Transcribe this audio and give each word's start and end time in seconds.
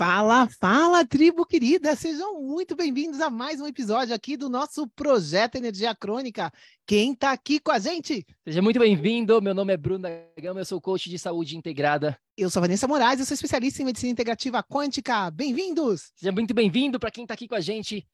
Fala, 0.00 0.48
fala, 0.58 1.04
tribo 1.04 1.44
querida! 1.44 1.94
Sejam 1.94 2.40
muito 2.40 2.74
bem-vindos 2.74 3.20
a 3.20 3.28
mais 3.28 3.60
um 3.60 3.66
episódio 3.66 4.14
aqui 4.14 4.34
do 4.34 4.48
nosso 4.48 4.88
Projeto 4.88 5.56
Energia 5.56 5.94
Crônica. 5.94 6.50
Quem 6.86 7.12
está 7.12 7.32
aqui 7.32 7.60
com 7.60 7.70
a 7.70 7.78
gente? 7.78 8.24
Seja 8.42 8.62
muito 8.62 8.80
bem-vindo. 8.80 9.42
Meu 9.42 9.52
nome 9.52 9.74
é 9.74 9.76
Bruno 9.76 10.08
Gama, 10.40 10.60
eu 10.60 10.64
sou 10.64 10.80
coach 10.80 11.10
de 11.10 11.18
saúde 11.18 11.54
integrada. 11.54 12.18
Eu 12.34 12.48
sou 12.48 12.62
Vanessa 12.62 12.88
Moraes, 12.88 13.20
eu 13.20 13.26
sou 13.26 13.34
especialista 13.34 13.82
em 13.82 13.84
medicina 13.84 14.10
integrativa 14.10 14.62
quântica. 14.62 15.30
Bem-vindos! 15.30 16.12
Seja 16.16 16.32
muito 16.32 16.54
bem-vindo 16.54 16.98
para 16.98 17.10
quem 17.10 17.24
está 17.24 17.34
aqui 17.34 17.46
com 17.46 17.56
a 17.56 17.60
gente 17.60 18.08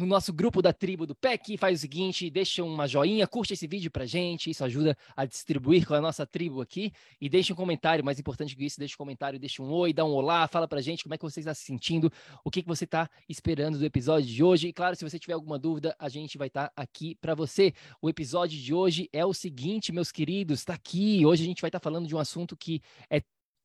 no 0.00 0.06
nosso 0.06 0.32
grupo 0.32 0.62
da 0.62 0.72
tribo 0.72 1.06
do 1.06 1.14
PEC, 1.14 1.58
faz 1.58 1.78
o 1.78 1.80
seguinte, 1.82 2.30
deixa 2.30 2.64
uma 2.64 2.88
joinha, 2.88 3.26
curte 3.26 3.52
esse 3.52 3.66
vídeo 3.66 3.90
pra 3.90 4.06
gente, 4.06 4.48
isso 4.48 4.64
ajuda 4.64 4.96
a 5.14 5.26
distribuir 5.26 5.86
com 5.86 5.92
a 5.92 6.00
nossa 6.00 6.26
tribo 6.26 6.62
aqui, 6.62 6.90
e 7.20 7.28
deixa 7.28 7.52
um 7.52 7.56
comentário, 7.56 8.02
mais 8.02 8.18
importante 8.18 8.56
que 8.56 8.64
isso, 8.64 8.78
deixa 8.78 8.94
um 8.94 8.96
comentário, 8.96 9.38
deixa 9.38 9.62
um 9.62 9.70
oi, 9.70 9.92
dá 9.92 10.04
um 10.04 10.12
olá, 10.12 10.48
fala 10.48 10.66
pra 10.66 10.80
gente 10.80 11.02
como 11.02 11.14
é 11.14 11.18
que 11.18 11.22
você 11.22 11.40
está 11.40 11.52
se 11.52 11.64
sentindo, 11.64 12.10
o 12.42 12.50
que, 12.50 12.62
que 12.62 12.68
você 12.68 12.84
está 12.84 13.10
esperando 13.28 13.78
do 13.78 13.84
episódio 13.84 14.26
de 14.26 14.42
hoje, 14.42 14.68
e 14.68 14.72
claro, 14.72 14.96
se 14.96 15.04
você 15.04 15.18
tiver 15.18 15.34
alguma 15.34 15.58
dúvida, 15.58 15.94
a 15.98 16.08
gente 16.08 16.38
vai 16.38 16.48
estar 16.48 16.68
tá 16.68 16.72
aqui 16.74 17.14
para 17.16 17.34
você. 17.34 17.74
O 18.00 18.08
episódio 18.08 18.58
de 18.58 18.72
hoje 18.72 19.08
é 19.12 19.24
o 19.24 19.34
seguinte, 19.34 19.92
meus 19.92 20.10
queridos, 20.10 20.64
tá 20.64 20.72
aqui, 20.74 21.24
hoje 21.26 21.42
a 21.42 21.46
gente 21.46 21.60
vai 21.60 21.68
estar 21.68 21.78
tá 21.78 21.84
falando 21.84 22.06
de 22.06 22.14
um 22.14 22.18
assunto 22.18 22.56
que 22.56 22.80
é 23.10 23.20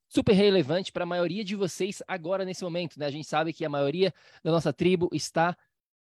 super 0.09 0.33
relevante 0.33 0.91
para 0.91 1.03
a 1.03 1.08
maioria 1.08 1.44
de 1.44 1.56
vocês 1.56 2.03
agora 2.07 2.45
nesse 2.45 2.63
momento, 2.63 3.00
né? 3.00 3.06
A 3.06 3.12
gente 3.12 3.28
sabe 3.28 3.53
que 3.53 3.66
a 3.66 3.69
maioria 3.69 4.13
da 4.44 4.51
nossa 4.51 4.72
tribo 4.72 5.09
está 5.12 5.57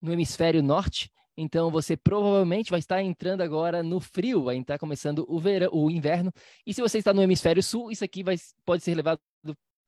no 0.00 0.12
hemisfério 0.12 0.62
norte, 0.62 1.10
então 1.40 1.70
você 1.70 1.96
provavelmente 1.96 2.70
vai 2.70 2.80
estar 2.80 3.00
entrando 3.00 3.42
agora 3.42 3.80
no 3.80 4.00
frio, 4.00 4.42
vai 4.42 4.58
estar 4.58 4.76
começando 4.76 5.24
o 5.28 5.38
verão, 5.38 5.70
o 5.72 5.88
inverno. 5.88 6.32
E 6.66 6.74
se 6.74 6.80
você 6.80 6.98
está 6.98 7.14
no 7.14 7.22
hemisfério 7.22 7.62
sul, 7.62 7.92
isso 7.92 8.04
aqui 8.04 8.24
vai, 8.24 8.36
pode 8.64 8.82
ser 8.82 8.94
levado 8.96 9.20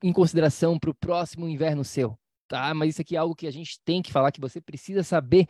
em 0.01 0.13
consideração 0.13 0.79
para 0.79 0.89
o 0.89 0.95
próximo 0.95 1.49
inverno 1.49 1.83
seu, 1.83 2.17
tá? 2.47 2.73
Mas 2.73 2.91
isso 2.91 3.01
aqui 3.01 3.17
é 3.17 3.19
algo 3.19 3.35
que 3.35 3.47
a 3.47 3.51
gente 3.51 3.79
tem 3.83 4.01
que 4.01 4.13
falar, 4.13 4.31
que 4.31 4.39
você 4.39 4.61
precisa 4.61 5.03
saber 5.03 5.45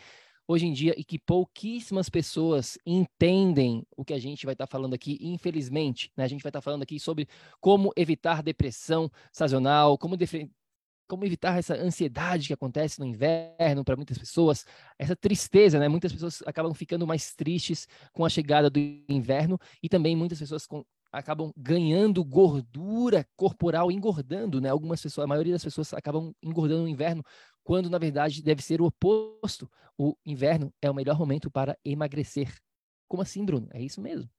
hoje 0.47 0.65
em 0.65 0.73
dia 0.73 0.93
e 0.97 1.03
que 1.03 1.19
pouquíssimas 1.19 2.09
pessoas 2.09 2.79
entendem 2.83 3.85
o 3.95 4.03
que 4.03 4.13
a 4.13 4.19
gente 4.19 4.43
vai 4.45 4.53
estar 4.53 4.67
falando 4.67 4.93
aqui, 4.93 5.19
infelizmente. 5.21 6.11
Né? 6.17 6.23
A 6.23 6.27
gente 6.27 6.41
vai 6.41 6.49
estar 6.49 6.61
falando 6.61 6.81
aqui 6.81 6.99
sobre 6.99 7.27
como 7.59 7.93
evitar 7.95 8.41
depressão 8.41 9.09
sazonal, 9.31 9.97
como 9.97 10.17
como 11.11 11.25
evitar 11.25 11.59
essa 11.59 11.75
ansiedade 11.75 12.47
que 12.47 12.53
acontece 12.53 12.97
no 12.97 13.05
inverno 13.05 13.83
para 13.83 13.97
muitas 13.97 14.17
pessoas, 14.17 14.65
essa 14.97 15.13
tristeza, 15.13 15.77
né? 15.77 15.89
Muitas 15.89 16.13
pessoas 16.13 16.41
acabam 16.45 16.73
ficando 16.73 17.05
mais 17.05 17.35
tristes 17.35 17.85
com 18.13 18.23
a 18.23 18.29
chegada 18.29 18.69
do 18.69 18.79
inverno 19.09 19.59
e 19.83 19.89
também 19.89 20.15
muitas 20.15 20.39
pessoas 20.39 20.65
com, 20.65 20.85
acabam 21.11 21.51
ganhando 21.57 22.23
gordura 22.23 23.27
corporal, 23.35 23.91
engordando, 23.91 24.61
né? 24.61 24.69
Algumas 24.69 25.01
pessoas, 25.01 25.25
a 25.25 25.27
maioria 25.27 25.51
das 25.51 25.65
pessoas 25.65 25.93
acabam 25.93 26.33
engordando 26.41 26.83
no 26.83 26.87
inverno, 26.87 27.25
quando 27.61 27.89
na 27.89 27.97
verdade 27.97 28.41
deve 28.41 28.61
ser 28.61 28.79
o 28.79 28.85
oposto. 28.85 29.69
O 29.97 30.15
inverno 30.25 30.73
é 30.81 30.89
o 30.89 30.93
melhor 30.93 31.19
momento 31.19 31.51
para 31.51 31.77
emagrecer. 31.83 32.55
Como 33.05 33.21
assim, 33.21 33.43
Bruno? 33.43 33.67
É 33.73 33.81
isso 33.81 33.99
mesmo. 34.01 34.29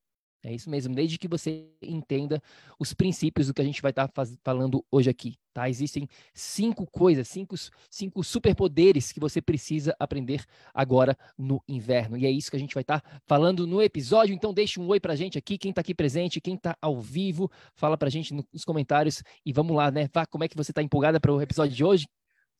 É 0.44 0.52
isso 0.52 0.68
mesmo, 0.68 0.92
desde 0.92 1.18
que 1.18 1.28
você 1.28 1.68
entenda 1.80 2.42
os 2.76 2.92
princípios 2.92 3.46
do 3.46 3.54
que 3.54 3.62
a 3.62 3.64
gente 3.64 3.80
vai 3.80 3.92
estar 3.92 4.08
tá 4.08 4.24
falando 4.42 4.84
hoje 4.90 5.08
aqui, 5.08 5.36
tá? 5.54 5.68
Existem 5.68 6.08
cinco 6.34 6.84
coisas, 6.84 7.28
cinco, 7.28 7.54
cinco 7.88 8.24
superpoderes 8.24 9.12
que 9.12 9.20
você 9.20 9.40
precisa 9.40 9.94
aprender 10.00 10.44
agora 10.74 11.16
no 11.38 11.62
inverno. 11.68 12.16
E 12.16 12.26
é 12.26 12.30
isso 12.30 12.50
que 12.50 12.56
a 12.56 12.60
gente 12.60 12.74
vai 12.74 12.82
estar 12.82 13.00
tá 13.00 13.20
falando 13.24 13.68
no 13.68 13.80
episódio. 13.80 14.34
Então 14.34 14.52
deixe 14.52 14.80
um 14.80 14.88
oi 14.88 14.98
pra 14.98 15.14
gente 15.14 15.38
aqui, 15.38 15.56
quem 15.56 15.72
tá 15.72 15.80
aqui 15.80 15.94
presente, 15.94 16.40
quem 16.40 16.56
tá 16.56 16.76
ao 16.82 17.00
vivo, 17.00 17.48
fala 17.76 17.96
pra 17.96 18.10
gente 18.10 18.34
nos 18.34 18.64
comentários 18.64 19.22
e 19.46 19.52
vamos 19.52 19.76
lá, 19.76 19.92
né? 19.92 20.08
Vá, 20.12 20.26
como 20.26 20.42
é 20.42 20.48
que 20.48 20.56
você 20.56 20.72
tá 20.72 20.82
empolgada 20.82 21.20
para 21.20 21.32
o 21.32 21.40
episódio 21.40 21.76
de 21.76 21.84
hoje? 21.84 22.04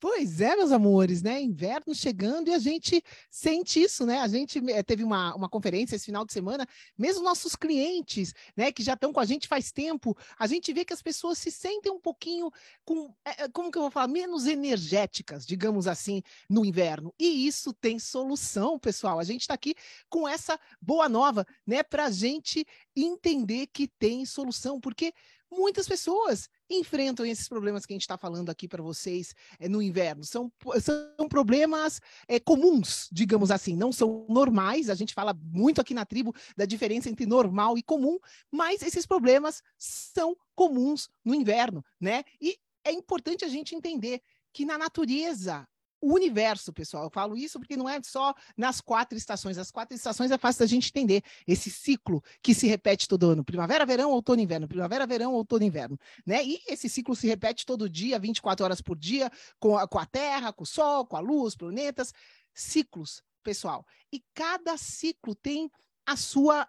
Pois 0.03 0.41
é, 0.41 0.53
meus 0.57 0.73
amores, 0.73 1.21
né? 1.21 1.41
Inverno 1.41 1.95
chegando 1.95 2.49
e 2.49 2.53
a 2.53 2.59
gente 2.59 3.01
sente 3.31 3.81
isso, 3.81 4.05
né? 4.05 4.19
A 4.19 4.27
gente 4.27 4.61
eh, 4.69 4.83
teve 4.83 5.01
uma, 5.01 5.33
uma 5.33 5.47
conferência 5.47 5.95
esse 5.95 6.07
final 6.07 6.25
de 6.25 6.33
semana, 6.33 6.67
mesmo 6.97 7.23
nossos 7.23 7.55
clientes, 7.55 8.33
né, 8.53 8.69
que 8.69 8.83
já 8.83 8.95
estão 8.95 9.13
com 9.13 9.21
a 9.21 9.25
gente 9.25 9.47
faz 9.47 9.71
tempo, 9.71 10.13
a 10.37 10.45
gente 10.45 10.73
vê 10.73 10.83
que 10.83 10.91
as 10.91 11.01
pessoas 11.01 11.37
se 11.37 11.49
sentem 11.49 11.89
um 11.89 12.01
pouquinho 12.01 12.51
com, 12.83 13.15
é, 13.23 13.47
como 13.47 13.71
que 13.71 13.77
eu 13.77 13.83
vou 13.83 13.91
falar, 13.91 14.09
menos 14.09 14.45
energéticas, 14.45 15.45
digamos 15.45 15.87
assim, 15.87 16.21
no 16.49 16.65
inverno. 16.65 17.13
E 17.17 17.47
isso 17.47 17.71
tem 17.71 17.97
solução, 17.97 18.77
pessoal. 18.77 19.19
A 19.19 19.23
gente 19.23 19.43
está 19.43 19.53
aqui 19.53 19.73
com 20.09 20.27
essa 20.27 20.59
boa 20.81 21.07
nova, 21.07 21.47
né, 21.65 21.81
para 21.81 22.07
a 22.07 22.11
gente 22.11 22.67
entender 22.93 23.67
que 23.67 23.87
tem 23.87 24.25
solução, 24.25 24.81
porque 24.81 25.13
muitas 25.53 25.87
pessoas 25.87 26.49
enfrentam 26.69 27.25
esses 27.25 27.47
problemas 27.47 27.85
que 27.85 27.93
a 27.93 27.95
gente 27.95 28.01
está 28.01 28.17
falando 28.17 28.49
aqui 28.49 28.67
para 28.67 28.81
vocês 28.81 29.33
é, 29.59 29.69
no 29.69 29.81
inverno. 29.81 30.23
São, 30.23 30.51
são 30.81 31.27
problemas 31.29 32.01
é, 32.27 32.39
comuns, 32.39 33.07
digamos 33.11 33.51
assim, 33.51 33.75
não 33.75 33.91
são 33.91 34.25
normais. 34.29 34.89
A 34.89 34.95
gente 34.95 35.13
fala 35.13 35.33
muito 35.33 35.79
aqui 35.79 35.93
na 35.93 36.05
tribo 36.05 36.33
da 36.57 36.65
diferença 36.65 37.09
entre 37.09 37.25
normal 37.25 37.77
e 37.77 37.83
comum, 37.83 38.17
mas 38.51 38.81
esses 38.81 39.05
problemas 39.05 39.61
são 39.77 40.35
comuns 40.55 41.09
no 41.23 41.33
inverno, 41.33 41.83
né? 41.99 42.23
E 42.41 42.57
é 42.83 42.91
importante 42.91 43.45
a 43.45 43.47
gente 43.47 43.75
entender 43.75 44.21
que 44.51 44.65
na 44.65 44.77
natureza 44.77 45.67
o 46.03 46.13
universo, 46.13 46.73
pessoal. 46.73 47.05
Eu 47.05 47.09
falo 47.09 47.37
isso 47.37 47.57
porque 47.57 47.77
não 47.77 47.87
é 47.87 48.01
só 48.03 48.33
nas 48.57 48.81
quatro 48.81 49.17
estações. 49.17 49.57
As 49.57 49.71
quatro 49.71 49.95
estações 49.95 50.31
é 50.31 50.37
fácil 50.37 50.59
da 50.59 50.65
gente 50.65 50.89
entender. 50.89 51.23
Esse 51.47 51.71
ciclo 51.71 52.21
que 52.41 52.53
se 52.53 52.67
repete 52.67 53.07
todo 53.07 53.29
ano: 53.29 53.43
primavera, 53.43 53.85
verão, 53.85 54.11
outono, 54.11 54.41
inverno, 54.41 54.67
primavera, 54.67 55.07
verão, 55.07 55.33
outono, 55.33 55.63
inverno. 55.63 55.97
Né? 56.25 56.43
E 56.43 56.59
esse 56.67 56.89
ciclo 56.89 57.15
se 57.15 57.25
repete 57.25 57.65
todo 57.65 57.89
dia, 57.89 58.19
24 58.19 58.65
horas 58.65 58.81
por 58.81 58.97
dia, 58.97 59.31
com 59.59 59.77
a, 59.77 59.87
com 59.87 59.97
a 59.97 60.05
Terra, 60.05 60.51
com 60.51 60.63
o 60.63 60.67
Sol, 60.67 61.05
com 61.05 61.15
a 61.15 61.21
Luz, 61.21 61.55
planetas. 61.55 62.13
Ciclos, 62.53 63.23
pessoal. 63.41 63.85
E 64.11 64.21
cada 64.33 64.77
ciclo 64.77 65.33
tem 65.33 65.71
a 66.05 66.17
sua 66.17 66.67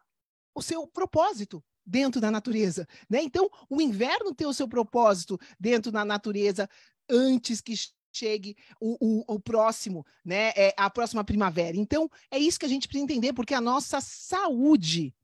o 0.55 0.63
seu 0.63 0.87
propósito 0.87 1.63
dentro 1.85 2.21
da 2.21 2.31
natureza, 2.31 2.87
né? 3.11 3.21
Então, 3.21 3.51
o 3.69 3.81
inverno 3.81 4.33
tem 4.33 4.47
o 4.47 4.55
seu 4.55 4.69
propósito 4.69 5.39
dentro 5.59 5.91
da 5.91 6.05
natureza 6.05 6.71
antes 7.11 7.61
que 7.61 7.75
chegue 8.17 8.57
o, 8.81 8.97
o, 9.01 9.35
o, 9.35 9.41
próximo, 9.41 10.07
né? 10.25 10.53
É 10.57 10.75
a 10.77 10.89
próxima 10.89 11.25
primavera. 11.25 11.77
Então, 11.77 12.09
é 12.31 12.39
isso 12.39 12.59
que 12.59 12.67
a 12.67 12.69
gente 12.69 12.87
precisa 12.87 13.05
entender, 13.05 13.33
porque 13.33 13.55
a 13.55 13.61
nossa 13.61 14.01
saúde 14.01 15.15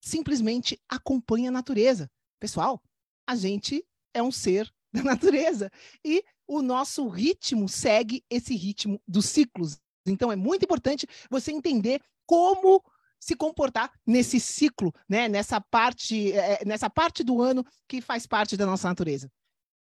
simplesmente 0.00 0.80
acompanha 0.88 1.48
a 1.48 1.52
natureza. 1.52 2.10
Pessoal, 2.38 2.82
a 3.26 3.34
gente 3.34 3.84
é 4.14 4.22
um 4.22 4.32
ser 4.32 4.72
da 4.92 5.02
natureza 5.02 5.70
e 6.04 6.24
o 6.46 6.60
nosso 6.60 7.08
ritmo 7.08 7.68
segue 7.68 8.24
esse 8.28 8.54
ritmo 8.54 9.00
dos 9.06 9.26
ciclos. 9.26 9.78
Então, 10.06 10.30
é 10.30 10.36
muito 10.36 10.64
importante 10.64 11.06
você 11.30 11.52
entender 11.52 12.02
como 12.26 12.82
se 13.18 13.36
comportar 13.36 13.92
nesse 14.04 14.40
ciclo, 14.40 14.92
né? 15.08 15.28
Nessa 15.28 15.60
parte, 15.60 16.32
é, 16.32 16.64
nessa 16.64 16.90
parte 16.90 17.22
do 17.22 17.40
ano 17.40 17.64
que 17.86 18.00
faz 18.00 18.26
parte 18.26 18.56
da 18.56 18.66
nossa 18.66 18.88
natureza. 18.88 19.30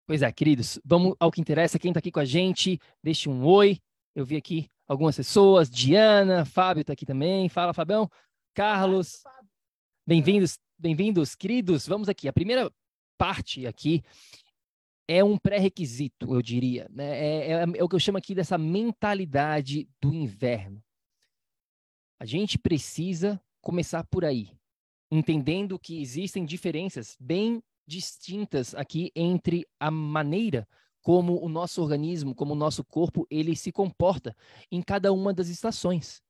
Pois 0.05 0.21
é, 0.21 0.29
queridos, 0.33 0.79
vamos 0.83 1.15
ao 1.17 1.31
que 1.31 1.39
interessa. 1.39 1.79
Quem 1.79 1.91
está 1.91 1.99
aqui 1.99 2.11
com 2.11 2.19
a 2.19 2.25
gente, 2.25 2.77
deixe 3.01 3.29
um 3.29 3.45
oi. 3.45 3.79
Eu 4.13 4.25
vi 4.25 4.35
aqui 4.35 4.69
algumas 4.85 5.15
pessoas, 5.15 5.69
Diana, 5.69 6.43
Fábio 6.43 6.81
está 6.81 6.91
aqui 6.91 7.05
também. 7.05 7.47
Fala, 7.47 7.73
Fabião. 7.73 8.11
Carlos, 8.53 9.23
bem-vindos, 10.05 10.59
bem-vindos, 10.77 11.35
queridos. 11.35 11.87
Vamos 11.87 12.09
aqui. 12.09 12.27
A 12.27 12.33
primeira 12.33 12.69
parte 13.17 13.65
aqui 13.65 14.03
é 15.07 15.23
um 15.23 15.37
pré-requisito, 15.37 16.35
eu 16.35 16.41
diria. 16.41 16.85
Né? 16.91 17.05
É, 17.05 17.51
é, 17.51 17.63
é, 17.77 17.83
o 17.83 17.87
que 17.87 17.95
eu 17.95 17.99
chamo 17.99 18.17
aqui 18.17 18.35
dessa 18.35 18.57
mentalidade 18.57 19.87
do 20.01 20.13
inverno. 20.13 20.83
A 22.19 22.25
gente 22.25 22.59
precisa 22.59 23.41
começar 23.61 24.03
por 24.03 24.25
aí, 24.25 24.51
entendendo 25.09 25.79
que 25.79 26.01
existem 26.01 26.43
diferenças 26.43 27.15
bem 27.17 27.63
distintas 27.85 28.73
aqui 28.75 29.11
entre 29.15 29.65
a 29.79 29.91
maneira 29.91 30.67
como 31.01 31.43
o 31.43 31.49
nosso 31.49 31.81
organismo, 31.81 32.33
como 32.33 32.53
o 32.53 32.57
nosso 32.57 32.83
corpo, 32.83 33.27
ele 33.29 33.55
se 33.55 33.71
comporta 33.71 34.35
em 34.71 34.81
cada 34.81 35.11
uma 35.11 35.33
das 35.33 35.49
estações. 35.49 36.21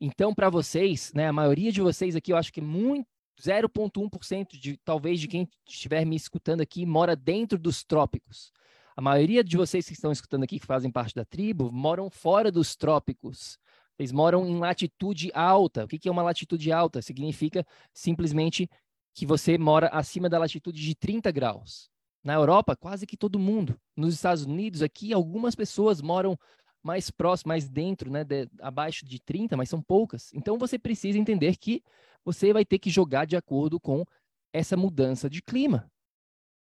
Então, 0.00 0.34
para 0.34 0.50
vocês, 0.50 1.12
né, 1.14 1.28
a 1.28 1.32
maioria 1.32 1.70
de 1.70 1.80
vocês 1.80 2.16
aqui, 2.16 2.32
eu 2.32 2.36
acho 2.36 2.52
que 2.52 2.60
muito 2.60 3.06
0,1% 3.40 4.58
de 4.58 4.76
talvez 4.78 5.20
de 5.20 5.28
quem 5.28 5.48
estiver 5.66 6.04
me 6.04 6.16
escutando 6.16 6.62
aqui 6.62 6.84
mora 6.84 7.14
dentro 7.14 7.58
dos 7.58 7.84
trópicos. 7.84 8.50
A 8.96 9.02
maioria 9.02 9.44
de 9.44 9.56
vocês 9.56 9.86
que 9.86 9.92
estão 9.92 10.10
escutando 10.10 10.44
aqui, 10.44 10.58
que 10.58 10.66
fazem 10.66 10.90
parte 10.90 11.14
da 11.14 11.24
tribo, 11.24 11.70
moram 11.70 12.08
fora 12.10 12.50
dos 12.50 12.74
trópicos. 12.74 13.58
Eles 13.98 14.10
moram 14.10 14.46
em 14.46 14.58
latitude 14.58 15.30
alta. 15.34 15.84
O 15.84 15.88
que 15.88 16.08
é 16.08 16.10
uma 16.10 16.22
latitude 16.22 16.72
alta? 16.72 17.02
Significa 17.02 17.66
simplesmente 17.92 18.68
que 19.16 19.24
você 19.24 19.56
mora 19.56 19.88
acima 19.88 20.28
da 20.28 20.38
latitude 20.38 20.78
de 20.78 20.94
30 20.94 21.30
graus. 21.30 21.88
Na 22.22 22.34
Europa, 22.34 22.76
quase 22.76 23.06
que 23.06 23.16
todo 23.16 23.38
mundo. 23.38 23.80
Nos 23.96 24.12
Estados 24.12 24.44
Unidos, 24.44 24.82
aqui, 24.82 25.10
algumas 25.10 25.54
pessoas 25.54 26.02
moram 26.02 26.38
mais 26.82 27.10
próximo, 27.10 27.48
mais 27.48 27.66
dentro, 27.66 28.10
né, 28.10 28.22
de, 28.22 28.46
abaixo 28.60 29.06
de 29.06 29.18
30, 29.18 29.56
mas 29.56 29.70
são 29.70 29.80
poucas. 29.80 30.30
Então 30.34 30.58
você 30.58 30.78
precisa 30.78 31.18
entender 31.18 31.56
que 31.56 31.82
você 32.26 32.52
vai 32.52 32.62
ter 32.62 32.78
que 32.78 32.90
jogar 32.90 33.24
de 33.24 33.36
acordo 33.36 33.80
com 33.80 34.04
essa 34.52 34.76
mudança 34.76 35.30
de 35.30 35.40
clima. 35.40 35.90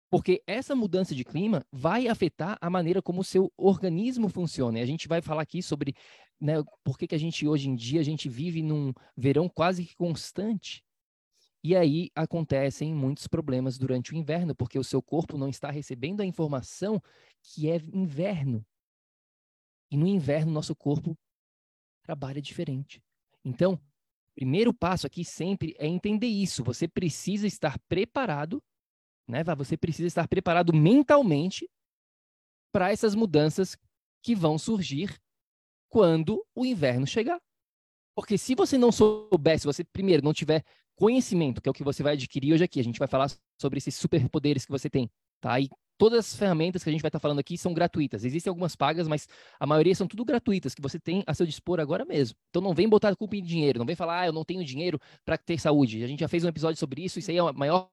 Porque 0.10 0.42
essa 0.48 0.74
mudança 0.74 1.14
de 1.14 1.26
clima 1.26 1.66
vai 1.70 2.08
afetar 2.08 2.58
a 2.62 2.70
maneira 2.70 3.02
como 3.02 3.20
o 3.20 3.24
seu 3.24 3.52
organismo 3.58 4.30
funciona. 4.30 4.80
E 4.80 4.82
a 4.82 4.86
gente 4.86 5.10
vai 5.10 5.22
falar 5.22 5.42
aqui 5.42 5.62
sobre 5.62 5.94
né, 6.40 6.64
por 6.86 6.98
que, 6.98 7.06
que 7.06 7.16
a 7.16 7.20
gente 7.20 7.46
hoje 7.46 7.70
em 7.70 7.76
dia 7.76 8.00
a 8.00 8.04
gente 8.04 8.30
vive 8.30 8.64
num 8.64 8.94
verão 9.18 9.50
quase 9.50 9.84
que 9.84 9.94
constante. 9.94 10.82
E 11.64 11.76
aí 11.76 12.10
acontecem 12.16 12.94
muitos 12.94 13.28
problemas 13.28 13.78
durante 13.78 14.14
o 14.14 14.16
inverno, 14.16 14.56
porque 14.56 14.80
o 14.80 14.84
seu 14.84 15.02
corpo 15.02 15.38
não 15.38 15.50
está 15.50 15.70
recebendo 15.70 16.22
a 16.22 16.26
informação 16.26 17.02
que 17.42 17.70
é 17.70 17.76
inverno. 17.94 18.66
E 19.92 19.98
no 19.98 20.08
inverno, 20.08 20.52
nosso 20.52 20.76
corpo 20.76 21.18
trabalha 22.04 22.42
diferente. 22.42 23.02
Então, 23.44 23.80
primeiro 24.36 24.74
passo 24.74 25.06
aqui 25.06 25.26
sempre 25.26 25.76
é 25.78 25.86
entender 25.86 26.28
isso. 26.28 26.64
Você 26.64 26.88
precisa 26.88 27.46
estar 27.46 27.78
preparado, 27.90 28.64
né? 29.28 29.44
Você 29.58 29.76
precisa 29.76 30.08
estar 30.08 30.28
preparado 30.28 30.74
mentalmente 30.74 31.70
para 32.72 32.92
essas 32.92 33.16
mudanças 33.16 33.76
que 34.22 34.34
vão 34.36 34.58
surgir 34.58 35.20
quando 35.90 36.46
o 36.56 36.66
inverno 36.66 37.06
chegar. 37.06 37.42
Porque 38.16 38.38
se 38.38 38.54
você 38.54 38.78
não 38.78 38.92
souber, 38.92 39.60
se 39.60 39.66
você 39.66 39.84
primeiro 39.84 40.24
não 40.24 40.34
tiver 40.34 40.64
conhecimento, 41.00 41.62
que 41.62 41.70
é 41.70 41.72
o 41.72 41.74
que 41.74 41.84
você 41.84 42.04
vai 42.04 42.14
adquirir 42.14 42.54
hoje 42.54 42.64
aqui. 42.66 42.78
A 42.78 42.84
gente 42.84 43.00
vai 43.00 43.08
falar 43.08 43.32
sobre 43.60 43.78
esses 43.78 43.96
superpoderes 43.96 44.66
que 44.66 44.72
você 44.72 44.90
tem, 44.90 45.10
tá? 45.40 45.58
E 45.58 45.70
todas 45.98 46.20
as 46.20 46.36
ferramentas 46.36 46.84
que 46.84 46.90
a 46.90 46.92
gente 46.92 47.02
vai 47.02 47.08
estar 47.08 47.20
falando 47.20 47.40
aqui 47.40 47.58
são 47.58 47.74
gratuitas. 47.74 48.26
Existem 48.26 48.52
algumas 48.52 48.76
pagas, 48.76 49.08
mas 49.08 49.26
a 49.58 49.66
maioria 49.66 49.96
são 49.96 50.06
tudo 50.06 50.26
gratuitas, 50.26 50.76
que 50.76 50.82
você 50.82 51.00
tem 51.00 51.24
a 51.26 51.34
seu 51.34 51.46
dispor 51.46 51.80
agora 51.80 52.04
mesmo. 52.04 52.38
Então 52.50 52.62
não 52.62 52.74
vem 52.74 52.88
botar 52.88 53.16
culpa 53.16 53.38
em 53.38 53.42
dinheiro, 53.42 53.80
não 53.80 53.86
vem 53.86 53.96
falar, 53.96 54.22
ah, 54.22 54.26
eu 54.28 54.34
não 54.34 54.44
tenho 54.44 54.64
dinheiro 54.64 55.00
para 55.24 55.38
ter 55.38 55.58
saúde. 55.58 56.04
A 56.04 56.08
gente 56.08 56.20
já 56.20 56.28
fez 56.28 56.44
um 56.44 56.50
episódio 56.50 56.78
sobre 56.78 57.04
isso, 57.06 57.18
isso 57.18 57.32
aí 57.32 57.38
é 57.38 57.40
a 57.40 57.54
maior 57.54 57.90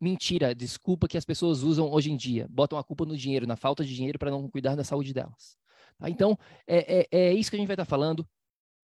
mentira, 0.00 0.54
desculpa 0.54 1.06
que 1.06 1.18
as 1.18 1.24
pessoas 1.24 1.62
usam 1.62 1.90
hoje 1.90 2.10
em 2.10 2.16
dia. 2.16 2.46
Botam 2.48 2.78
a 2.78 2.84
culpa 2.84 3.04
no 3.04 3.16
dinheiro, 3.16 3.46
na 3.46 3.56
falta 3.56 3.84
de 3.84 3.94
dinheiro 3.94 4.18
para 4.18 4.30
não 4.30 4.48
cuidar 4.48 4.74
da 4.74 4.84
saúde 4.84 5.12
delas. 5.12 5.58
Tá? 5.98 6.08
Então, 6.08 6.38
é, 6.66 7.00
é, 7.00 7.06
é, 7.10 7.34
isso 7.34 7.50
que 7.50 7.56
a 7.56 7.58
gente 7.58 7.68
vai 7.68 7.74
estar 7.74 7.84
falando. 7.84 8.26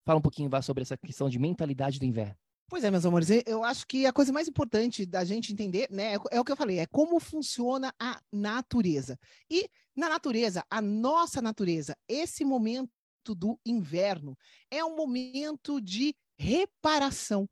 Fala 0.04 0.18
um 0.18 0.22
pouquinho 0.22 0.50
vá 0.50 0.60
sobre 0.60 0.82
essa 0.82 0.98
questão 0.98 1.30
de 1.30 1.38
mentalidade 1.38 1.98
do 1.98 2.04
inverno. 2.04 2.36
Pois 2.68 2.84
é, 2.84 2.90
meus 2.90 3.04
amores, 3.04 3.28
eu 3.46 3.62
acho 3.62 3.86
que 3.86 4.06
a 4.06 4.12
coisa 4.12 4.32
mais 4.32 4.48
importante 4.48 5.04
da 5.04 5.24
gente 5.24 5.52
entender, 5.52 5.88
né, 5.90 6.14
é, 6.14 6.18
é 6.30 6.40
o 6.40 6.44
que 6.44 6.52
eu 6.52 6.56
falei, 6.56 6.78
é 6.78 6.86
como 6.86 7.20
funciona 7.20 7.94
a 7.98 8.20
natureza. 8.32 9.18
E 9.50 9.68
na 9.94 10.08
natureza, 10.08 10.64
a 10.70 10.80
nossa 10.80 11.42
natureza, 11.42 11.94
esse 12.08 12.44
momento 12.44 12.90
do 13.36 13.58
inverno 13.64 14.36
é 14.70 14.82
um 14.84 14.96
momento 14.96 15.80
de 15.80 16.14
reparação, 16.36 17.48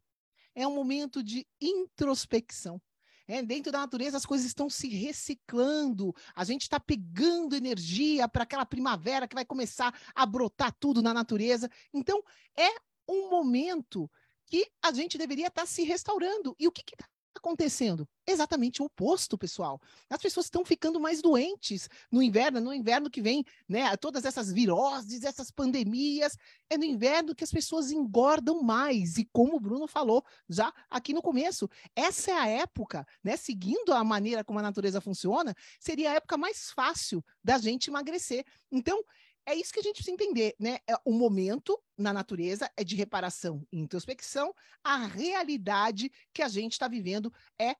é 0.54 0.66
um 0.66 0.74
momento 0.74 1.22
de 1.22 1.46
introspecção. 1.60 2.80
É, 3.28 3.42
dentro 3.42 3.70
da 3.70 3.78
natureza 3.78 4.16
as 4.16 4.26
coisas 4.26 4.44
estão 4.44 4.68
se 4.68 4.88
reciclando, 4.88 6.12
a 6.34 6.42
gente 6.42 6.62
está 6.62 6.80
pegando 6.80 7.54
energia 7.54 8.28
para 8.28 8.42
aquela 8.42 8.66
primavera 8.66 9.28
que 9.28 9.36
vai 9.36 9.44
começar 9.44 9.94
a 10.12 10.26
brotar 10.26 10.74
tudo 10.80 11.00
na 11.00 11.14
natureza. 11.14 11.70
Então, 11.94 12.20
é 12.56 12.68
um 13.08 13.30
momento 13.30 14.10
que 14.50 14.66
a 14.82 14.92
gente 14.92 15.16
deveria 15.16 15.46
estar 15.46 15.62
tá 15.62 15.66
se 15.66 15.84
restaurando. 15.84 16.54
E 16.58 16.66
o 16.66 16.72
que 16.72 16.82
está 16.82 17.06
acontecendo? 17.36 18.06
Exatamente 18.26 18.82
o 18.82 18.86
oposto, 18.86 19.38
pessoal. 19.38 19.80
As 20.10 20.20
pessoas 20.20 20.46
estão 20.46 20.64
ficando 20.64 20.98
mais 20.98 21.22
doentes 21.22 21.88
no 22.10 22.20
inverno, 22.20 22.60
no 22.60 22.74
inverno 22.74 23.08
que 23.08 23.22
vem, 23.22 23.44
né? 23.68 23.96
Todas 23.96 24.24
essas 24.24 24.52
viroses, 24.52 25.22
essas 25.22 25.50
pandemias, 25.50 26.36
é 26.68 26.76
no 26.76 26.84
inverno 26.84 27.34
que 27.34 27.44
as 27.44 27.50
pessoas 27.50 27.92
engordam 27.92 28.60
mais. 28.62 29.16
E 29.16 29.28
como 29.32 29.56
o 29.56 29.60
Bruno 29.60 29.86
falou 29.86 30.24
já 30.48 30.72
aqui 30.90 31.14
no 31.14 31.22
começo, 31.22 31.68
essa 31.94 32.32
é 32.32 32.34
a 32.34 32.48
época, 32.48 33.06
né? 33.22 33.36
Seguindo 33.36 33.92
a 33.92 34.02
maneira 34.02 34.44
como 34.44 34.58
a 34.58 34.62
natureza 34.62 35.00
funciona, 35.00 35.54
seria 35.78 36.10
a 36.10 36.14
época 36.14 36.36
mais 36.36 36.70
fácil 36.72 37.24
da 37.42 37.56
gente 37.58 37.88
emagrecer. 37.88 38.44
Então, 38.70 39.02
é 39.50 39.54
isso 39.56 39.72
que 39.72 39.80
a 39.80 39.82
gente 39.82 39.96
precisa 39.96 40.14
entender, 40.14 40.54
né? 40.58 40.78
É, 40.86 40.94
o 41.04 41.12
momento 41.12 41.78
na 41.98 42.12
natureza 42.12 42.70
é 42.76 42.84
de 42.84 42.94
reparação 42.94 43.66
e 43.72 43.80
introspecção, 43.80 44.54
a 44.82 45.06
realidade 45.06 46.10
que 46.32 46.42
a 46.42 46.48
gente 46.48 46.72
está 46.72 46.86
vivendo 46.86 47.32
é 47.58 47.74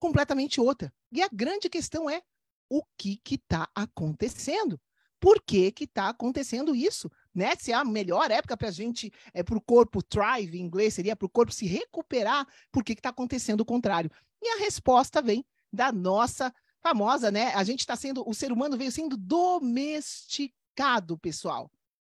completamente 0.00 0.60
outra. 0.60 0.92
E 1.12 1.22
a 1.22 1.28
grande 1.32 1.68
questão 1.68 2.10
é 2.10 2.22
o 2.68 2.82
que 2.96 3.20
está 3.30 3.68
acontecendo? 3.72 4.80
Por 5.20 5.40
que 5.40 5.72
está 5.78 6.08
acontecendo 6.08 6.74
isso? 6.74 7.08
Né? 7.32 7.54
Se 7.56 7.70
é 7.70 7.74
a 7.76 7.84
melhor 7.84 8.28
época 8.32 8.56
para 8.56 8.68
a 8.68 8.72
gente, 8.72 9.12
é 9.32 9.44
para 9.44 9.56
o 9.56 9.60
corpo 9.60 10.02
thrive, 10.02 10.58
em 10.58 10.62
inglês 10.62 10.94
seria 10.94 11.14
para 11.14 11.26
o 11.26 11.30
corpo 11.30 11.52
se 11.52 11.66
recuperar, 11.66 12.44
por 12.72 12.82
que 12.82 12.94
está 12.94 13.10
acontecendo 13.10 13.60
o 13.60 13.64
contrário? 13.64 14.10
E 14.42 14.48
a 14.48 14.58
resposta 14.58 15.22
vem 15.22 15.44
da 15.72 15.92
nossa 15.92 16.52
famosa, 16.82 17.30
né? 17.30 17.54
A 17.54 17.62
gente 17.62 17.80
está 17.80 17.94
sendo, 17.94 18.28
o 18.28 18.34
ser 18.34 18.50
humano 18.50 18.76
veio 18.76 18.90
sendo 18.90 19.16
domesticado 19.16 20.61
domesticado, 20.72 21.18
pessoal. 21.18 21.70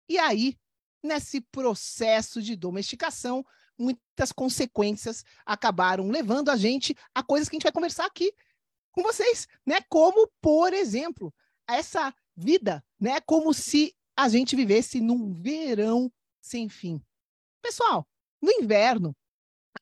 E 0.09 0.19
aí, 0.19 0.57
nesse 1.03 1.41
processo 1.41 2.43
de 2.43 2.57
domesticação, 2.57 3.45
muitas 3.79 4.33
consequências 4.33 5.25
acabaram 5.47 6.09
levando 6.09 6.50
a 6.50 6.57
gente 6.57 6.97
a 7.15 7.23
coisas 7.23 7.49
que 7.49 7.55
a 7.55 7.59
gente 7.59 7.65
vai 7.65 7.73
conversar 7.73 8.07
aqui 8.07 8.33
com 8.91 9.03
vocês, 9.03 9.47
né? 9.65 9.81
Como, 9.88 10.29
por 10.41 10.73
exemplo, 10.73 11.33
essa 11.69 12.12
vida, 12.37 12.85
né? 12.99 13.21
Como 13.21 13.55
se 13.55 13.95
a 14.17 14.29
gente 14.29 14.57
vivesse 14.57 15.00
num 15.00 15.33
verão 15.33 16.12
sem 16.41 16.69
fim. 16.69 17.00
Pessoal, 17.62 18.07
no 18.43 18.50
inverno, 18.50 19.15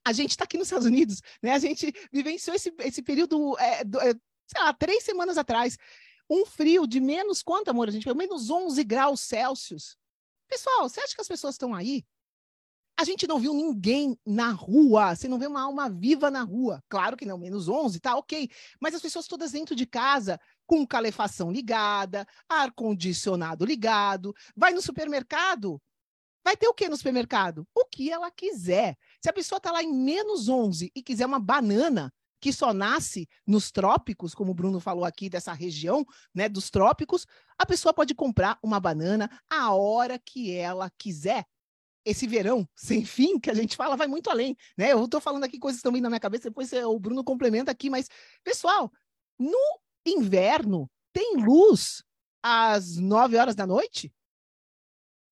a 0.05 0.13
gente 0.13 0.31
está 0.31 0.43
aqui 0.43 0.57
nos 0.57 0.67
Estados 0.67 0.85
Unidos, 0.85 1.21
né? 1.41 1.53
A 1.53 1.59
gente 1.59 1.91
vivenciou 2.11 2.55
esse, 2.55 2.71
esse 2.79 3.01
período, 3.01 3.57
é, 3.57 3.83
do, 3.83 3.99
é, 3.99 4.13
sei 4.45 4.61
lá, 4.61 4.73
três 4.73 5.03
semanas 5.03 5.37
atrás 5.37 5.77
um 6.29 6.45
frio 6.45 6.85
de 6.85 6.99
menos 6.99 7.41
quanto, 7.41 7.69
amor? 7.69 7.87
A 7.87 7.91
gente 7.91 8.03
pegou 8.03 8.17
menos 8.17 8.49
11 8.49 8.83
graus 8.83 9.21
Celsius. 9.21 9.97
Pessoal, 10.47 10.87
você 10.87 10.99
acha 10.99 11.13
que 11.13 11.21
as 11.21 11.27
pessoas 11.27 11.55
estão 11.55 11.73
aí? 11.73 12.05
A 12.99 13.03
gente 13.03 13.27
não 13.27 13.37
viu 13.37 13.53
ninguém 13.53 14.17
na 14.25 14.49
rua, 14.49 15.15
você 15.15 15.27
não 15.27 15.37
vê 15.37 15.45
uma 15.45 15.61
alma 15.61 15.87
viva 15.87 16.31
na 16.31 16.41
rua. 16.41 16.83
Claro 16.89 17.15
que 17.15 17.27
não, 17.27 17.37
menos 17.37 17.69
11, 17.69 17.99
tá 17.99 18.15
ok. 18.15 18.49
Mas 18.81 18.95
as 18.95 19.01
pessoas 19.01 19.27
todas 19.27 19.51
dentro 19.51 19.75
de 19.75 19.85
casa, 19.85 20.39
com 20.65 20.85
calefação 20.85 21.51
ligada, 21.51 22.27
ar-condicionado 22.49 23.65
ligado, 23.65 24.33
vai 24.55 24.73
no 24.73 24.81
supermercado, 24.81 25.79
vai 26.43 26.57
ter 26.57 26.67
o 26.67 26.73
que 26.73 26.89
no 26.89 26.97
supermercado? 26.97 27.67
O 27.75 27.85
que 27.85 28.09
ela 28.09 28.31
quiser. 28.31 28.97
Se 29.21 29.29
a 29.29 29.33
pessoa 29.33 29.57
está 29.57 29.71
lá 29.71 29.83
em 29.83 29.93
menos 29.93 30.49
11 30.49 30.91
e 30.95 31.03
quiser 31.03 31.27
uma 31.27 31.39
banana, 31.39 32.11
que 32.47 32.53
só 32.53 32.71
nasce 32.71 33.27
nos 33.45 33.71
trópicos, 33.71 34.33
como 34.33 34.51
o 34.51 34.53
Bruno 34.53 34.79
falou 34.79 35.03
aqui 35.03 35.29
dessa 35.29 35.51
região, 35.51 36.05
né, 36.33 36.47
dos 36.47 36.69
trópicos, 36.69 37.27
a 37.57 37.65
pessoa 37.65 37.93
pode 37.93 38.15
comprar 38.15 38.57
uma 38.63 38.79
banana 38.79 39.29
a 39.49 39.73
hora 39.73 40.17
que 40.17 40.55
ela 40.55 40.89
quiser. 40.97 41.45
esse 42.05 42.25
verão 42.25 42.65
sem 42.73 43.03
fim 43.03 43.37
que 43.37 43.49
a 43.49 43.53
gente 43.53 43.75
fala 43.75 43.97
vai 43.97 44.07
muito 44.07 44.29
além, 44.29 44.55
né? 44.77 44.93
Eu 44.93 45.03
estou 45.03 45.19
falando 45.19 45.43
aqui 45.43 45.59
coisas 45.59 45.81
também 45.81 46.01
na 46.01 46.07
minha 46.07 46.21
cabeça, 46.21 46.45
depois 46.45 46.71
o 46.71 46.97
Bruno 46.97 47.21
complementa 47.21 47.69
aqui, 47.69 47.89
mas 47.89 48.07
pessoal, 48.45 48.89
no 49.37 49.81
inverno 50.05 50.89
tem 51.11 51.35
luz 51.35 52.01
às 52.41 52.95
nove 52.95 53.35
horas 53.35 53.55
da 53.55 53.67
noite 53.67 54.09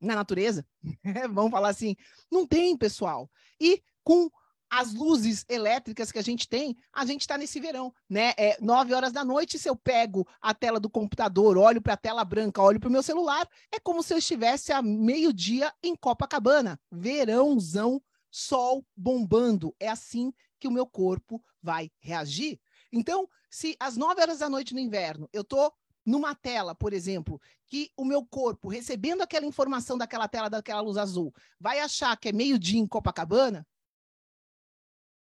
na 0.02 0.16
natureza? 0.16 0.68
Vamos 1.32 1.52
falar 1.52 1.70
assim, 1.70 1.96
não 2.30 2.46
tem, 2.46 2.76
pessoal. 2.76 3.32
E 3.58 3.82
com 4.04 4.30
as 4.70 4.94
luzes 4.94 5.46
elétricas 5.48 6.12
que 6.12 6.20
a 6.20 6.24
gente 6.24 6.48
tem, 6.48 6.76
a 6.94 7.06
gente 7.06 7.22
está 7.22 7.38
nesse 7.38 7.60
verão, 7.60 7.94
né? 8.10 8.34
É 8.38 8.58
nove 8.62 8.94
horas 8.94 9.12
da 9.12 9.24
noite, 9.24 9.60
se 9.60 9.70
eu 9.70 9.76
pego 9.76 10.28
a 10.42 10.54
tela 10.54 10.80
do 10.80 10.90
computador, 10.90 11.58
olho 11.58 11.82
para 11.82 11.94
a 11.94 11.98
tela 11.98 12.26
branca, 12.26 12.62
olho 12.62 12.80
para 12.80 12.90
o 12.90 12.92
meu 12.92 13.04
celular, 13.04 13.48
é 13.72 13.80
como 13.80 14.02
se 14.04 14.14
eu 14.14 14.18
estivesse 14.18 14.72
a 14.72 14.82
meio-dia 14.82 15.74
em 15.84 15.96
Copacabana, 15.96 16.80
verãozão, 16.92 18.02
sol 18.30 18.86
bombando. 18.96 19.76
É 19.80 19.88
assim 19.88 20.34
que 20.60 20.68
o 20.68 20.72
meu 20.72 20.86
corpo 20.86 21.44
vai 21.62 21.92
reagir. 22.00 22.60
Então, 22.92 23.28
se 23.50 23.76
às 23.80 23.96
nove 23.96 24.22
horas 24.22 24.40
da 24.40 24.50
noite 24.50 24.74
no 24.74 24.80
inverno 24.80 25.30
eu 25.32 25.44
tô 25.44 25.72
numa 26.06 26.36
tela, 26.36 26.76
por 26.76 26.94
exemplo, 26.94 27.42
que 27.66 27.90
o 27.98 28.06
meu 28.06 28.24
corpo, 28.24 28.68
recebendo 28.68 29.22
aquela 29.22 29.46
informação 29.46 29.98
daquela 29.98 30.28
tela, 30.28 30.50
daquela 30.50 30.82
luz 30.82 30.98
azul, 30.98 31.34
vai 31.60 31.80
achar 31.80 32.16
que 32.18 32.30
é 32.30 32.32
meio-dia 32.32 32.80
em 32.80 32.88
Copacabana, 32.88 33.66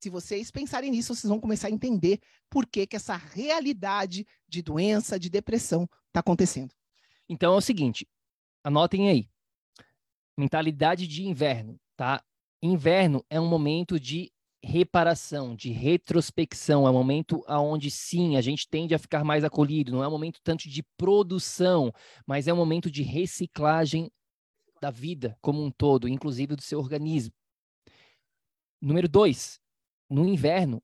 se 0.02 0.10
vocês 0.10 0.50
pensarem 0.50 0.90
nisso, 0.90 1.14
vocês 1.14 1.30
vão 1.30 1.40
começar 1.40 1.68
a 1.68 1.72
entender 1.72 2.20
por 2.50 2.66
que, 2.66 2.88
que 2.88 2.96
essa 2.96 3.16
realidade 3.16 4.26
de 4.48 4.64
doença, 4.64 5.20
de 5.20 5.30
depressão 5.30 5.88
está 6.08 6.22
acontecendo. 6.22 6.74
Então 7.30 7.54
é 7.54 7.58
o 7.58 7.62
seguinte, 7.62 8.08
anotem 8.64 9.10
aí. 9.10 9.30
Mentalidade 10.36 11.06
de 11.06 11.24
inverno, 11.24 11.80
tá? 11.96 12.24
Inverno 12.64 13.24
é 13.30 13.40
um 13.40 13.48
momento 13.48 14.00
de 14.00 14.32
reparação, 14.64 15.56
de 15.56 15.70
retrospecção, 15.70 16.88
é 16.88 16.90
um 16.90 16.94
momento 16.94 17.44
onde 17.48 17.92
sim, 17.92 18.38
a 18.38 18.42
gente 18.42 18.68
tende 18.68 18.96
a 18.96 19.00
ficar 19.00 19.24
mais 19.24 19.44
acolhido, 19.44 19.92
não 19.92 20.04
é 20.04 20.08
um 20.08 20.12
momento 20.12 20.40
tanto 20.44 20.68
de 20.68 20.82
produção, 20.98 21.94
mas 22.26 22.48
é 22.48 22.54
um 22.54 22.58
momento 22.58 22.90
de 22.90 23.04
reciclagem 23.04 24.12
da 24.82 24.90
vida 24.90 25.38
como 25.42 25.64
um 25.64 25.70
todo, 25.70 26.08
inclusive 26.08 26.56
do 26.56 26.62
seu 26.62 26.80
organismo. 26.80 27.34
Número 28.82 29.08
dois, 29.08 29.61
no 30.12 30.28
inverno, 30.28 30.84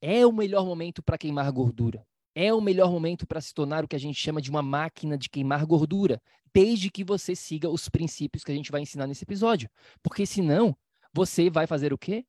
é 0.00 0.24
o 0.24 0.32
melhor 0.32 0.64
momento 0.64 1.02
para 1.02 1.18
queimar 1.18 1.50
gordura. 1.50 2.06
É 2.34 2.52
o 2.52 2.60
melhor 2.60 2.90
momento 2.90 3.26
para 3.26 3.40
se 3.40 3.52
tornar 3.52 3.84
o 3.84 3.88
que 3.88 3.96
a 3.96 3.98
gente 3.98 4.18
chama 4.18 4.40
de 4.40 4.50
uma 4.50 4.62
máquina 4.62 5.18
de 5.18 5.28
queimar 5.28 5.66
gordura, 5.66 6.22
desde 6.52 6.90
que 6.90 7.04
você 7.04 7.34
siga 7.34 7.68
os 7.68 7.88
princípios 7.88 8.44
que 8.44 8.52
a 8.52 8.54
gente 8.54 8.70
vai 8.70 8.80
ensinar 8.80 9.06
nesse 9.06 9.24
episódio. 9.24 9.68
Porque 10.02 10.24
senão, 10.24 10.76
você 11.12 11.50
vai 11.50 11.66
fazer 11.66 11.92
o 11.92 11.98
quê? 11.98 12.24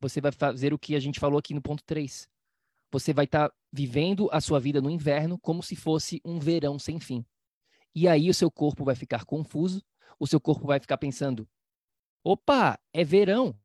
Você 0.00 0.20
vai 0.20 0.32
fazer 0.32 0.72
o 0.72 0.78
que 0.78 0.94
a 0.94 1.00
gente 1.00 1.20
falou 1.20 1.38
aqui 1.38 1.54
no 1.54 1.62
ponto 1.62 1.82
3. 1.84 2.28
Você 2.92 3.12
vai 3.12 3.24
estar 3.24 3.48
tá 3.48 3.54
vivendo 3.72 4.28
a 4.32 4.40
sua 4.40 4.60
vida 4.60 4.80
no 4.80 4.90
inverno 4.90 5.38
como 5.38 5.62
se 5.62 5.74
fosse 5.74 6.20
um 6.24 6.38
verão 6.38 6.78
sem 6.78 7.00
fim. 7.00 7.24
E 7.94 8.06
aí 8.06 8.28
o 8.28 8.34
seu 8.34 8.50
corpo 8.50 8.84
vai 8.84 8.94
ficar 8.94 9.24
confuso, 9.24 9.82
o 10.18 10.26
seu 10.26 10.40
corpo 10.40 10.66
vai 10.66 10.78
ficar 10.78 10.98
pensando: 10.98 11.48
opa, 12.22 12.78
é 12.92 13.04
verão, 13.04 13.56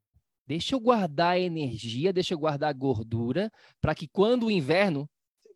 Deixa 0.50 0.74
eu 0.74 0.80
guardar 0.80 1.34
a 1.34 1.40
energia, 1.40 2.12
deixa 2.12 2.34
eu 2.34 2.40
guardar 2.40 2.72
a 2.72 2.74
gordura, 2.74 3.52
para 3.80 3.94
que 3.94 4.08
quando 4.08 4.48
o 4.48 4.52
inverno 4.52 5.08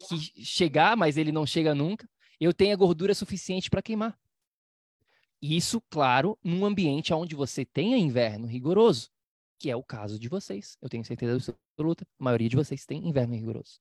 que 0.08 0.46
chegar, 0.46 0.96
mas 0.96 1.18
ele 1.18 1.32
não 1.32 1.48
chega 1.48 1.74
nunca, 1.74 2.08
eu 2.40 2.54
tenha 2.54 2.76
gordura 2.76 3.16
suficiente 3.16 3.72
para 3.72 3.82
queimar. 3.82 4.16
Isso, 5.42 5.82
claro, 5.90 6.38
num 6.44 6.64
ambiente 6.64 7.12
onde 7.12 7.34
você 7.34 7.66
tenha 7.66 7.98
inverno 7.98 8.46
rigoroso, 8.46 9.10
que 9.58 9.68
é 9.68 9.76
o 9.76 9.82
caso 9.82 10.20
de 10.20 10.30
vocês. 10.30 10.78
Eu 10.80 10.88
tenho 10.88 11.04
certeza 11.04 11.58
absoluta, 11.74 12.06
a 12.20 12.24
maioria 12.24 12.50
de 12.50 12.56
vocês 12.56 12.86
tem 12.86 13.08
inverno 13.08 13.34
rigoroso. 13.34 13.80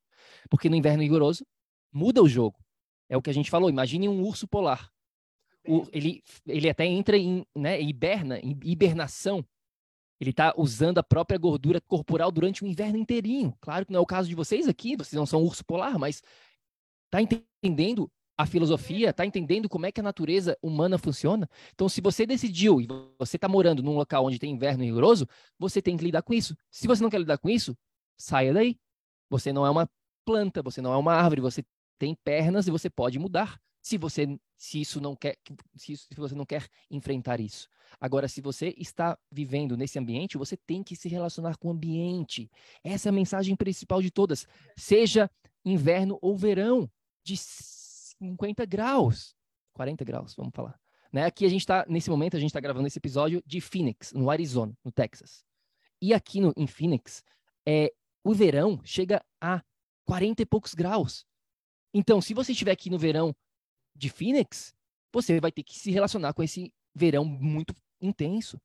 Porque 0.49 0.71
no 0.71 0.77
inverno 0.77 1.03
rigoroso 1.03 1.47
muda 1.93 2.23
o 2.23 2.29
jogo. 2.29 2.59
É 3.07 3.19
o 3.19 3.23
que 3.23 3.29
a 3.29 3.35
gente 3.35 3.51
falou. 3.51 3.69
Imagine 3.69 4.09
um 4.09 4.23
urso 4.23 4.49
polar. 4.49 4.91
O, 5.69 5.87
ele, 5.93 6.23
ele 6.47 6.71
até 6.71 6.87
entra 6.87 7.19
em 7.19 7.45
né, 7.55 7.79
hiberna, 7.83 8.39
em 8.39 8.59
hibernação 8.65 9.45
ele 10.23 10.31
está 10.31 10.55
usando 10.57 10.99
a 10.99 11.03
própria 11.03 11.37
gordura 11.37 11.81
corporal 11.81 12.31
durante 12.31 12.63
o 12.63 12.67
inverno 12.67 12.97
inteirinho. 12.97 13.53
Claro 13.61 13.85
que 13.85 13.93
não 13.93 13.99
é 13.99 14.01
o 14.01 14.07
caso 14.07 14.29
de 14.29 14.37
vocês 14.37 14.69
aqui, 14.69 14.95
vocês 14.95 15.19
não 15.19 15.27
são 15.27 15.43
urso 15.43 15.65
polar, 15.65 15.99
mas 15.99 16.23
está 17.07 17.21
entendendo 17.21 18.09
a 18.39 18.47
filosofia, 18.47 19.11
está 19.11 19.27
entendendo 19.27 19.69
como 19.69 19.85
é 19.85 19.91
que 19.91 19.99
a 19.99 20.03
natureza 20.03 20.57
humana 20.63 20.97
funciona? 20.97 21.51
Então, 21.75 21.89
se 21.89 22.01
você 22.01 22.25
decidiu 22.25 22.81
e 22.81 22.87
você 23.19 23.37
está 23.37 23.49
morando 23.49 23.83
num 23.83 23.97
local 23.97 24.25
onde 24.25 24.39
tem 24.39 24.53
inverno 24.53 24.85
rigoroso, 24.85 25.27
você 25.59 25.83
tem 25.83 25.97
que 25.97 26.05
lidar 26.05 26.23
com 26.23 26.33
isso. 26.33 26.57
Se 26.71 26.87
você 26.87 27.03
não 27.03 27.11
quer 27.11 27.19
lidar 27.19 27.39
com 27.39 27.51
isso, 27.51 27.77
saia 28.17 28.55
daí. 28.55 28.79
Você 29.29 29.53
não 29.53 29.67
é 29.67 29.71
uma 29.71 29.91
planta, 30.25 30.63
você 30.63 30.81
não 30.81 30.93
é 30.93 30.97
uma 30.97 31.15
árvore, 31.15 31.41
você 31.41 31.65
tem 31.99 32.15
pernas 32.15 32.69
e 32.69 32.71
você 32.71 32.89
pode 32.89 33.19
mudar 33.19 33.61
se 33.83 33.99
você 33.99 34.39
se 34.57 34.81
isso 34.81 35.01
não 35.01 35.17
quer 35.17 35.37
se, 35.75 35.97
se 35.97 36.15
você 36.17 36.35
não 36.35 36.47
quer 36.47 36.69
enfrentar 36.89 37.41
isso. 37.41 37.69
Agora, 38.01 38.29
se 38.29 38.41
você 38.41 38.73
está 38.79 39.19
vivendo 39.31 39.77
nesse 39.77 39.99
ambiente, 39.99 40.39
você 40.39 40.57
tem 40.57 40.83
que 40.83 40.95
se 40.95 41.09
relacionar 41.09 41.57
com 41.59 41.69
o 41.69 41.73
ambiente. 41.73 42.51
Essa 42.83 43.09
é 43.09 43.11
a 43.11 43.13
mensagem 43.13 43.57
principal 43.57 44.01
de 44.01 44.11
todas. 44.11 44.47
Seja 44.77 45.29
inverno 45.65 46.19
ou 46.23 46.37
verão, 46.37 46.89
de 47.25 47.37
50 47.37 48.65
graus, 48.67 49.35
40 49.75 50.05
graus, 50.05 50.35
vamos 50.35 50.53
falar. 50.55 50.79
Né? 51.13 51.25
Aqui 51.25 51.45
a 51.45 51.49
gente 51.49 51.61
está, 51.61 51.85
nesse 51.89 52.11
momento, 52.11 52.37
a 52.37 52.41
gente 52.41 52.51
está 52.51 52.61
gravando 52.61 52.87
esse 52.87 52.99
episódio 52.99 53.43
de 53.47 53.61
Phoenix, 53.61 54.13
no 54.13 54.31
Arizona, 54.31 54.77
no 54.85 54.91
Texas. 54.91 55.45
E 56.01 56.15
aqui 56.15 56.41
no, 56.41 56.53
em 56.57 56.67
Phoenix, 56.67 57.23
é, 57.67 57.93
o 58.25 58.33
verão 58.35 58.81
chega 58.85 59.25
a 59.41 59.63
40 60.05 60.43
e 60.43 60.47
poucos 60.47 60.75
graus. 60.75 61.25
Então, 61.95 62.21
se 62.21 62.35
você 62.35 62.53
estiver 62.53 62.73
aqui 62.73 62.89
no 62.91 62.99
verão 62.99 63.35
de 63.95 64.09
Phoenix, 64.09 64.75
você 65.13 65.41
vai 65.41 65.53
ter 65.53 65.63
que 65.63 65.79
se 65.79 65.91
relacionar 65.91 66.33
com 66.33 66.43
esse 66.43 66.73
verão 66.95 67.25
muito 67.25 67.75
intenso. 68.01 68.61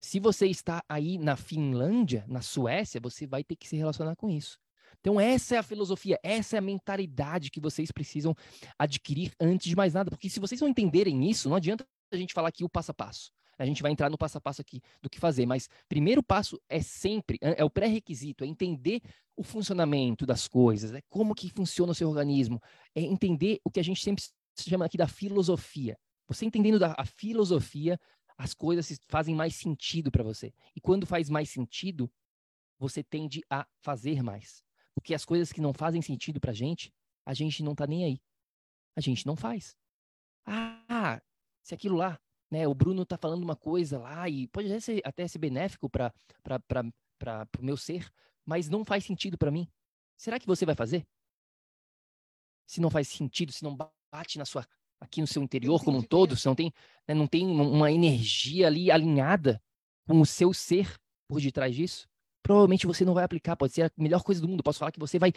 Se 0.00 0.20
você 0.20 0.46
está 0.46 0.82
aí 0.88 1.18
na 1.18 1.36
Finlândia, 1.36 2.24
na 2.28 2.40
Suécia, 2.40 3.00
você 3.00 3.26
vai 3.26 3.42
ter 3.42 3.56
que 3.56 3.68
se 3.68 3.76
relacionar 3.76 4.14
com 4.14 4.30
isso. 4.30 4.58
Então, 5.00 5.20
essa 5.20 5.56
é 5.56 5.58
a 5.58 5.62
filosofia, 5.62 6.18
essa 6.22 6.56
é 6.56 6.58
a 6.58 6.62
mentalidade 6.62 7.50
que 7.50 7.60
vocês 7.60 7.90
precisam 7.90 8.34
adquirir 8.78 9.32
antes 9.40 9.68
de 9.68 9.76
mais 9.76 9.94
nada. 9.94 10.10
Porque 10.10 10.30
se 10.30 10.40
vocês 10.40 10.60
não 10.60 10.68
entenderem 10.68 11.28
isso, 11.28 11.48
não 11.48 11.56
adianta 11.56 11.86
a 12.12 12.16
gente 12.16 12.32
falar 12.32 12.48
aqui 12.48 12.64
o 12.64 12.68
passo 12.68 12.90
a 12.90 12.94
passo. 12.94 13.32
A 13.58 13.66
gente 13.66 13.82
vai 13.82 13.90
entrar 13.90 14.08
no 14.08 14.16
passo 14.16 14.38
a 14.38 14.40
passo 14.40 14.60
aqui 14.60 14.80
do 15.02 15.10
que 15.10 15.18
fazer, 15.18 15.44
mas 15.44 15.68
primeiro 15.88 16.22
passo 16.22 16.60
é 16.68 16.80
sempre, 16.80 17.38
é, 17.42 17.60
é 17.60 17.64
o 17.64 17.70
pré-requisito, 17.70 18.44
é 18.44 18.46
entender 18.46 19.00
o 19.36 19.42
funcionamento 19.42 20.24
das 20.24 20.46
coisas, 20.46 20.92
é 20.94 21.00
como 21.08 21.34
que 21.34 21.50
funciona 21.50 21.90
o 21.90 21.94
seu 21.94 22.08
organismo, 22.08 22.62
é 22.94 23.00
entender 23.00 23.58
o 23.64 23.70
que 23.70 23.80
a 23.80 23.82
gente 23.82 24.02
sempre 24.02 24.22
chama 24.62 24.86
aqui 24.86 24.96
da 24.96 25.08
filosofia. 25.08 25.98
Você 26.26 26.44
entendendo 26.44 26.82
a 26.82 27.04
filosofia, 27.04 27.98
as 28.36 28.54
coisas 28.54 28.98
fazem 29.08 29.34
mais 29.34 29.56
sentido 29.56 30.10
para 30.10 30.22
você. 30.22 30.52
E 30.76 30.80
quando 30.80 31.06
faz 31.06 31.28
mais 31.28 31.50
sentido, 31.50 32.10
você 32.78 33.02
tende 33.02 33.42
a 33.50 33.66
fazer 33.80 34.22
mais. 34.22 34.62
Porque 34.94 35.14
as 35.14 35.24
coisas 35.24 35.52
que 35.52 35.60
não 35.60 35.72
fazem 35.72 36.02
sentido 36.02 36.40
para 36.40 36.52
gente, 36.52 36.92
a 37.24 37.34
gente 37.34 37.62
não 37.62 37.72
está 37.72 37.86
nem 37.86 38.04
aí. 38.04 38.20
A 38.96 39.00
gente 39.00 39.26
não 39.26 39.36
faz. 39.36 39.76
Ah, 40.44 41.20
se 41.62 41.74
aquilo 41.74 41.96
lá, 41.96 42.20
né, 42.50 42.66
o 42.66 42.74
Bruno 42.74 43.02
está 43.02 43.16
falando 43.16 43.42
uma 43.42 43.56
coisa 43.56 43.98
lá 43.98 44.28
e 44.28 44.48
pode 44.48 44.68
até 44.68 44.80
ser, 44.80 45.02
até 45.04 45.28
ser 45.28 45.38
benéfico 45.38 45.88
para 45.90 46.12
o 47.58 47.64
meu 47.64 47.76
ser, 47.76 48.10
mas 48.44 48.68
não 48.68 48.84
faz 48.84 49.04
sentido 49.04 49.36
para 49.36 49.50
mim. 49.50 49.68
Será 50.16 50.38
que 50.38 50.46
você 50.46 50.64
vai 50.64 50.74
fazer? 50.74 51.06
Se 52.66 52.80
não 52.80 52.90
faz 52.90 53.08
sentido, 53.08 53.52
se 53.52 53.62
não 53.62 53.76
bate 54.10 54.38
na 54.38 54.44
sua 54.44 54.66
aqui 55.00 55.20
no 55.20 55.26
seu 55.26 55.42
interior 55.42 55.82
como 55.84 55.98
um 55.98 56.02
todo, 56.02 56.36
você 56.36 56.48
não 56.48 56.54
tem, 56.54 56.72
né, 57.06 57.14
não 57.14 57.26
tem 57.26 57.46
uma 57.46 57.90
energia 57.92 58.66
ali 58.66 58.90
alinhada 58.90 59.62
com 60.06 60.20
o 60.20 60.26
seu 60.26 60.52
ser 60.52 60.98
por 61.28 61.40
detrás 61.40 61.74
disso, 61.74 62.08
provavelmente 62.42 62.86
você 62.86 63.04
não 63.04 63.14
vai 63.14 63.24
aplicar, 63.24 63.56
pode 63.56 63.74
ser 63.74 63.82
a 63.82 63.90
melhor 63.96 64.22
coisa 64.22 64.40
do 64.40 64.48
mundo, 64.48 64.62
posso 64.62 64.78
falar 64.78 64.90
que 64.90 64.98
você 64.98 65.18
vai, 65.18 65.32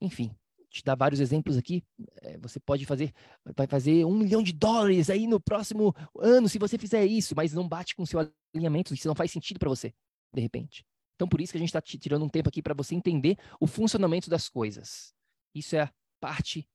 enfim, 0.00 0.34
te 0.70 0.82
dar 0.82 0.96
vários 0.96 1.20
exemplos 1.20 1.56
aqui, 1.56 1.84
é, 2.22 2.36
você 2.38 2.58
pode 2.58 2.84
fazer, 2.84 3.12
vai 3.56 3.66
fazer 3.66 4.04
um 4.04 4.16
milhão 4.16 4.42
de 4.42 4.52
dólares 4.52 5.08
aí 5.08 5.26
no 5.26 5.38
próximo 5.38 5.94
ano 6.18 6.48
se 6.48 6.58
você 6.58 6.76
fizer 6.76 7.04
isso, 7.04 7.34
mas 7.36 7.52
não 7.52 7.68
bate 7.68 7.94
com 7.94 8.02
o 8.02 8.06
seu 8.06 8.18
alinhamento, 8.52 8.92
isso 8.92 9.06
não 9.06 9.14
faz 9.14 9.30
sentido 9.30 9.60
para 9.60 9.68
você, 9.68 9.94
de 10.32 10.40
repente. 10.40 10.84
Então, 11.14 11.28
por 11.28 11.40
isso 11.40 11.52
que 11.52 11.58
a 11.58 11.60
gente 11.60 11.68
está 11.68 11.80
tirando 11.80 12.24
um 12.24 12.28
tempo 12.28 12.48
aqui 12.48 12.60
para 12.60 12.74
você 12.74 12.94
entender 12.94 13.38
o 13.60 13.68
funcionamento 13.68 14.28
das 14.28 14.48
coisas. 14.48 15.14
Isso 15.54 15.76
é 15.76 15.82
a 15.82 15.92
parte 16.20 16.66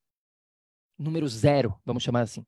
número 1.00 1.28
zero, 1.28 1.80
vamos 1.86 2.04
chamar 2.04 2.22
assim. 2.22 2.46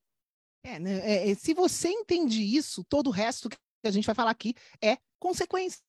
É, 0.64 0.80
né, 0.80 1.00
é, 1.00 1.32
é, 1.32 1.36
se 1.36 1.54
você 1.54 1.90
entende 1.90 2.44
isso, 2.44 2.84
todo 2.84 3.08
o 3.08 3.12
resto 3.12 3.50
que 3.50 3.58
a 3.86 3.92
gente 3.92 4.06
vai 4.06 4.14
falar 4.14 4.32
aqui 4.32 4.54
é 4.82 4.98
consequência. 5.20 5.80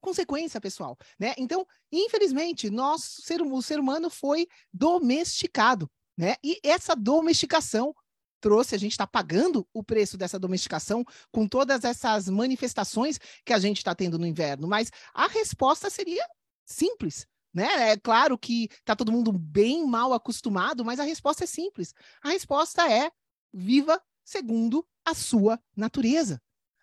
Consequência, 0.00 0.60
pessoal. 0.60 0.96
Né? 1.18 1.34
Então, 1.36 1.66
infelizmente, 1.90 2.70
nós, 2.70 3.02
ser, 3.22 3.42
o 3.42 3.62
ser 3.62 3.80
humano 3.80 4.08
foi 4.08 4.46
domesticado. 4.72 5.90
Né? 6.16 6.36
E 6.44 6.60
essa 6.62 6.94
domesticação 6.94 7.94
trouxe, 8.40 8.74
a 8.74 8.78
gente 8.78 8.92
está 8.92 9.06
pagando 9.06 9.66
o 9.74 9.82
preço 9.82 10.16
dessa 10.16 10.38
domesticação 10.38 11.04
com 11.32 11.48
todas 11.48 11.84
essas 11.84 12.28
manifestações 12.28 13.18
que 13.44 13.52
a 13.52 13.58
gente 13.58 13.78
está 13.78 13.94
tendo 13.94 14.18
no 14.18 14.26
inverno. 14.26 14.68
Mas 14.68 14.90
a 15.12 15.26
resposta 15.26 15.90
seria 15.90 16.24
simples. 16.64 17.26
Né? 17.56 17.92
É 17.92 17.96
claro 17.96 18.36
que 18.36 18.64
está 18.64 18.94
todo 18.94 19.10
mundo 19.10 19.32
bem 19.32 19.86
mal 19.86 20.12
acostumado, 20.12 20.84
mas 20.84 21.00
a 21.00 21.04
resposta 21.04 21.44
é 21.44 21.46
simples. 21.46 21.94
A 22.22 22.28
resposta 22.28 22.86
é 22.86 23.10
viva 23.50 23.98
segundo 24.22 24.86
a 25.02 25.14
sua 25.14 25.58
natureza. 25.74 26.38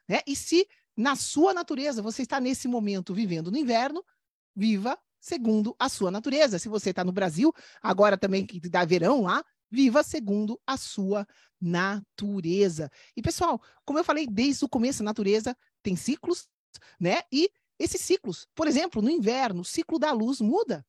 Né? 0.09 0.21
E 0.25 0.35
se 0.35 0.67
na 0.97 1.15
sua 1.15 1.53
natureza 1.53 2.01
você 2.01 2.23
está 2.23 2.39
nesse 2.39 2.67
momento 2.67 3.13
vivendo 3.13 3.51
no 3.51 3.57
inverno, 3.59 4.03
viva 4.55 4.97
segundo 5.19 5.75
a 5.77 5.87
sua 5.87 6.09
natureza. 6.09 6.57
Se 6.57 6.67
você 6.67 6.89
está 6.89 7.03
no 7.03 7.11
Brasil, 7.11 7.53
agora 7.79 8.17
também 8.17 8.43
que 8.43 8.59
dá 8.59 8.83
verão 8.83 9.21
lá, 9.21 9.45
viva 9.69 10.01
segundo 10.01 10.59
a 10.65 10.75
sua 10.75 11.27
natureza. 11.61 12.89
E 13.15 13.21
pessoal, 13.21 13.61
como 13.85 13.99
eu 13.99 14.03
falei 14.03 14.25
desde 14.25 14.65
o 14.65 14.69
começo, 14.69 15.03
a 15.03 15.05
natureza 15.05 15.55
tem 15.83 15.95
ciclos, 15.95 16.49
né? 16.99 17.21
E 17.31 17.51
esses 17.79 18.01
ciclos, 18.01 18.47
por 18.55 18.67
exemplo, 18.67 19.01
no 19.01 19.09
inverno, 19.09 19.61
o 19.61 19.65
ciclo 19.65 19.97
da 19.99 20.11
luz 20.11 20.39
muda. 20.39 20.85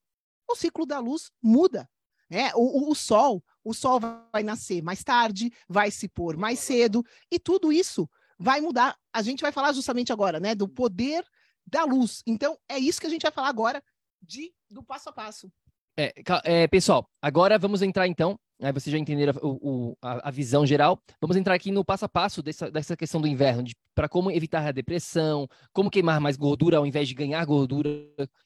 O 0.47 0.55
ciclo 0.55 0.85
da 0.85 0.99
luz 0.99 1.31
muda. 1.41 1.89
É, 2.29 2.55
o, 2.55 2.87
o, 2.87 2.91
o 2.91 2.95
sol, 2.95 3.43
o 3.63 3.73
sol 3.73 3.99
vai 4.31 4.43
nascer 4.43 4.81
mais 4.81 5.03
tarde, 5.03 5.51
vai 5.67 5.91
se 5.91 6.07
pôr 6.07 6.37
mais 6.37 6.59
cedo, 6.59 7.05
e 7.31 7.39
tudo 7.39 7.71
isso 7.71 8.09
vai 8.37 8.61
mudar. 8.61 8.97
A 9.13 9.21
gente 9.21 9.41
vai 9.41 9.51
falar 9.51 9.73
justamente 9.73 10.11
agora, 10.11 10.39
né, 10.39 10.55
do 10.55 10.67
poder 10.67 11.23
da 11.65 11.83
luz. 11.83 12.21
Então, 12.25 12.57
é 12.67 12.77
isso 12.77 12.99
que 12.99 13.07
a 13.07 13.09
gente 13.09 13.23
vai 13.23 13.31
falar 13.31 13.49
agora 13.49 13.83
de, 14.21 14.53
do 14.69 14.83
passo 14.83 15.09
a 15.09 15.13
passo. 15.13 15.51
É, 15.97 16.13
é, 16.43 16.67
pessoal, 16.67 17.09
agora 17.21 17.57
vamos 17.57 17.81
entrar 17.81 18.07
então. 18.07 18.39
Aí 18.61 18.71
vocês 18.71 18.91
já 18.91 18.97
entenderam 18.97 19.33
o, 19.41 19.49
o, 19.49 19.97
a, 20.01 20.29
a, 20.29 20.31
visão 20.31 20.65
geral. 20.65 21.01
Vamos 21.19 21.35
entrar 21.35 21.53
aqui 21.53 21.71
no 21.71 21.83
passo 21.83 22.05
a 22.05 22.09
passo 22.09 22.41
dessa, 22.41 22.71
dessa 22.71 22.95
questão 22.95 23.19
do 23.19 23.27
inverno, 23.27 23.65
para 23.93 24.07
como 24.07 24.31
evitar 24.31 24.65
a 24.65 24.71
depressão, 24.71 25.47
como 25.73 25.91
queimar 25.91 26.21
mais 26.21 26.37
gordura 26.37 26.77
ao 26.77 26.85
invés 26.85 27.07
de 27.07 27.13
ganhar 27.13 27.43
gordura 27.45 27.89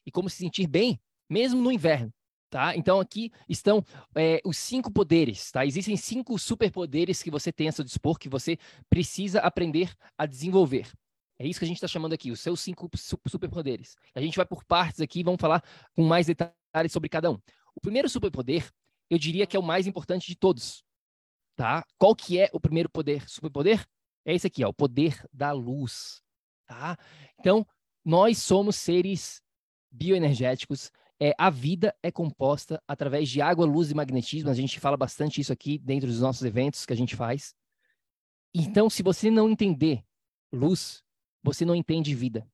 e 0.06 0.12
como 0.12 0.30
se 0.30 0.38
sentir 0.38 0.68
bem, 0.68 1.00
mesmo 1.30 1.62
no 1.62 1.72
inverno. 1.72 2.12
Tá? 2.50 2.76
Então 2.76 3.00
aqui 3.00 3.32
estão 3.48 3.86
é, 4.16 4.42
os 4.44 4.58
cinco 4.58 4.92
poderes, 4.92 5.52
tá? 5.52 5.64
Existem 5.64 5.96
cinco 5.96 6.40
superpoderes 6.40 7.22
que 7.22 7.30
você 7.30 7.52
tem 7.52 7.68
a 7.68 7.72
seu 7.72 7.86
dispor, 7.86 8.18
que 8.18 8.28
você 8.28 8.58
precisa 8.90 9.40
aprender 9.42 9.94
a 10.18 10.26
desenvolver. 10.26 10.92
É 11.38 11.46
isso 11.46 11.60
que 11.60 11.66
a 11.66 11.68
gente 11.68 11.78
está 11.78 11.88
chamando 11.88 12.14
aqui, 12.14 12.32
os 12.32 12.40
seus 12.40 12.60
cinco 12.60 12.90
superpoderes. 13.28 13.96
A 14.16 14.20
gente 14.20 14.36
vai 14.36 14.48
por 14.48 14.64
partes 14.64 15.00
aqui, 15.00 15.24
vamos 15.24 15.40
falar 15.40 15.64
com 15.96 16.04
mais 16.04 16.26
detalhes 16.26 16.92
sobre 16.92 17.08
cada 17.08 17.30
um. 17.30 17.38
O 17.76 17.80
primeiro 17.80 18.10
superpoder, 18.10 18.68
eu 19.10 19.18
diria 19.18 19.48
que 19.48 19.58
é 19.58 19.60
o 19.60 19.64
mais 19.64 19.88
importante 19.88 20.28
de 20.28 20.36
todos. 20.36 20.84
Tá? 21.56 21.84
Qual 21.98 22.16
que 22.16 22.40
é 22.40 22.50
o 22.54 22.60
primeiro 22.60 22.90
poder, 22.90 23.30
superpoder? 23.30 23.86
É 24.26 24.34
esse 24.34 24.48
aqui, 24.48 24.64
ó, 24.64 24.70
o 24.70 24.74
poder 24.74 25.26
da 25.34 25.52
luz. 25.52 26.22
Tá? 26.66 26.98
Então, 27.40 27.66
nós 28.06 28.38
somos 28.38 28.76
seres 28.76 29.42
bioenergéticos. 29.92 30.92
É, 31.20 31.34
a 31.38 31.50
vida 31.50 31.94
é 32.02 32.12
composta 32.12 32.82
através 32.88 33.28
de 33.28 33.42
água, 33.42 33.66
luz 33.66 33.92
e 33.92 33.96
magnetismo. 33.96 34.50
A 34.50 34.54
gente 34.54 34.80
fala 34.80 34.96
bastante 34.96 35.42
isso 35.42 35.52
aqui 35.52 35.78
dentro 35.78 36.08
dos 36.08 36.22
nossos 36.22 36.44
eventos 36.44 36.86
que 36.86 36.94
a 36.94 36.96
gente 36.96 37.16
faz. 37.16 37.54
Então, 38.54 38.90
se 38.90 39.04
você 39.04 39.30
não 39.30 39.50
entender 39.50 40.04
luz, 40.52 41.04
você 41.44 41.66
não 41.66 41.76
entende 41.76 42.16
vida. 42.16 42.48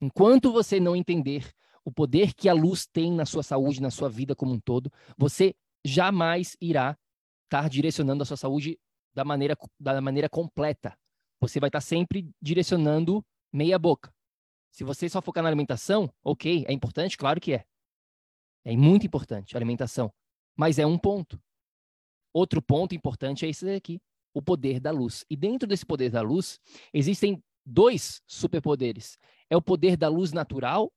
Enquanto 0.00 0.52
você 0.52 0.78
não 0.78 0.96
entender 0.96 1.50
o 1.84 1.92
poder 1.92 2.34
que 2.34 2.48
a 2.48 2.52
luz 2.52 2.86
tem 2.86 3.12
na 3.12 3.24
sua 3.24 3.42
saúde, 3.42 3.80
na 3.80 3.90
sua 3.90 4.08
vida 4.08 4.34
como 4.34 4.52
um 4.52 4.60
todo, 4.60 4.92
você 5.16 5.54
jamais 5.86 6.56
irá 6.60 6.96
estar 7.44 7.68
direcionando 7.68 8.22
a 8.22 8.26
sua 8.26 8.36
saúde 8.36 8.78
da 9.14 9.24
maneira, 9.24 9.56
da 9.78 10.00
maneira 10.00 10.28
completa. 10.28 10.96
Você 11.40 11.60
vai 11.60 11.68
estar 11.68 11.80
sempre 11.80 12.28
direcionando 12.40 13.24
meia 13.52 13.78
boca. 13.78 14.12
Se 14.70 14.84
você 14.84 15.08
só 15.08 15.22
focar 15.22 15.42
na 15.42 15.48
alimentação, 15.48 16.12
ok, 16.22 16.64
é 16.68 16.72
importante, 16.72 17.16
claro 17.16 17.40
que 17.40 17.54
é. 17.54 17.64
É 18.64 18.76
muito 18.76 19.06
importante 19.06 19.56
a 19.56 19.58
alimentação, 19.58 20.12
mas 20.56 20.78
é 20.78 20.84
um 20.84 20.98
ponto. 20.98 21.40
Outro 22.32 22.60
ponto 22.60 22.94
importante 22.94 23.46
é 23.46 23.48
esse 23.48 23.64
daqui, 23.64 24.00
o 24.34 24.42
poder 24.42 24.80
da 24.80 24.90
luz. 24.90 25.24
E 25.30 25.36
dentro 25.36 25.66
desse 25.66 25.86
poder 25.86 26.10
da 26.10 26.20
luz, 26.20 26.58
existem 26.92 27.42
dois 27.64 28.20
superpoderes. 28.26 29.18
É 29.48 29.56
o 29.56 29.62
poder 29.62 29.96
da 29.96 30.08
luz 30.08 30.32
natural 30.32 30.92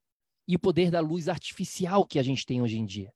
e 0.47 0.55
o 0.55 0.59
poder 0.59 0.91
da 0.91 0.99
luz 0.99 1.29
artificial 1.29 2.05
que 2.05 2.19
a 2.19 2.23
gente 2.23 2.45
tem 2.45 2.61
hoje 2.61 2.77
em 2.77 2.85
dia. 2.85 3.13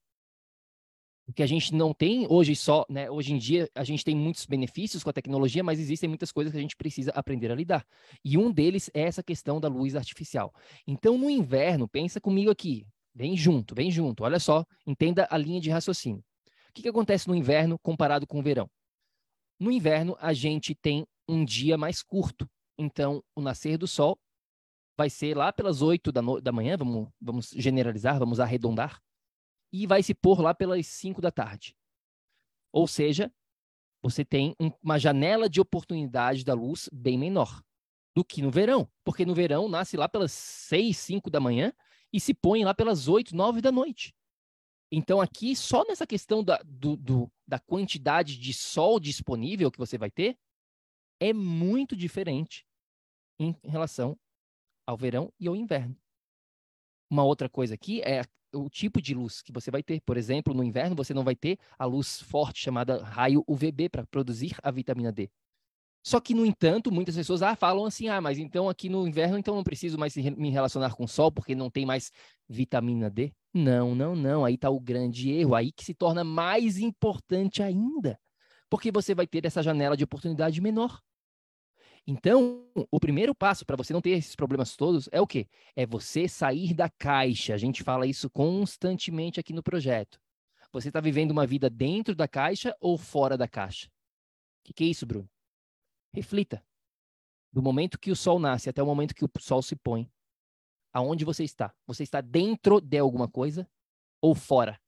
O 1.25 1.31
que 1.31 1.41
a 1.41 1.47
gente 1.47 1.73
não 1.73 1.93
tem 1.93 2.27
hoje 2.29 2.55
só, 2.55 2.86
né? 2.89 3.09
Hoje 3.09 3.33
em 3.33 3.38
dia 3.38 3.69
a 3.73 3.83
gente 3.83 4.03
tem 4.03 4.15
muitos 4.15 4.45
benefícios 4.45 5.03
com 5.03 5.09
a 5.09 5.13
tecnologia, 5.13 5.63
mas 5.63 5.79
existem 5.79 6.09
muitas 6.09 6.31
coisas 6.31 6.51
que 6.51 6.57
a 6.57 6.62
gente 6.62 6.75
precisa 6.75 7.12
aprender 7.12 7.49
a 7.49 7.55
lidar. 7.55 7.86
E 8.25 8.38
um 8.38 8.51
deles 8.51 8.89
é 8.93 9.01
essa 9.03 9.23
questão 9.23 9.59
da 9.59 9.69
luz 9.69 9.95
artificial. 9.95 10.53
Então, 10.86 11.17
no 11.17 11.29
inverno, 11.29 11.88
pensa 11.88 12.19
comigo 12.19 12.51
aqui, 12.51 12.86
vem 13.15 13.38
junto, 13.38 13.73
vem 13.73 13.89
junto. 13.89 14.23
Olha 14.23 14.39
só, 14.39 14.65
entenda 14.86 15.25
a 15.31 15.38
linha 15.38 15.62
de 15.62 15.69
raciocínio. 15.69 16.23
O 16.69 16.73
que, 16.73 16.81
que 16.81 16.89
acontece 16.89 17.27
no 17.27 17.36
inverno 17.36 17.79
comparado 17.79 18.27
com 18.27 18.39
o 18.39 18.43
verão? 18.43 18.69
No 19.57 19.71
inverno, 19.71 20.17
a 20.19 20.33
gente 20.33 20.75
tem 20.75 21.05
um 21.27 21.45
dia 21.45 21.77
mais 21.77 22.03
curto. 22.03 22.49
Então, 22.77 23.23
o 23.33 23.41
nascer 23.41 23.77
do 23.77 23.88
sol 23.88 24.17
vai 24.97 25.09
ser 25.09 25.38
lá 25.38 25.53
pelas 25.53 25.81
8 25.81 26.12
da, 26.12 26.21
no... 26.21 26.41
da 26.41 26.51
manhã, 26.51 26.75
vamos, 26.75 27.07
vamos 27.21 27.49
generalizar, 27.55 28.19
vamos 28.19 28.39
arredondar, 28.39 29.01
e 29.73 29.88
vai 29.88 30.03
se 30.03 30.13
pôr 30.13 30.39
lá 30.39 30.53
pelas 30.53 30.86
5 30.86 31.19
da 31.19 31.31
tarde. 31.31 31.75
Ou 32.71 32.88
seja, 32.88 33.33
você 34.03 34.23
tem 34.23 34.55
um, 34.59 34.69
uma 34.83 34.99
janela 34.99 35.49
de 35.49 35.59
oportunidade 35.59 36.45
da 36.45 36.53
luz 36.53 36.88
bem 36.93 37.17
menor 37.17 37.63
do 38.15 38.23
que 38.23 38.43
no 38.43 38.51
verão, 38.51 38.88
porque 39.03 39.25
no 39.25 39.33
verão 39.33 39.67
nasce 39.67 39.97
lá 39.97 40.07
pelas 40.07 40.31
6, 40.31 40.95
5 40.95 41.31
da 41.31 41.39
manhã 41.39 41.73
e 42.12 42.19
se 42.19 42.33
põe 42.33 42.63
lá 42.63 42.73
pelas 42.75 43.07
8, 43.07 43.36
9 43.36 43.59
da 43.59 43.71
noite. 43.71 44.13
Então, 44.91 45.19
aqui, 45.19 45.55
só 45.55 45.83
nessa 45.86 46.05
questão 46.05 46.43
da, 46.43 46.62
do, 46.63 46.95
do, 46.95 47.31
da 47.47 47.57
quantidade 47.57 48.38
de 48.38 48.53
sol 48.53 48.99
disponível 48.99 49.71
que 49.71 49.79
você 49.79 49.97
vai 49.97 50.12
ter, 50.12 50.38
é 51.19 51.33
muito 51.33 51.95
diferente 51.95 52.67
em 53.39 53.57
relação 53.63 54.15
ao 54.86 54.95
verão 54.95 55.33
e 55.39 55.47
ao 55.47 55.55
inverno. 55.55 55.97
Uma 57.09 57.23
outra 57.23 57.49
coisa 57.49 57.73
aqui 57.73 58.03
é 58.03 58.23
o 58.54 58.70
tipo 58.70 59.02
de 59.02 59.13
luz 59.13 59.42
que 59.42 59.52
você 59.52 59.72
vai 59.72 59.84
ter. 59.84 60.02
Por 60.02 60.18
exemplo, 60.18 60.54
no 60.54 60.63
inverno 60.63 60.96
você 60.96 61.13
não 61.13 61.24
vai 61.24 61.36
ter 61.36 61.58
a 61.78 61.86
luz 61.86 62.22
forte 62.22 62.60
chamada 62.62 63.04
raio 63.04 63.44
UVB 63.48 63.89
para 63.89 64.06
produzir 64.06 64.56
a 64.62 64.72
vitamina 64.72 65.12
D. 65.12 65.30
Só 66.06 66.20
que, 66.20 66.34
no 66.34 66.46
entanto, 66.46 66.92
muitas 66.92 67.16
pessoas 67.16 67.42
ah, 67.42 67.56
falam 67.56 67.86
assim: 67.86 68.10
ah, 68.10 68.20
mas 68.20 68.38
então 68.38 68.68
aqui 68.68 68.89
no 68.89 69.08
inverno 69.08 69.38
então 69.38 69.56
não 69.56 69.63
preciso 69.63 69.98
mais 69.98 70.16
me 70.16 70.50
relacionar 70.50 70.94
com 70.96 71.06
o 71.06 71.08
sol 71.08 71.32
porque 71.32 71.56
não 71.56 71.70
tem 71.70 71.86
mais 71.86 72.12
vitamina 72.48 73.10
D. 73.10 73.32
Não, 73.54 73.96
não, 73.96 74.16
não. 74.16 74.44
Aí 74.44 74.56
está 74.56 74.70
o 74.70 74.80
grande 74.80 75.32
erro. 75.32 75.56
Aí 75.56 75.72
que 75.72 75.86
se 75.86 75.94
torna 75.94 76.24
mais 76.24 76.78
importante 76.78 77.63
ainda. 77.63 78.20
Porque 78.70 78.92
você 78.92 79.16
vai 79.16 79.26
ter 79.26 79.46
essa 79.46 79.63
janela 79.63 79.96
de 79.96 80.04
oportunidade 80.04 80.60
menor. 80.60 81.00
Então, 82.06 82.68
o 82.92 83.00
primeiro 83.00 83.34
passo 83.34 83.66
para 83.66 83.78
você 83.78 83.94
não 83.94 84.02
ter 84.02 84.12
esses 84.12 84.36
problemas 84.36 84.76
todos 84.76 85.08
é 85.12 85.22
o 85.22 85.28
quê? 85.28 85.48
É 85.76 85.86
você 85.86 86.28
sair 86.28 86.74
da 86.74 86.89
caixa. 86.89 87.54
A 87.54 87.58
gente 87.58 87.82
fala 87.82 88.06
isso 88.06 88.30
constantemente 88.30 89.39
aqui 89.39 89.54
no 89.54 89.63
projeto. 89.63 90.20
Você 90.74 90.89
está 90.89 91.00
vivendo 91.00 91.32
uma 91.32 91.48
vida 91.48 91.70
dentro 91.70 92.13
da 92.13 92.28
caixa 92.28 92.76
ou 92.82 92.98
fora 92.98 93.38
da 93.38 93.48
caixa? 93.48 93.88
O 93.88 93.92
que, 94.66 94.74
que 94.74 94.84
é 94.84 94.88
isso, 94.88 95.06
Bruno? 95.06 95.30
Reflita. 96.13 96.66
Do 97.52 97.62
momento 97.62 98.00
que 98.00 98.12
o 98.12 98.16
sol 98.16 98.39
nasce 98.39 98.70
até 98.70 98.82
o 98.82 98.86
momento 98.86 99.16
que 99.16 99.24
o 99.24 99.30
sol 99.39 99.62
se 99.62 99.76
põe, 99.76 100.12
aonde 100.92 101.24
você 101.24 101.44
está? 101.44 101.74
Você 101.86 102.04
está 102.04 102.20
dentro 102.20 102.82
de 102.82 102.98
alguma 102.98 103.30
coisa 103.30 103.70
ou 104.20 104.36
fora? 104.36 104.82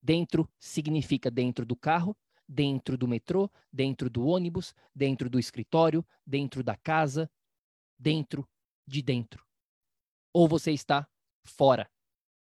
Dentro 0.00 0.48
significa 0.58 1.30
dentro 1.30 1.66
do 1.66 1.76
carro 1.76 2.16
dentro 2.48 2.96
do 2.96 3.08
metrô, 3.08 3.50
dentro 3.72 4.08
do 4.08 4.26
ônibus, 4.26 4.74
dentro 4.94 5.28
do 5.28 5.38
escritório, 5.38 6.06
dentro 6.24 6.62
da 6.62 6.76
casa, 6.76 7.30
dentro 7.98 8.48
de 8.86 9.02
dentro. 9.02 9.44
Ou 10.32 10.46
você 10.46 10.72
está 10.72 11.08
fora. 11.44 11.90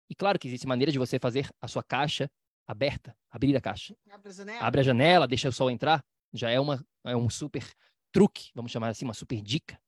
E 0.09 0.15
claro 0.15 0.39
que 0.39 0.47
existe 0.47 0.67
maneira 0.67 0.91
de 0.91 0.99
você 0.99 1.19
fazer 1.19 1.49
a 1.61 1.67
sua 1.67 1.83
caixa 1.83 2.29
aberta, 2.67 3.15
abrir 3.29 3.55
a 3.55 3.61
caixa. 3.61 3.95
Abre 4.09 4.29
a 4.29 4.33
janela, 4.33 4.65
Abre 4.65 4.79
a 4.81 4.83
janela 4.83 5.27
deixa 5.27 5.49
o 5.49 5.51
sol 5.51 5.69
entrar. 5.69 6.03
Já 6.33 6.49
é, 6.49 6.59
uma, 6.59 6.85
é 7.05 7.15
um 7.15 7.29
super 7.29 7.63
truque, 8.11 8.51
vamos 8.55 8.71
chamar 8.71 8.89
assim, 8.89 9.05
uma 9.05 9.13
super 9.13 9.41
dica. 9.41 9.81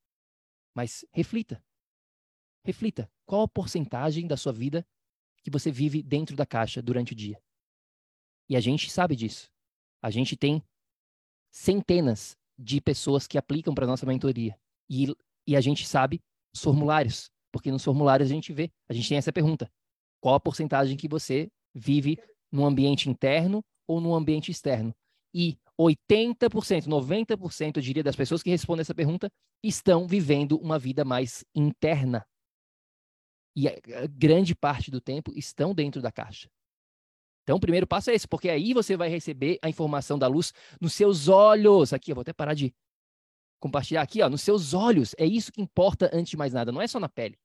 Mas 0.76 1.06
reflita. 1.14 1.64
Reflita. 2.66 3.10
Qual 3.26 3.42
a 3.42 3.48
porcentagem 3.48 4.28
da 4.28 4.38
sua 4.38 4.52
vida 4.52 4.86
que 5.44 5.52
você 5.52 5.72
vive 5.72 6.02
dentro 6.02 6.36
da 6.36 6.46
caixa 6.46 6.82
durante 6.82 7.14
o 7.14 7.16
dia? 7.16 7.42
E 8.50 8.56
a 8.56 8.60
gente 8.60 8.90
sabe 8.90 9.16
disso. 9.16 9.53
A 10.04 10.12
gente 10.12 10.36
tem 10.36 10.62
centenas 11.50 12.36
de 12.60 12.82
pessoas 12.82 13.26
que 13.26 13.38
aplicam 13.38 13.74
para 13.74 13.88
nossa 13.88 14.06
mentoria. 14.06 14.60
E, 14.90 15.08
e 15.48 15.56
a 15.56 15.62
gente 15.62 15.88
sabe 15.88 16.22
os 16.54 16.62
formulários, 16.62 17.32
porque 17.52 17.72
nos 17.72 17.84
formulários 17.84 18.30
a 18.30 18.34
gente 18.34 18.52
vê, 18.52 18.70
a 18.90 18.94
gente 18.94 19.08
tem 19.08 19.18
essa 19.18 19.32
pergunta: 19.32 19.72
qual 20.22 20.36
a 20.36 20.40
porcentagem 20.40 20.98
que 20.98 21.08
você 21.08 21.50
vive 21.74 22.20
no 22.52 22.66
ambiente 22.66 23.10
interno 23.10 23.64
ou 23.88 24.02
no 24.02 24.14
ambiente 24.14 24.52
externo? 24.52 24.94
E 25.34 25.58
80%, 25.80 26.86
90%, 26.88 27.78
eu 27.78 27.82
diria, 27.82 28.04
das 28.04 28.16
pessoas 28.16 28.44
que 28.44 28.50
respondem 28.50 28.82
essa 28.82 28.94
pergunta 28.94 29.32
estão 29.64 30.06
vivendo 30.06 30.58
uma 30.58 30.78
vida 30.78 31.06
mais 31.06 31.44
interna. 31.56 32.26
E 33.56 33.68
a 33.68 33.74
grande 34.10 34.56
parte 34.56 34.92
do 34.92 35.00
tempo 35.00 35.32
estão 35.36 35.74
dentro 35.74 36.02
da 36.02 36.12
caixa. 36.12 36.50
Então, 37.44 37.58
o 37.58 37.60
primeiro 37.60 37.86
passo 37.86 38.10
é 38.10 38.16
esse, 38.16 38.28
porque 38.28 38.50
aí 38.50 38.74
você 38.74 38.96
vai 38.96 39.10
receber 39.10 39.60
a 39.62 39.70
informação 39.70 40.18
da 40.18 40.28
luz 40.28 40.54
nos 40.80 40.94
seus 40.94 41.28
olhos. 41.28 41.92
Aqui, 41.92 42.12
eu 42.12 42.16
vou 42.16 42.22
até 42.22 42.32
parar 42.32 42.54
de 42.54 42.74
compartilhar 43.60 44.02
aqui, 44.02 44.22
ó, 44.22 44.30
nos 44.30 44.42
seus 44.42 44.74
olhos. 44.74 45.14
É 45.18 45.26
isso 45.26 45.52
que 45.52 45.62
importa 45.62 46.10
antes 46.14 46.32
de 46.32 46.38
mais 46.38 46.54
nada, 46.54 46.72
não 46.72 46.82
é 46.82 46.88
só 46.88 47.00
na 47.00 47.10
pele. 47.10 47.38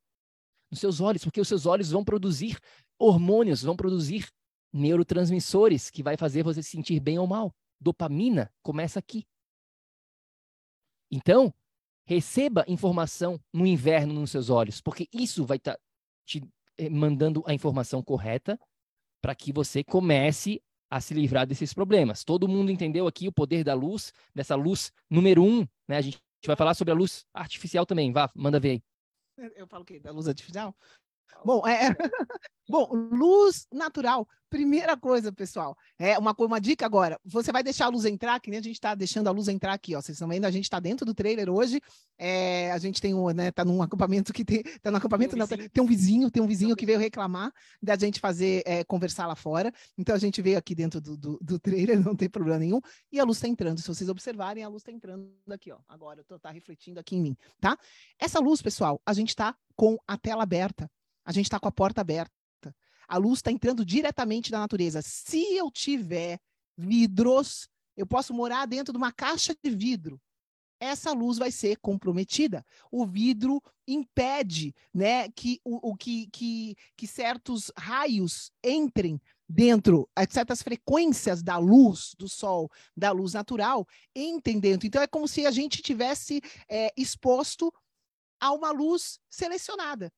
Nos 0.70 0.80
seus 0.80 1.00
olhos, 1.00 1.24
porque 1.24 1.40
os 1.40 1.48
seus 1.48 1.66
olhos 1.66 1.90
vão 1.90 2.04
produzir 2.04 2.58
hormônios, 2.98 3.62
vão 3.62 3.76
produzir 3.76 4.28
neurotransmissores 4.72 5.90
que 5.90 6.02
vai 6.02 6.16
fazer 6.16 6.42
você 6.42 6.62
se 6.62 6.70
sentir 6.70 7.00
bem 7.00 7.18
ou 7.18 7.26
mal. 7.26 7.54
Dopamina 7.80 8.52
começa 8.62 8.98
aqui. 8.98 9.26
Então, 11.10 11.52
receba 12.06 12.64
informação 12.68 13.40
no 13.52 13.66
inverno 13.66 14.14
nos 14.14 14.30
seus 14.30 14.50
olhos, 14.50 14.80
porque 14.80 15.08
isso 15.12 15.44
vai 15.44 15.56
estar 15.56 15.74
tá 15.74 15.80
te 16.26 16.42
eh, 16.76 16.90
mandando 16.90 17.42
a 17.46 17.54
informação 17.54 18.02
correta 18.02 18.58
para 19.20 19.34
que 19.34 19.52
você 19.52 19.82
comece 19.82 20.62
a 20.90 21.00
se 21.00 21.14
livrar 21.14 21.46
desses 21.46 21.74
problemas. 21.74 22.24
Todo 22.24 22.48
mundo 22.48 22.70
entendeu 22.70 23.06
aqui 23.06 23.28
o 23.28 23.32
poder 23.32 23.62
da 23.62 23.74
luz, 23.74 24.12
dessa 24.34 24.54
luz 24.54 24.92
número 25.10 25.42
um, 25.42 25.66
né? 25.86 25.96
A 25.96 26.00
gente 26.00 26.20
vai 26.46 26.56
falar 26.56 26.74
sobre 26.74 26.92
a 26.92 26.94
luz 26.94 27.26
artificial 27.34 27.84
também. 27.84 28.12
Vá, 28.12 28.30
manda 28.34 28.58
ver 28.58 28.70
aí. 28.70 28.82
Eu 29.54 29.66
falo 29.66 29.82
o 29.82 29.86
quê? 29.86 30.00
Da 30.00 30.10
luz 30.10 30.26
artificial? 30.26 30.74
Bom, 31.44 31.66
é... 31.66 31.94
Bom, 32.68 32.90
luz 32.92 33.66
natural. 33.72 34.28
Primeira 34.50 34.96
coisa, 34.96 35.30
pessoal, 35.30 35.76
é 35.98 36.18
uma, 36.18 36.34
uma 36.38 36.58
dica 36.58 36.86
agora. 36.86 37.18
Você 37.24 37.52
vai 37.52 37.62
deixar 37.62 37.86
a 37.86 37.88
luz 37.88 38.06
entrar, 38.06 38.40
que 38.40 38.50
nem 38.50 38.58
a 38.58 38.62
gente 38.62 38.74
está 38.74 38.94
deixando 38.94 39.28
a 39.28 39.30
luz 39.30 39.48
entrar 39.48 39.74
aqui, 39.74 39.94
ó. 39.94 40.00
Vocês 40.00 40.16
estão 40.16 40.28
vendo, 40.28 40.46
a 40.46 40.50
gente 40.50 40.64
está 40.64 40.80
dentro 40.80 41.04
do 41.04 41.14
trailer 41.14 41.50
hoje. 41.50 41.80
É, 42.18 42.70
a 42.72 42.78
gente 42.78 43.00
tem 43.00 43.14
um, 43.14 43.28
né? 43.30 43.50
Tá 43.50 43.64
num 43.64 43.82
acampamento 43.82 44.32
que 44.32 44.44
tem. 44.44 44.62
Tá 44.82 44.90
no 44.90 44.96
acampamento, 44.96 45.34
tem 45.34 45.38
um, 45.38 45.40
não, 45.40 45.46
tá, 45.46 45.56
tem 45.56 45.84
um 45.84 45.86
vizinho, 45.86 46.30
tem 46.30 46.42
um 46.42 46.46
vizinho 46.46 46.76
que 46.76 46.86
veio 46.86 46.98
reclamar 46.98 47.52
da 47.82 47.96
gente 47.96 48.20
fazer 48.20 48.62
é, 48.66 48.84
conversar 48.84 49.26
lá 49.26 49.34
fora. 49.34 49.72
Então 49.96 50.14
a 50.14 50.18
gente 50.18 50.40
veio 50.40 50.56
aqui 50.58 50.74
dentro 50.74 51.00
do, 51.00 51.16
do, 51.16 51.38
do 51.42 51.58
trailer, 51.58 52.00
não 52.04 52.16
tem 52.16 52.28
problema 52.28 52.58
nenhum. 52.58 52.80
E 53.12 53.20
a 53.20 53.24
luz 53.24 53.38
está 53.38 53.48
entrando. 53.48 53.80
Se 53.80 53.88
vocês 53.88 54.08
observarem, 54.08 54.64
a 54.64 54.68
luz 54.68 54.82
está 54.82 54.92
entrando 54.92 55.30
aqui, 55.50 55.70
ó. 55.70 55.78
Agora, 55.88 56.24
tô, 56.24 56.38
tá 56.38 56.50
refletindo 56.50 56.98
aqui 57.00 57.16
em 57.16 57.22
mim, 57.22 57.36
tá? 57.60 57.78
Essa 58.18 58.40
luz, 58.40 58.62
pessoal, 58.62 59.00
a 59.04 59.12
gente 59.12 59.30
está 59.30 59.54
com 59.76 59.98
a 60.06 60.16
tela 60.16 60.42
aberta. 60.42 60.90
A 61.28 61.32
gente 61.32 61.44
está 61.44 61.60
com 61.60 61.68
a 61.68 61.72
porta 61.72 62.00
aberta. 62.00 62.32
A 63.06 63.18
luz 63.18 63.40
está 63.40 63.52
entrando 63.52 63.84
diretamente 63.84 64.50
da 64.50 64.60
natureza. 64.60 65.02
Se 65.02 65.54
eu 65.54 65.70
tiver 65.70 66.40
vidros, 66.74 67.68
eu 67.94 68.06
posso 68.06 68.32
morar 68.32 68.64
dentro 68.64 68.94
de 68.94 68.96
uma 68.96 69.12
caixa 69.12 69.54
de 69.62 69.68
vidro. 69.68 70.18
Essa 70.80 71.12
luz 71.12 71.36
vai 71.36 71.50
ser 71.50 71.76
comprometida. 71.80 72.64
O 72.90 73.04
vidro 73.04 73.62
impede, 73.86 74.74
né, 74.94 75.28
que 75.28 75.60
o, 75.62 75.90
o 75.90 75.96
que, 75.96 76.28
que, 76.28 76.74
que 76.96 77.06
certos 77.06 77.70
raios 77.76 78.50
entrem 78.64 79.20
dentro, 79.46 80.08
certas 80.30 80.62
frequências 80.62 81.42
da 81.42 81.58
luz 81.58 82.14
do 82.16 82.26
sol, 82.26 82.70
da 82.96 83.10
luz 83.12 83.34
natural, 83.34 83.86
entrem 84.16 84.58
dentro. 84.58 84.86
Então 84.86 85.02
é 85.02 85.06
como 85.06 85.28
se 85.28 85.44
a 85.44 85.50
gente 85.50 85.82
tivesse 85.82 86.40
é, 86.70 86.90
exposto 86.96 87.70
a 88.40 88.50
uma 88.50 88.70
luz 88.70 89.20
selecionada. 89.28 90.10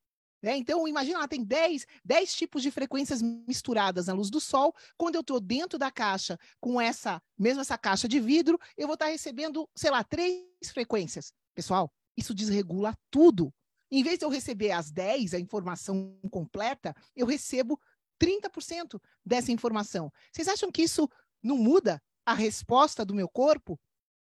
Né? 0.42 0.57
Então, 0.57 0.88
imagina 0.88 1.18
lá, 1.18 1.29
tem 1.29 1.44
10, 1.44 1.87
10 2.05 2.35
tipos 2.35 2.62
de 2.62 2.70
frequências 2.70 3.20
misturadas 3.20 4.07
na 4.07 4.14
luz 4.14 4.31
do 4.31 4.40
sol. 4.40 4.74
Quando 4.96 5.14
eu 5.16 5.20
estou 5.20 5.38
dentro 5.38 5.79
da 5.79 5.90
caixa, 5.90 6.38
com 6.61 6.81
essa, 6.81 7.22
mesmo 7.38 7.61
essa 7.61 7.76
caixa 7.76 8.09
de 8.09 8.18
vidro, 8.18 8.59
eu 8.76 8.87
vou 8.87 8.94
estar 8.94 9.07
tá 9.07 9.12
recebendo, 9.12 9.68
sei 9.74 9.90
lá, 9.90 10.03
três 10.03 10.44
frequências. 10.72 11.33
Pessoal, 11.55 11.92
isso 12.16 12.35
desregula 12.35 12.96
tudo. 13.11 13.53
Em 13.90 14.03
vez 14.03 14.18
de 14.18 14.24
eu 14.24 14.31
receber 14.31 14.70
as 14.70 14.90
10, 14.90 15.35
a 15.35 15.40
informação 15.40 16.16
completa, 16.31 16.94
eu 17.14 17.26
recebo 17.26 17.79
30% 18.20 19.00
dessa 19.24 19.50
informação. 19.50 20.12
Vocês 20.33 20.48
acham 20.48 20.70
que 20.70 20.83
isso 20.83 21.09
não 21.42 21.57
muda 21.57 22.00
a 22.24 22.35
resposta 22.35 23.05
do 23.05 23.14
meu 23.14 23.29
corpo? 23.29 23.79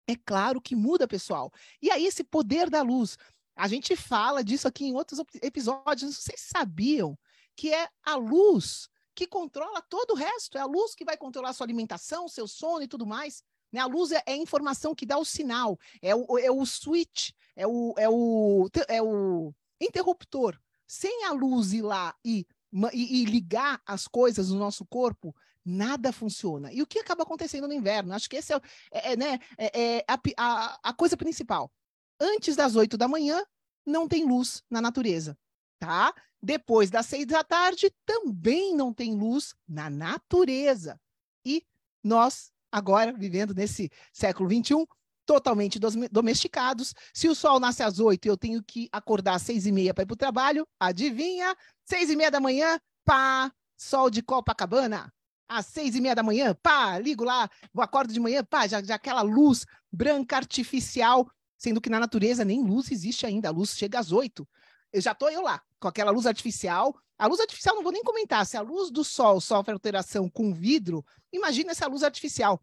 É 0.07 0.16
claro 0.16 0.61
que 0.61 0.77
muda, 0.77 1.09
pessoal. 1.09 1.50
E 1.81 1.90
aí, 1.90 2.05
esse 2.05 2.22
poder 2.22 2.68
da 2.68 2.83
luz. 2.83 3.16
A 3.56 3.68
gente 3.68 3.94
fala 3.94 4.42
disso 4.42 4.66
aqui 4.66 4.86
em 4.86 4.94
outros 4.94 5.20
episódios. 5.42 6.16
Vocês 6.16 6.40
sabiam 6.40 7.18
que 7.56 7.72
é 7.72 7.88
a 8.04 8.16
luz 8.16 8.88
que 9.14 9.26
controla 9.26 9.80
todo 9.82 10.12
o 10.12 10.16
resto? 10.16 10.58
É 10.58 10.60
a 10.60 10.66
luz 10.66 10.94
que 10.94 11.04
vai 11.04 11.16
controlar 11.16 11.52
sua 11.52 11.64
alimentação, 11.64 12.28
seu 12.28 12.48
sono 12.48 12.82
e 12.82 12.88
tudo 12.88 13.06
mais. 13.06 13.42
Né? 13.72 13.80
A 13.80 13.86
luz 13.86 14.12
é, 14.12 14.22
é, 14.26 14.32
a 14.32 14.36
informação 14.36 14.94
que 14.94 15.06
dá 15.06 15.18
o 15.18 15.24
sinal, 15.24 15.78
é 16.02 16.14
o, 16.14 16.38
é 16.38 16.50
o 16.50 16.64
switch, 16.66 17.30
é 17.54 17.66
o, 17.66 17.94
é, 17.96 18.08
o, 18.08 18.68
é 18.88 19.02
o 19.02 19.54
interruptor. 19.80 20.58
Sem 20.86 21.24
a 21.24 21.32
luz 21.32 21.72
ir 21.72 21.82
lá 21.82 22.14
e, 22.24 22.46
e, 22.92 23.22
e 23.22 23.24
ligar 23.24 23.80
as 23.86 24.06
coisas 24.06 24.50
no 24.50 24.58
nosso 24.58 24.84
corpo, 24.84 25.34
nada 25.64 26.12
funciona. 26.12 26.72
E 26.72 26.82
o 26.82 26.86
que 26.86 26.98
acaba 26.98 27.22
acontecendo 27.22 27.66
no 27.66 27.72
inverno? 27.72 28.12
Acho 28.12 28.28
que 28.28 28.36
esse 28.36 28.52
é, 28.52 28.60
é, 28.90 29.12
é 29.12 29.16
né, 29.16 29.38
é, 29.56 29.96
é 29.96 30.04
a, 30.06 30.20
a, 30.36 30.80
a, 30.82 30.92
coisa 30.92 31.16
principal 31.16 31.72
antes 32.20 32.57
das 32.57 32.77
8 32.77 32.96
da 32.96 33.09
manhã, 33.09 33.42
não 33.87 34.09
tem 34.09 34.24
luz 34.24 34.62
na 34.70 34.81
natureza, 34.81 35.37
tá? 35.79 36.14
Depois 36.42 36.90
das 36.90 37.07
6 37.07 37.27
da 37.27 37.42
tarde, 37.42 37.90
também 38.05 38.74
não 38.74 38.92
tem 38.92 39.14
luz 39.14 39.55
na 39.68 39.88
natureza. 39.88 41.00
E 41.44 41.64
nós, 42.03 42.53
agora, 42.70 43.12
vivendo 43.12 43.55
nesse 43.55 43.90
século 44.12 44.48
21, 44.48 44.85
totalmente 45.27 45.79
domesticados. 46.11 46.94
Se 47.14 47.29
o 47.29 47.35
sol 47.35 47.59
nasce 47.59 47.83
às 47.83 47.98
8 47.98 48.27
e 48.27 48.29
eu 48.29 48.37
tenho 48.37 48.62
que 48.62 48.88
acordar 48.92 49.37
às 49.37 49.42
6 49.42 49.66
e 49.66 49.72
meia 49.72 49.94
para 49.94 50.03
ir 50.03 50.07
para 50.07 50.14
o 50.14 50.18
trabalho, 50.18 50.68
adivinha? 50.79 51.57
6 51.87 52.11
e 52.11 52.16
meia 52.16 52.31
da 52.31 52.40
manhã, 52.40 52.79
pá, 53.05 53.50
sol 53.77 54.11
de 54.11 54.22
Copacabana. 54.22 55.12
Às 55.46 55.66
seis 55.66 55.94
e 55.94 56.00
meia 56.00 56.14
da 56.14 56.22
manhã, 56.22 56.57
pá, 56.62 56.98
ligo 56.98 57.22
lá, 57.22 57.48
vou 57.72 57.85
acordo 57.85 58.12
de 58.12 58.18
manhã, 58.18 58.42
pá, 58.42 58.66
já, 58.66 58.83
já 58.83 58.94
aquela 58.94 59.20
luz 59.20 59.66
branca 59.92 60.37
artificial 60.37 61.29
sendo 61.64 61.81
que 61.81 61.88
na 61.88 61.98
natureza 61.98 62.44
nem 62.44 62.62
luz 62.62 62.92
existe 62.92 63.24
ainda, 63.24 63.48
a 63.48 63.50
luz 63.50 63.70
chega 63.70 63.98
às 63.98 64.12
oito. 64.12 64.46
Eu 64.92 65.00
já 65.00 65.12
estou 65.12 65.31
eu 65.31 65.40
lá, 65.40 65.62
com 65.81 65.88
aquela 65.88 66.11
luz 66.11 66.27
artificial. 66.27 66.94
A 67.16 67.27
luz 67.27 67.40
artificial 67.40 67.74
não 67.74 67.83
vou 67.83 67.90
nem 67.90 68.05
comentar, 68.05 68.44
se 68.44 68.55
a 68.55 68.61
luz 68.61 68.90
do 68.90 69.03
sol 69.03 69.40
sofre 69.40 69.72
alteração 69.72 70.29
com 70.29 70.53
vidro, 70.53 71.03
imagina 71.33 71.70
essa 71.70 71.87
luz 71.87 72.03
artificial. 72.03 72.61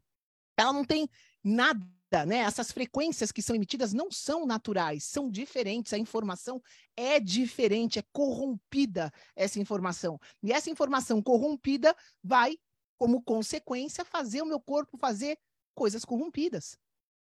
Ela 0.56 0.72
não 0.72 0.86
tem 0.86 1.10
nada, 1.44 2.26
né? 2.28 2.38
Essas 2.38 2.72
frequências 2.72 3.32
que 3.32 3.42
são 3.42 3.56
emitidas 3.56 3.92
não 3.92 4.12
são 4.12 4.46
naturais, 4.46 5.04
são 5.04 5.32
diferentes, 5.32 5.94
a 5.94 5.98
informação 5.98 6.62
é 6.96 7.20
diferente, 7.20 7.98
é 7.98 8.04
corrompida 8.14 9.12
essa 9.36 9.60
informação. 9.60 10.20
E 10.44 10.54
essa 10.54 10.70
informação 10.70 11.24
corrompida 11.24 11.96
vai, 12.24 12.56
como 13.00 13.24
consequência, 13.24 14.06
fazer 14.06 14.44
o 14.44 14.46
meu 14.46 14.60
corpo 14.60 14.96
fazer 14.96 15.40
coisas 15.74 16.06
corrompidas. 16.06 16.78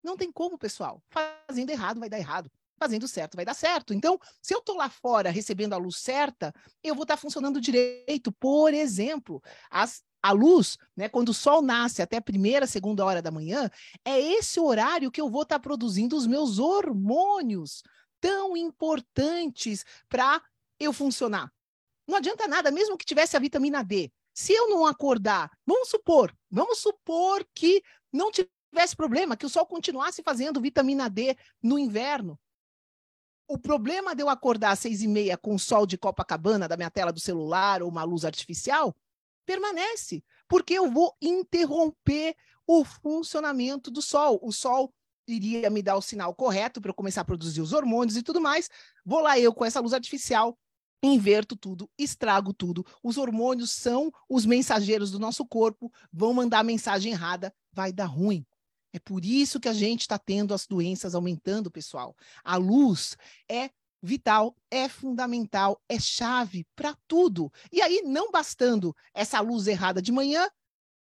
Não 0.04 0.16
tem 0.16 0.32
como, 0.32 0.58
pessoal. 0.58 1.02
Fazendo 1.10 1.70
errado 1.70 2.00
vai 2.00 2.10
dar 2.10 2.20
errado. 2.20 2.52
Fazendo 2.80 3.08
certo 3.08 3.36
vai 3.36 3.46
dar 3.46 3.56
certo. 3.56 3.94
Então, 3.94 4.20
se 4.42 4.54
eu 4.54 4.60
estou 4.60 4.76
lá 4.76 4.90
fora 4.90 5.32
recebendo 5.32 5.74
a 5.74 5.78
luz 5.78 5.98
certa, 5.98 6.54
eu 6.84 6.94
vou 6.94 7.04
estar 7.04 7.16
tá 7.16 7.22
funcionando 7.22 7.60
direito. 7.60 8.32
Por 8.32 8.74
exemplo, 8.74 9.42
as, 9.70 10.04
a 10.22 10.32
luz, 10.32 10.78
né, 10.96 11.10
quando 11.10 11.30
o 11.30 11.34
sol 11.34 11.62
nasce 11.62 12.02
até 12.02 12.18
a 12.18 12.22
primeira, 12.22 12.68
segunda 12.68 13.04
hora 13.04 13.22
da 13.22 13.32
manhã, 13.32 13.70
é 14.06 14.20
esse 14.20 14.60
horário 14.60 15.12
que 15.12 15.20
eu 15.20 15.30
vou 15.30 15.42
estar 15.42 15.56
tá 15.56 15.62
produzindo 15.62 16.16
os 16.16 16.28
meus 16.28 16.60
hormônios 16.60 17.82
tão 18.20 18.56
importantes 18.56 19.84
para 20.08 20.42
eu 20.80 20.94
funcionar. 20.94 21.52
Não 22.08 22.18
adianta 22.18 22.48
nada, 22.48 22.72
mesmo 22.72 22.98
que 22.98 23.06
tivesse 23.06 23.36
a 23.36 23.40
vitamina 23.40 23.84
D. 23.84 24.12
Se 24.34 24.54
eu 24.54 24.70
não 24.70 24.86
acordar, 24.86 25.52
vamos 25.66 25.90
supor, 25.90 26.32
vamos 26.50 26.80
supor 26.80 27.46
que 27.54 27.82
não 28.14 28.32
tivesse 28.78 28.96
problema, 28.96 29.36
que 29.36 29.46
o 29.46 29.50
sol 29.50 29.66
continuasse 29.66 30.22
fazendo 30.22 30.62
vitamina 30.62 31.10
D 31.10 31.36
no 31.62 31.80
inverno. 31.80 32.40
O 33.48 33.58
problema 33.58 34.14
de 34.14 34.22
eu 34.22 34.30
acordar 34.30 34.72
às 34.72 34.80
seis 34.80 35.02
e 35.02 35.08
meia 35.08 35.36
com 35.36 35.56
o 35.56 35.60
sol 35.60 35.88
de 35.88 35.98
Copacabana 35.98 36.68
da 36.68 36.78
minha 36.78 36.92
tela 36.92 37.12
do 37.12 37.20
celular 37.20 37.82
ou 37.82 37.90
uma 37.90 38.04
luz 38.04 38.24
artificial 38.24 38.96
permanece, 39.46 40.24
porque 40.48 40.74
eu 40.74 40.92
vou 40.92 41.16
interromper 41.22 42.36
o 42.68 42.84
funcionamento 42.84 43.90
do 43.90 44.02
sol. 44.02 44.40
O 44.44 44.52
sol 44.52 44.94
iria 45.26 45.70
me 45.70 45.82
dar 45.82 45.96
o 45.96 46.02
sinal 46.02 46.36
correto 46.36 46.80
para 46.82 46.92
eu 46.92 46.96
começar 46.96 47.22
a 47.22 47.26
produzir 47.26 47.62
os 47.62 47.74
hormônios 47.74 48.18
e 48.18 48.22
tudo 48.22 48.40
mais. 48.40 48.70
Vou 49.06 49.22
lá 49.22 49.40
eu 49.40 49.54
com 49.54 49.66
essa 49.66 49.80
luz 49.80 49.94
artificial, 49.94 50.58
inverto 51.02 51.56
tudo, 51.56 51.90
estrago 51.98 52.54
tudo. 52.54 52.86
Os 53.02 53.18
hormônios 53.18 53.72
são 53.72 54.12
os 54.30 54.46
mensageiros 54.46 55.10
do 55.10 55.20
nosso 55.20 55.46
corpo, 55.46 55.92
vão 56.12 56.34
mandar 56.34 56.64
mensagem 56.64 57.14
errada, 57.14 57.54
vai 57.72 57.94
dar 57.94 58.06
ruim. 58.06 58.46
É 58.98 59.00
por 59.00 59.24
isso 59.24 59.60
que 59.60 59.70
a 59.70 59.74
gente 59.74 60.02
está 60.02 60.18
tendo 60.18 60.56
as 60.56 60.66
doenças 60.66 61.14
aumentando, 61.14 61.70
pessoal. 61.70 62.18
A 62.44 62.56
luz 62.58 63.16
é 63.48 63.70
vital, 64.02 64.58
é 64.72 64.90
fundamental, 64.90 65.80
é 65.88 66.00
chave 66.00 66.66
para 66.76 66.98
tudo. 67.08 67.54
E 67.72 67.80
aí, 67.80 68.02
não 68.04 68.32
bastando 68.32 68.96
essa 69.14 69.40
luz 69.40 69.68
errada 69.68 70.02
de 70.02 70.12
manhã, 70.12 70.50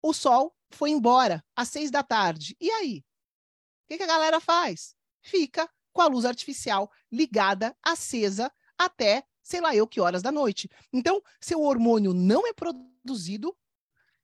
o 0.00 0.12
sol 0.12 0.54
foi 0.70 0.90
embora 0.90 1.44
às 1.56 1.70
seis 1.70 1.90
da 1.90 2.04
tarde. 2.04 2.56
E 2.60 2.70
aí? 2.70 2.98
O 2.98 3.88
que, 3.88 3.96
que 3.96 4.04
a 4.04 4.06
galera 4.06 4.38
faz? 4.38 4.94
Fica 5.20 5.68
com 5.92 6.02
a 6.02 6.06
luz 6.06 6.24
artificial 6.24 6.88
ligada, 7.10 7.76
acesa, 7.82 8.48
até 8.78 9.24
sei 9.42 9.60
lá 9.60 9.74
eu 9.74 9.88
que 9.88 10.00
horas 10.00 10.22
da 10.22 10.30
noite. 10.30 10.70
Então, 10.92 11.20
seu 11.40 11.60
hormônio 11.62 12.14
não 12.14 12.46
é 12.46 12.52
produzido 12.52 13.52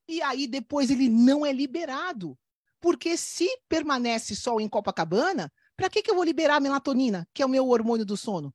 e 0.06 0.22
aí 0.22 0.46
depois 0.46 0.92
ele 0.92 1.08
não 1.08 1.44
é 1.44 1.50
liberado. 1.50 2.38
Porque 2.80 3.16
se 3.16 3.48
permanece 3.68 4.36
sol 4.36 4.60
em 4.60 4.68
Copacabana, 4.68 5.52
para 5.76 5.88
que, 5.88 6.02
que 6.02 6.10
eu 6.10 6.14
vou 6.14 6.24
liberar 6.24 6.56
a 6.56 6.60
melatonina, 6.60 7.28
que 7.32 7.42
é 7.42 7.46
o 7.46 7.48
meu 7.48 7.68
hormônio 7.68 8.04
do 8.04 8.16
sono? 8.16 8.54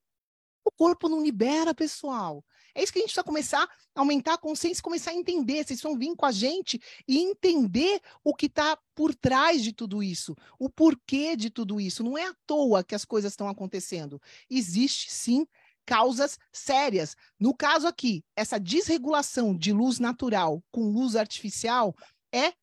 O 0.65 0.71
corpo 0.71 1.09
não 1.09 1.23
libera, 1.23 1.73
pessoal. 1.73 2.43
É 2.75 2.81
isso 2.81 2.91
que 2.91 2.99
a 2.99 3.01
gente 3.01 3.09
precisa 3.09 3.23
começar 3.23 3.63
a 3.63 3.99
aumentar 3.99 4.33
a 4.33 4.37
consciência 4.37 4.79
e 4.79 4.83
começar 4.83 5.11
a 5.11 5.15
entender. 5.15 5.63
Vocês 5.63 5.81
vão 5.81 5.97
vir 5.97 6.15
com 6.15 6.25
a 6.25 6.31
gente 6.31 6.81
e 7.07 7.19
entender 7.19 8.01
o 8.23 8.33
que 8.33 8.47
está 8.47 8.77
por 8.95 9.13
trás 9.13 9.61
de 9.61 9.73
tudo 9.73 10.01
isso, 10.01 10.35
o 10.57 10.69
porquê 10.69 11.35
de 11.35 11.49
tudo 11.49 11.79
isso. 11.79 12.03
Não 12.03 12.17
é 12.17 12.27
à 12.27 12.35
toa 12.47 12.83
que 12.83 12.95
as 12.95 13.05
coisas 13.05 13.33
estão 13.33 13.47
acontecendo. 13.47 14.21
Existe 14.49 15.11
sim 15.11 15.45
causas 15.85 16.39
sérias. 16.51 17.15
No 17.39 17.55
caso 17.55 17.87
aqui, 17.87 18.23
essa 18.35 18.59
desregulação 18.59 19.55
de 19.55 19.71
luz 19.71 19.99
natural 19.99 20.63
com 20.71 20.89
luz 20.89 21.15
artificial 21.15 21.95
é 22.33 22.53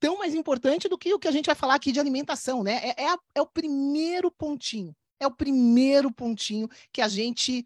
tão 0.00 0.18
mais 0.18 0.34
importante 0.34 0.88
do 0.88 0.98
que 0.98 1.12
o 1.14 1.18
que 1.18 1.28
a 1.28 1.30
gente 1.30 1.46
vai 1.46 1.54
falar 1.54 1.74
aqui 1.74 1.92
de 1.92 2.00
alimentação, 2.00 2.64
né? 2.64 2.80
É, 2.82 3.02
é, 3.02 3.08
a, 3.08 3.18
é 3.34 3.42
o 3.42 3.46
primeiro 3.46 4.30
pontinho. 4.30 4.96
É 5.20 5.26
o 5.26 5.30
primeiro 5.30 6.10
pontinho 6.10 6.68
que 6.90 7.02
a 7.02 7.08
gente 7.08 7.64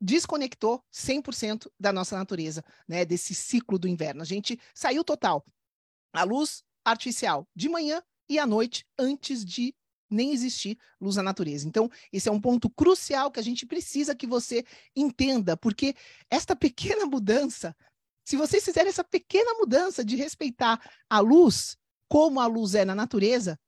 desconectou 0.00 0.84
100% 0.92 1.68
da 1.80 1.92
nossa 1.92 2.16
natureza, 2.16 2.64
né, 2.86 3.04
desse 3.04 3.34
ciclo 3.34 3.78
do 3.78 3.88
inverno. 3.88 4.22
A 4.22 4.24
gente 4.24 4.60
saiu 4.74 5.02
total. 5.02 5.44
A 6.12 6.22
luz 6.22 6.62
artificial 6.84 7.48
de 7.56 7.68
manhã 7.68 8.02
e 8.28 8.38
à 8.38 8.46
noite 8.46 8.86
antes 8.98 9.44
de 9.44 9.74
nem 10.10 10.32
existir 10.32 10.78
luz 11.00 11.16
na 11.16 11.22
natureza. 11.22 11.66
Então, 11.66 11.90
esse 12.12 12.28
é 12.28 12.32
um 12.32 12.40
ponto 12.40 12.70
crucial 12.70 13.30
que 13.30 13.40
a 13.40 13.42
gente 13.42 13.66
precisa 13.66 14.14
que 14.14 14.26
você 14.26 14.64
entenda, 14.96 15.56
porque 15.56 15.94
esta 16.30 16.56
pequena 16.56 17.04
mudança, 17.04 17.76
se 18.28 18.36
vocês 18.36 18.62
fizerem 18.62 18.90
essa 18.90 19.02
pequena 19.02 19.54
mudança 19.54 20.04
de 20.04 20.14
respeitar 20.14 20.78
a 21.08 21.18
luz 21.18 21.78
como 22.10 22.40
a 22.40 22.46
luz 22.46 22.74
é 22.74 22.84
na 22.84 22.94
natureza, 22.94 23.58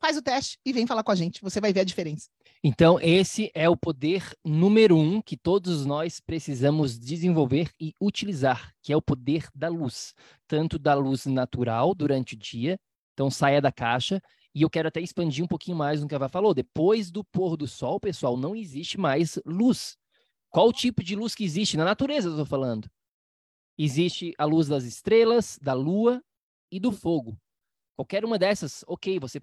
faz 0.00 0.16
o 0.16 0.22
teste 0.22 0.58
e 0.64 0.72
vem 0.72 0.86
falar 0.86 1.04
com 1.04 1.12
a 1.12 1.14
gente, 1.14 1.42
você 1.42 1.60
vai 1.60 1.70
ver 1.70 1.80
a 1.80 1.84
diferença. 1.84 2.30
Então, 2.64 2.98
esse 2.98 3.50
é 3.54 3.68
o 3.68 3.76
poder 3.76 4.34
número 4.42 4.96
um 4.96 5.20
que 5.20 5.36
todos 5.36 5.84
nós 5.84 6.18
precisamos 6.18 6.98
desenvolver 6.98 7.70
e 7.78 7.92
utilizar, 8.00 8.72
que 8.82 8.90
é 8.90 8.96
o 8.96 9.02
poder 9.02 9.46
da 9.54 9.68
luz, 9.68 10.14
tanto 10.46 10.78
da 10.78 10.94
luz 10.94 11.26
natural 11.26 11.94
durante 11.94 12.36
o 12.36 12.38
dia, 12.38 12.80
então 13.12 13.30
saia 13.30 13.60
da 13.60 13.70
caixa, 13.70 14.18
e 14.54 14.62
eu 14.62 14.70
quero 14.70 14.88
até 14.88 15.02
expandir 15.02 15.44
um 15.44 15.48
pouquinho 15.48 15.76
mais 15.76 16.00
no 16.00 16.08
que 16.08 16.14
a 16.14 16.18
Vá 16.18 16.30
falou. 16.30 16.54
Depois 16.54 17.10
do 17.10 17.22
pôr 17.22 17.54
do 17.54 17.66
sol, 17.66 18.00
pessoal, 18.00 18.34
não 18.34 18.56
existe 18.56 18.98
mais 18.98 19.38
luz. 19.44 19.94
Qual 20.48 20.68
o 20.68 20.72
tipo 20.72 21.04
de 21.04 21.14
luz 21.14 21.34
que 21.34 21.44
existe? 21.44 21.76
Na 21.76 21.84
natureza, 21.84 22.28
eu 22.28 22.32
estou 22.32 22.46
falando. 22.46 22.88
Existe 23.78 24.34
a 24.36 24.44
luz 24.44 24.66
das 24.66 24.82
estrelas, 24.84 25.58
da 25.62 25.72
lua 25.72 26.20
e 26.70 26.80
do 26.80 26.90
fogo. 26.90 27.38
Qualquer 27.96 28.24
uma 28.24 28.38
dessas, 28.38 28.84
ok, 28.88 29.20
você 29.20 29.40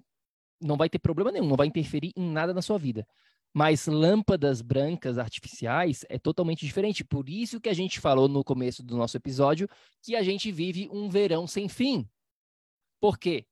não 0.60 0.76
vai 0.76 0.88
ter 0.88 0.98
problema 0.98 1.32
nenhum, 1.32 1.46
não 1.46 1.56
vai 1.56 1.66
interferir 1.66 2.12
em 2.14 2.30
nada 2.30 2.52
na 2.52 2.62
sua 2.62 2.78
vida. 2.78 3.06
Mas 3.54 3.86
lâmpadas 3.86 4.60
brancas 4.60 5.16
artificiais 5.16 6.04
é 6.10 6.18
totalmente 6.18 6.66
diferente. 6.66 7.02
Por 7.02 7.28
isso 7.28 7.58
que 7.58 7.70
a 7.70 7.74
gente 7.74 8.00
falou 8.00 8.28
no 8.28 8.44
começo 8.44 8.82
do 8.82 8.96
nosso 8.96 9.16
episódio 9.16 9.66
que 10.02 10.14
a 10.14 10.22
gente 10.22 10.52
vive 10.52 10.88
um 10.92 11.08
verão 11.08 11.46
sem 11.46 11.66
fim. 11.66 12.06
Por 13.00 13.18
quê? 13.18 13.46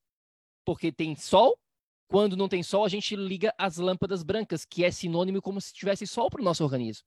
Porque 0.65 0.93
tem 0.93 1.17
sol. 1.17 1.59
Quando 2.07 2.37
não 2.37 2.49
tem 2.49 2.63
sol, 2.63 2.85
a 2.85 2.89
gente 2.89 3.17
liga 3.17 3.55
as 3.57 3.79
lâmpadas 3.79 4.23
brancas, 4.23 4.67
que 4.67 4.85
é 4.85 4.91
sinônimo 4.91 5.41
como 5.41 5.59
se 5.59 5.73
tivesse 5.73 6.07
sol 6.07 6.29
para 6.29 6.43
o 6.43 6.45
nosso 6.45 6.63
organismo. 6.63 7.07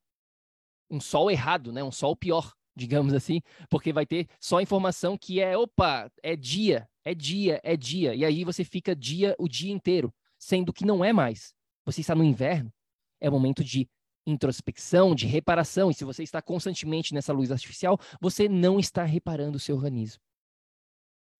Um 0.90 1.00
sol 1.00 1.30
errado, 1.30 1.72
né? 1.72 1.84
Um 1.84 1.92
sol 1.92 2.16
pior, 2.16 2.52
digamos 2.78 3.12
assim, 3.12 3.42
porque 3.68 3.92
vai 3.92 4.06
ter 4.06 4.28
só 4.40 4.60
informação 4.60 5.18
que 5.18 5.40
é, 5.40 5.56
opa, 5.58 6.10
é 6.22 6.36
dia, 6.36 6.88
é 7.04 7.14
dia, 7.14 7.60
é 7.62 7.76
dia. 7.76 8.14
E 8.14 8.24
aí 8.24 8.44
você 8.44 8.64
fica 8.64 8.94
dia 8.94 9.34
o 9.38 9.48
dia 9.48 9.72
inteiro, 9.72 10.14
sendo 10.38 10.72
que 10.72 10.86
não 10.86 11.04
é 11.04 11.12
mais. 11.12 11.52
Você 11.84 12.00
está 12.00 12.14
no 12.14 12.24
inverno, 12.24 12.72
é 13.20 13.28
momento 13.28 13.64
de 13.64 13.88
introspecção, 14.26 15.14
de 15.14 15.26
reparação. 15.26 15.90
E 15.90 15.94
se 15.94 16.04
você 16.04 16.22
está 16.22 16.40
constantemente 16.40 17.12
nessa 17.12 17.32
luz 17.32 17.50
artificial, 17.50 17.98
você 18.20 18.48
não 18.48 18.78
está 18.78 19.04
reparando 19.04 19.56
o 19.56 19.60
seu 19.60 19.74
organismo. 19.76 20.22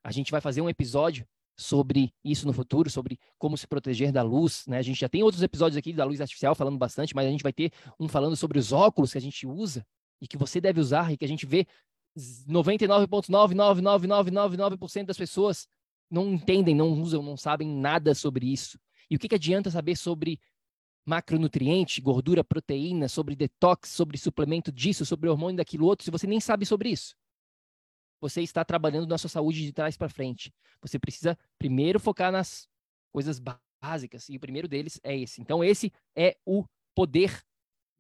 A 0.05 0.11
gente 0.11 0.31
vai 0.31 0.40
fazer 0.40 0.61
um 0.61 0.68
episódio 0.68 1.27
sobre 1.57 2.14
isso 2.24 2.46
no 2.46 2.53
futuro, 2.53 2.88
sobre 2.88 3.18
como 3.37 3.59
se 3.59 3.66
proteger 3.66 4.12
da 4.12 4.22
luz. 4.22 4.64
Né? 4.66 4.79
A 4.79 4.83
gente 4.83 5.01
já 5.01 5.09
tem 5.09 5.22
outros 5.22 5.42
episódios 5.42 5.77
aqui 5.77 5.92
da 5.92 6.05
luz 6.05 6.20
artificial 6.20 6.55
falando 6.55 6.79
bastante, 6.79 7.14
mas 7.14 7.27
a 7.27 7.31
gente 7.31 7.42
vai 7.42 7.53
ter 7.53 7.72
um 7.98 8.09
falando 8.09 8.37
sobre 8.37 8.59
os 8.59 8.72
óculos 8.72 9.12
que 9.12 9.18
a 9.18 9.20
gente 9.20 9.46
usa 9.46 9.85
e 10.21 10.27
que 10.27 10.37
você 10.37 10.61
deve 10.61 10.81
usar 10.81 11.13
e 11.13 11.17
que 11.17 11.25
a 11.25 11.29
gente 11.29 11.47
vê 11.47 11.65
99,99999% 12.17 15.07
das 15.07 15.17
pessoas 15.17 15.69
não 16.11 16.33
entendem, 16.33 16.75
não 16.75 16.91
usam, 16.93 17.23
não 17.23 17.37
sabem 17.37 17.69
nada 17.69 18.13
sobre 18.15 18.53
isso. 18.53 18.77
E 19.11 19.17
o 19.17 19.19
que, 19.19 19.29
que 19.29 19.35
adianta 19.35 19.71
saber 19.71 19.97
sobre 19.97 20.41
macronutriente, 21.07 22.01
gordura, 22.01 22.43
proteína, 22.45 23.09
sobre 23.09 23.37
detox, 23.37 23.91
sobre 23.91 24.19
suplemento 24.19 24.73
disso, 24.73 25.07
sobre 25.07 25.29
hormônio 25.29 25.57
daquilo 25.57 25.87
outro, 25.87 26.05
se 26.05 26.11
você 26.11 26.27
nem 26.27 26.41
sabe 26.41 26.67
sobre 26.67 26.91
isso? 26.91 27.15
você 28.21 28.43
está 28.43 28.65
trabalhando 28.65 29.09
na 29.09 29.19
sua 29.19 29.31
saúde 29.31 29.65
de 29.65 29.73
trás 29.73 29.97
para 29.97 30.09
frente. 30.09 30.53
Você 30.81 30.99
precisa 30.99 31.39
primeiro 31.59 32.01
focar 32.01 32.33
nas 32.33 32.69
coisas 33.13 33.41
básicas, 33.81 34.29
e 34.29 34.37
o 34.37 34.41
primeiro 34.41 34.69
deles 34.69 35.01
é 35.03 35.17
esse. 35.17 35.41
Então, 35.41 35.63
esse 35.63 35.93
é 36.17 36.37
o 36.45 36.65
poder 36.95 37.43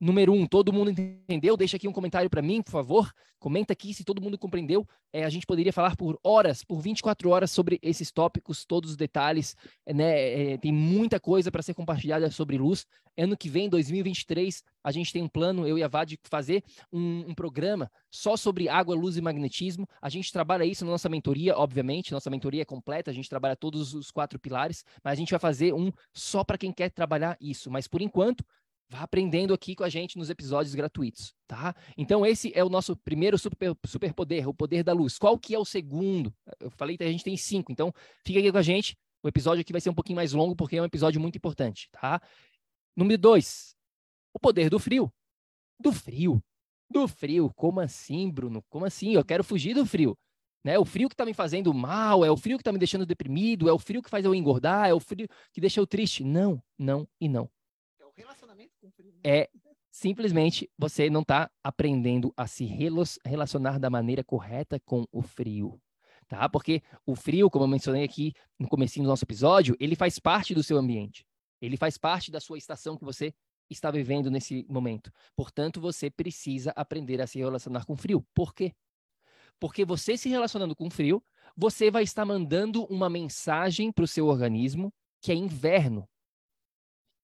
número 0.00 0.32
um, 0.32 0.46
todo 0.46 0.72
mundo 0.72 0.90
entendeu? 0.90 1.56
Deixa 1.56 1.76
aqui 1.76 1.88
um 1.88 1.92
comentário 1.92 2.30
para 2.30 2.42
mim, 2.42 2.62
por 2.62 2.70
favor. 2.70 3.12
Comenta 3.38 3.72
aqui 3.72 3.94
se 3.94 4.04
todo 4.04 4.20
mundo 4.20 4.36
compreendeu. 4.36 4.86
É, 5.12 5.24
a 5.24 5.28
gente 5.28 5.46
poderia 5.46 5.72
falar 5.72 5.96
por 5.96 6.18
horas, 6.24 6.64
por 6.64 6.80
24 6.80 7.30
horas 7.30 7.50
sobre 7.50 7.78
esses 7.82 8.10
tópicos, 8.10 8.64
todos 8.64 8.90
os 8.90 8.96
detalhes. 8.96 9.56
É, 9.86 9.94
né? 9.94 10.52
É, 10.52 10.58
tem 10.58 10.72
muita 10.72 11.20
coisa 11.20 11.50
para 11.50 11.62
ser 11.62 11.74
compartilhada 11.74 12.30
sobre 12.30 12.58
luz. 12.58 12.86
Ano 13.16 13.36
que 13.36 13.48
vem, 13.48 13.68
2023, 13.68 14.62
a 14.82 14.90
gente 14.92 15.12
tem 15.12 15.22
um 15.22 15.28
plano, 15.28 15.66
eu 15.66 15.76
e 15.76 15.82
a 15.82 15.88
Vade, 15.88 16.18
fazer 16.24 16.62
um, 16.92 17.30
um 17.30 17.34
programa 17.34 17.90
só 18.10 18.36
sobre 18.36 18.68
água, 18.68 18.94
luz 18.94 19.16
e 19.16 19.20
magnetismo. 19.20 19.88
A 20.00 20.08
gente 20.08 20.32
trabalha 20.32 20.64
isso 20.64 20.84
na 20.84 20.92
nossa 20.92 21.08
mentoria, 21.08 21.56
obviamente. 21.56 22.12
Nossa 22.12 22.30
mentoria 22.30 22.62
é 22.62 22.64
completa, 22.64 23.10
a 23.10 23.14
gente 23.14 23.28
trabalha 23.28 23.56
todos 23.56 23.94
os 23.94 24.10
quatro 24.10 24.38
pilares, 24.38 24.84
mas 25.02 25.12
a 25.12 25.16
gente 25.16 25.30
vai 25.30 25.40
fazer 25.40 25.74
um 25.74 25.90
só 26.12 26.44
para 26.44 26.58
quem 26.58 26.72
quer 26.72 26.90
trabalhar 26.90 27.36
isso. 27.40 27.70
Mas 27.70 27.88
por 27.88 28.00
enquanto, 28.00 28.44
Vá 28.90 29.00
aprendendo 29.00 29.52
aqui 29.52 29.74
com 29.74 29.84
a 29.84 29.88
gente 29.88 30.16
nos 30.16 30.30
episódios 30.30 30.74
gratuitos, 30.74 31.34
tá? 31.46 31.74
Então 31.96 32.24
esse 32.24 32.50
é 32.54 32.64
o 32.64 32.70
nosso 32.70 32.96
primeiro 32.96 33.36
super, 33.36 33.76
superpoder, 33.84 34.48
o 34.48 34.54
poder 34.54 34.82
da 34.82 34.94
luz. 34.94 35.18
Qual 35.18 35.38
que 35.38 35.54
é 35.54 35.58
o 35.58 35.64
segundo? 35.64 36.34
Eu 36.58 36.70
falei 36.70 36.96
que 36.96 37.04
a 37.04 37.10
gente 37.10 37.22
tem 37.22 37.36
cinco, 37.36 37.70
então 37.70 37.92
fica 38.24 38.38
aqui 38.38 38.50
com 38.50 38.58
a 38.58 38.62
gente. 38.62 38.96
O 39.22 39.28
episódio 39.28 39.60
aqui 39.60 39.72
vai 39.72 39.80
ser 39.80 39.90
um 39.90 39.94
pouquinho 39.94 40.16
mais 40.16 40.32
longo 40.32 40.56
porque 40.56 40.76
é 40.76 40.82
um 40.82 40.86
episódio 40.86 41.20
muito 41.20 41.36
importante, 41.36 41.88
tá? 41.92 42.20
Número 42.96 43.20
dois, 43.20 43.76
o 44.32 44.38
poder 44.38 44.70
do 44.70 44.78
frio. 44.78 45.12
Do 45.78 45.92
frio. 45.92 46.42
Do 46.90 47.06
frio. 47.06 47.52
Como 47.54 47.80
assim, 47.80 48.30
Bruno? 48.30 48.62
Como 48.70 48.86
assim? 48.86 49.12
Eu 49.12 49.24
quero 49.24 49.44
fugir 49.44 49.74
do 49.74 49.84
frio. 49.84 50.16
Né? 50.64 50.78
O 50.78 50.84
frio 50.84 51.08
que 51.08 51.14
está 51.14 51.24
me 51.24 51.34
fazendo 51.34 51.72
mal, 51.74 52.24
é 52.24 52.30
o 52.30 52.36
frio 52.36 52.56
que 52.56 52.62
está 52.62 52.72
me 52.72 52.78
deixando 52.78 53.06
deprimido, 53.06 53.68
é 53.68 53.72
o 53.72 53.78
frio 53.78 54.02
que 54.02 54.10
faz 54.10 54.24
eu 54.24 54.34
engordar, 54.34 54.88
é 54.88 54.94
o 54.94 55.00
frio 55.00 55.28
que 55.52 55.60
deixa 55.60 55.78
eu 55.78 55.86
triste. 55.86 56.24
Não, 56.24 56.62
não 56.78 57.06
e 57.20 57.28
não. 57.28 57.50
Relacionamento 58.16 58.72
com 58.76 58.77
frio. 58.77 58.77
Né? 58.77 58.77
É 59.24 59.48
simplesmente 59.90 60.70
você 60.78 61.10
não 61.10 61.22
está 61.22 61.50
aprendendo 61.62 62.32
a 62.36 62.46
se 62.46 62.64
relacionar 63.24 63.78
da 63.78 63.90
maneira 63.90 64.22
correta 64.22 64.78
com 64.80 65.04
o 65.10 65.22
frio. 65.22 65.80
Tá? 66.28 66.48
Porque 66.48 66.82
o 67.06 67.16
frio, 67.16 67.50
como 67.50 67.64
eu 67.64 67.68
mencionei 67.68 68.04
aqui 68.04 68.32
no 68.58 68.68
começo 68.68 69.00
do 69.00 69.06
nosso 69.06 69.24
episódio, 69.24 69.74
ele 69.80 69.96
faz 69.96 70.18
parte 70.18 70.54
do 70.54 70.62
seu 70.62 70.76
ambiente. 70.76 71.26
Ele 71.60 71.76
faz 71.76 71.96
parte 71.96 72.30
da 72.30 72.38
sua 72.38 72.58
estação 72.58 72.96
que 72.96 73.04
você 73.04 73.34
está 73.70 73.90
vivendo 73.90 74.30
nesse 74.30 74.64
momento. 74.68 75.10
Portanto, 75.34 75.80
você 75.80 76.10
precisa 76.10 76.70
aprender 76.76 77.20
a 77.20 77.26
se 77.26 77.38
relacionar 77.38 77.84
com 77.84 77.96
frio. 77.96 78.24
Por 78.34 78.54
quê? 78.54 78.74
Porque 79.58 79.84
você 79.84 80.16
se 80.16 80.28
relacionando 80.28 80.76
com 80.76 80.90
frio, 80.90 81.22
você 81.56 81.90
vai 81.90 82.04
estar 82.04 82.24
mandando 82.24 82.84
uma 82.84 83.10
mensagem 83.10 83.90
para 83.90 84.04
o 84.04 84.08
seu 84.08 84.26
organismo 84.26 84.92
que 85.20 85.32
é 85.32 85.34
inverno. 85.34 86.08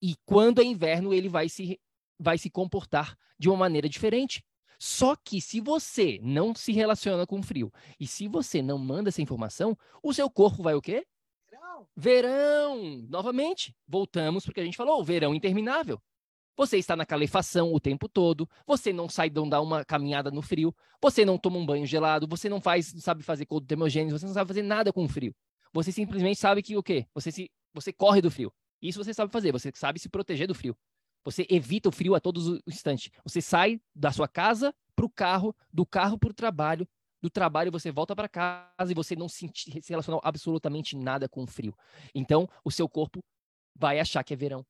E 0.07 0.17
quando 0.27 0.61
é 0.61 0.65
inverno, 0.65 1.15
ele 1.15 1.31
vai 1.31 1.49
se, 1.49 1.81
vai 2.19 2.37
se 2.37 2.51
comportar 2.51 3.17
de 3.39 3.49
uma 3.49 3.57
maneira 3.57 3.89
diferente. 3.89 4.45
Só 4.79 5.17
que 5.17 5.41
se 5.41 5.63
você 5.63 6.21
não 6.23 6.55
se 6.55 6.73
relaciona 6.73 7.27
com 7.27 7.43
frio 7.43 7.73
e 7.99 8.07
se 8.07 8.29
você 8.29 8.61
não 8.61 8.77
manda 8.77 9.09
essa 9.09 9.23
informação, 9.23 9.75
o 10.03 10.13
seu 10.13 10.29
corpo 10.29 10.63
vai 10.63 10.75
o 10.75 10.83
quê? 10.83 11.07
Verão. 11.51 11.89
Verão. 11.97 13.07
Novamente, 13.09 13.75
voltamos 13.89 14.45
porque 14.45 14.61
a 14.61 14.65
gente 14.67 14.77
falou, 14.77 15.03
verão 15.03 15.35
interminável. 15.35 15.99
Você 16.55 16.77
está 16.77 16.95
na 16.95 17.07
calefação 17.07 17.73
o 17.73 17.81
tempo 17.81 18.07
todo, 18.07 18.47
você 18.67 18.93
não 18.93 19.09
sai 19.09 19.31
de 19.31 19.41
dar 19.49 19.63
uma 19.63 19.87
caminhada 19.87 20.31
no 20.31 20.43
frio, 20.43 20.77
você 21.01 21.25
não 21.25 21.39
toma 21.39 21.57
um 21.57 21.65
banho 21.65 21.87
gelado, 21.87 22.29
você 22.29 22.47
não 22.51 22.61
faz, 22.61 22.93
sabe 22.99 23.23
fazer 23.23 23.47
cold 23.47 23.67
termogênese, 23.67 24.19
você 24.19 24.27
não 24.27 24.35
sabe 24.35 24.49
fazer 24.49 24.63
nada 24.63 24.93
com 24.93 25.05
o 25.05 25.09
frio. 25.09 25.35
Você 25.73 25.91
simplesmente 25.91 26.39
sabe 26.39 26.63
que 26.63 26.77
o 26.77 26.83
quê? 26.83 27.07
Você 27.15 27.33
se 27.33 27.51
você 27.73 27.91
corre 27.91 28.21
do 28.21 28.31
frio. 28.31 28.53
Isso 28.85 29.03
você 29.03 29.15
sabe 29.15 29.33
fazer, 29.33 29.51
você 29.51 29.73
sabe 29.75 29.99
se 29.99 30.11
proteger 30.11 30.47
do 30.47 30.55
frio. 30.55 30.77
Você 31.25 31.47
evita 31.49 31.89
o 31.89 31.93
frio 31.93 32.15
a 32.15 32.21
todos 32.21 32.47
os 32.47 32.61
instantes. 32.67 33.11
Você 33.25 33.41
sai 33.41 33.81
da 33.95 34.13
sua 34.13 34.29
casa 34.29 34.75
para 34.95 35.07
o 35.07 35.11
carro, 35.11 35.57
do 35.73 35.87
carro 35.87 36.19
para 36.19 36.31
o 36.31 36.35
trabalho, 36.35 36.87
do 37.23 37.31
trabalho 37.31 37.73
você 37.73 37.91
volta 37.91 38.15
para 38.15 38.29
casa 38.29 38.93
e 38.93 38.95
você 38.95 39.17
não 39.17 39.27
se, 39.27 39.51
relaciona 39.89 40.21
absolutamente 40.23 40.95
nada 40.95 41.27
com 41.27 41.43
o 41.43 41.47
frio. 41.47 41.75
Então, 42.15 42.47
o 42.63 42.71
seu 42.71 42.87
corpo 42.87 43.25
vai 43.75 43.99
achar 43.99 44.23
que 44.23 44.35
é 44.35 44.37
verão. 44.37 44.65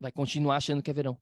Vai 0.00 0.10
continuar 0.10 0.56
achando 0.56 0.82
que 0.82 0.90
é 0.90 0.94
verão. 0.94 1.16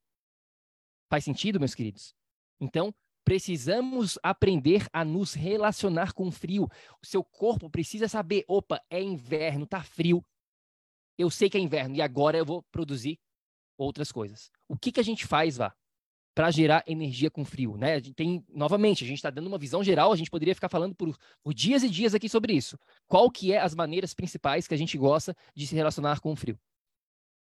Faz 1.11 1.25
sentido, 1.25 1.61
meus 1.61 1.75
queridos? 1.75 2.15
Então, 2.59 2.95
precisamos 3.23 4.19
aprender 4.23 4.87
a 4.91 5.05
nos 5.05 5.35
relacionar 5.35 6.15
com 6.15 6.29
o 6.29 6.33
frio. 6.33 6.67
O 7.03 7.07
seu 7.07 7.23
corpo 7.23 7.69
precisa 7.69 8.09
saber, 8.09 8.47
opa, 8.49 8.83
é 8.89 9.03
inverno, 9.03 9.67
tá 9.67 9.83
frio. 9.83 10.25
Eu 11.21 11.29
sei 11.29 11.51
que 11.51 11.59
é 11.59 11.61
inverno 11.61 11.95
e 11.95 12.01
agora 12.01 12.39
eu 12.39 12.47
vou 12.47 12.63
produzir 12.73 13.21
outras 13.77 14.11
coisas. 14.11 14.51
O 14.67 14.75
que, 14.75 14.91
que 14.91 15.01
a 15.01 15.03
gente 15.03 15.27
faz, 15.27 15.59
Vá, 15.59 15.75
para 16.35 16.51
gerar 16.51 16.83
energia 16.87 17.31
com 17.31 17.45
frio? 17.45 17.77
Né? 17.77 17.95
A 17.95 17.99
gente 17.99 18.15
tem, 18.15 18.43
novamente, 18.49 19.05
a 19.05 19.07
gente 19.07 19.19
está 19.19 19.29
dando 19.29 19.47
uma 19.47 19.59
visão 19.59 19.85
geral, 19.85 20.13
a 20.13 20.17
gente 20.17 20.31
poderia 20.31 20.55
ficar 20.55 20.71
falando 20.71 20.95
por, 20.95 21.15
por, 21.43 21.53
dias 21.53 21.83
e 21.83 21.91
dias 21.91 22.15
aqui 22.15 22.27
sobre 22.27 22.55
isso. 22.55 22.79
Qual 23.07 23.31
que 23.31 23.53
é 23.53 23.61
as 23.61 23.75
maneiras 23.75 24.15
principais 24.15 24.67
que 24.67 24.73
a 24.73 24.79
gente 24.79 24.97
gosta 24.97 25.37
de 25.55 25.67
se 25.67 25.75
relacionar 25.75 26.21
com 26.21 26.33
o 26.33 26.37
frio? 26.37 26.59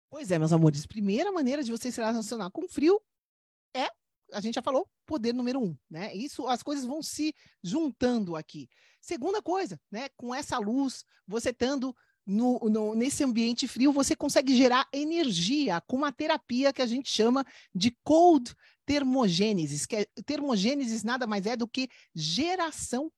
Pois 0.09 0.31
é, 0.31 0.39
meus 0.39 0.53
amores. 0.53 0.85
Primeira 0.85 1.29
maneira 1.33 1.61
de 1.61 1.71
você 1.71 1.91
se 1.91 1.99
relacionar 1.99 2.49
com 2.51 2.69
frio 2.69 3.01
é, 3.75 3.89
a 4.31 4.39
gente 4.39 4.55
já 4.55 4.61
falou, 4.61 4.89
poder 5.05 5.33
número 5.33 5.59
um, 5.59 5.77
né? 5.89 6.13
Isso, 6.15 6.47
as 6.47 6.63
coisas 6.63 6.85
vão 6.85 7.03
se 7.03 7.35
juntando 7.61 8.37
aqui. 8.37 8.69
Segunda 9.01 9.41
coisa, 9.41 9.79
né? 9.91 10.07
Com 10.15 10.33
essa 10.33 10.57
luz, 10.57 11.03
você 11.27 11.49
estando 11.49 11.93
no, 12.25 12.59
no, 12.59 12.95
nesse 12.95 13.23
ambiente 13.23 13.67
frio, 13.67 13.91
você 13.91 14.15
consegue 14.15 14.55
gerar 14.55 14.87
energia 14.91 15.81
com 15.81 15.95
uma 15.97 16.11
terapia 16.11 16.73
que 16.73 16.81
a 16.81 16.85
gente 16.85 17.09
chama 17.09 17.45
de 17.73 17.95
cold 18.03 18.53
termogênese, 18.85 19.87
que 19.87 19.95
é, 19.95 20.05
termogênese 20.25 21.05
nada 21.05 21.27
mais 21.27 21.45
é 21.45 21.55
do 21.55 21.67
que 21.67 21.89
geração 22.13 23.11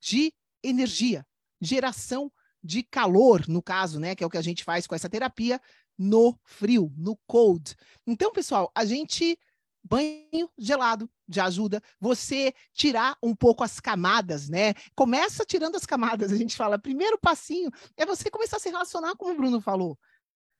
de 0.00 0.32
energia, 0.62 1.26
geração 1.60 2.30
de 2.62 2.82
calor, 2.82 3.46
no 3.48 3.62
caso, 3.62 3.98
né, 3.98 4.14
que 4.14 4.22
é 4.22 4.26
o 4.26 4.30
que 4.30 4.38
a 4.38 4.42
gente 4.42 4.62
faz 4.62 4.86
com 4.86 4.94
essa 4.94 5.08
terapia 5.08 5.60
no 5.98 6.38
frio, 6.44 6.92
no 6.96 7.18
cold. 7.26 7.74
Então, 8.06 8.32
pessoal, 8.32 8.70
a 8.74 8.84
gente 8.84 9.38
banho 9.82 10.50
gelado 10.58 11.10
já 11.30 11.46
ajuda 11.46 11.82
você 11.98 12.52
tirar 12.74 13.16
um 13.22 13.34
pouco 13.34 13.62
as 13.62 13.80
camadas, 13.80 14.48
né? 14.48 14.74
Começa 14.94 15.44
tirando 15.44 15.76
as 15.76 15.86
camadas, 15.86 16.32
a 16.32 16.36
gente 16.36 16.56
fala, 16.56 16.78
primeiro 16.78 17.18
passinho 17.18 17.70
é 17.96 18.04
você 18.04 18.30
começar 18.30 18.56
a 18.56 18.60
se 18.60 18.68
relacionar 18.68 19.14
como 19.16 19.32
o 19.32 19.36
Bruno 19.36 19.60
falou. 19.60 19.98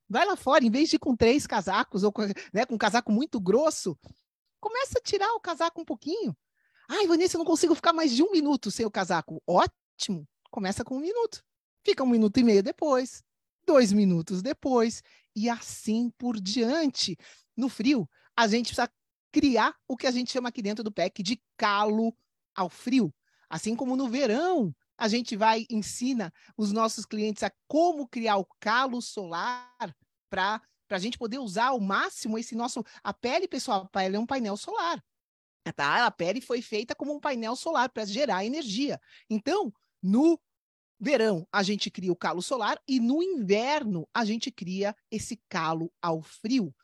Vai 0.08 0.26
lá 0.26 0.36
fora, 0.36 0.64
em 0.64 0.70
vez 0.70 0.88
de 0.88 0.96
ir 0.96 0.98
com 0.98 1.16
três 1.16 1.46
casacos 1.46 2.02
ou 2.02 2.12
com, 2.12 2.22
né, 2.52 2.66
com 2.66 2.74
um 2.74 2.78
casaco 2.78 3.12
muito 3.12 3.40
grosso, 3.40 3.96
começa 4.60 4.98
a 4.98 5.02
tirar 5.02 5.32
o 5.34 5.40
casaco 5.40 5.80
um 5.80 5.84
pouquinho. 5.84 6.36
Ai, 6.88 7.06
Vanessa, 7.06 7.36
eu 7.36 7.38
não 7.38 7.44
consigo 7.44 7.74
ficar 7.74 7.92
mais 7.92 8.10
de 8.10 8.22
um 8.22 8.32
minuto 8.32 8.70
sem 8.70 8.84
o 8.84 8.90
casaco. 8.90 9.40
Ótimo, 9.46 10.26
começa 10.50 10.84
com 10.84 10.96
um 10.96 11.00
minuto. 11.00 11.42
Fica 11.84 12.02
um 12.02 12.08
minuto 12.08 12.38
e 12.38 12.42
meio 12.42 12.62
depois, 12.62 13.22
dois 13.64 13.92
minutos 13.92 14.42
depois, 14.42 15.02
e 15.34 15.48
assim 15.48 16.10
por 16.18 16.40
diante. 16.40 17.16
No 17.56 17.68
frio, 17.68 18.08
a 18.36 18.48
gente 18.48 18.74
precisa 18.74 18.90
criar 19.32 19.74
o 19.86 19.96
que 19.96 20.06
a 20.06 20.10
gente 20.10 20.30
chama 20.32 20.48
aqui 20.48 20.62
dentro 20.62 20.84
do 20.84 20.92
PEC 20.92 21.22
de 21.22 21.40
calo 21.56 22.14
ao 22.54 22.68
frio. 22.68 23.14
Assim 23.48 23.74
como 23.74 23.96
no 23.96 24.08
verão, 24.08 24.74
a 24.96 25.08
gente 25.08 25.36
vai 25.36 25.66
ensina 25.70 26.32
os 26.56 26.72
nossos 26.72 27.06
clientes 27.06 27.42
a 27.42 27.52
como 27.66 28.06
criar 28.06 28.36
o 28.36 28.46
calo 28.60 29.00
solar 29.00 29.96
para 30.28 30.60
a 30.90 30.98
gente 30.98 31.18
poder 31.18 31.38
usar 31.38 31.68
ao 31.68 31.80
máximo 31.80 32.38
esse 32.38 32.54
nosso. 32.54 32.84
A 33.02 33.12
pele, 33.12 33.48
pessoal, 33.48 33.82
a 33.82 33.88
pele 33.88 34.16
é 34.16 34.18
um 34.18 34.26
painel 34.26 34.56
solar. 34.56 35.02
Tá? 35.74 36.06
A 36.06 36.10
pele 36.10 36.40
foi 36.40 36.60
feita 36.60 36.94
como 36.94 37.14
um 37.14 37.20
painel 37.20 37.56
solar 37.56 37.88
para 37.90 38.04
gerar 38.04 38.44
energia. 38.44 39.00
Então, 39.28 39.72
no 40.02 40.40
verão, 40.98 41.46
a 41.50 41.62
gente 41.62 41.90
cria 41.90 42.12
o 42.12 42.16
calo 42.16 42.42
solar 42.42 42.80
e 42.86 43.00
no 43.00 43.22
inverno, 43.22 44.06
a 44.12 44.24
gente 44.24 44.50
cria 44.50 44.94
esse 45.10 45.40
calo 45.48 45.92
ao 46.02 46.22
frio. 46.22 46.74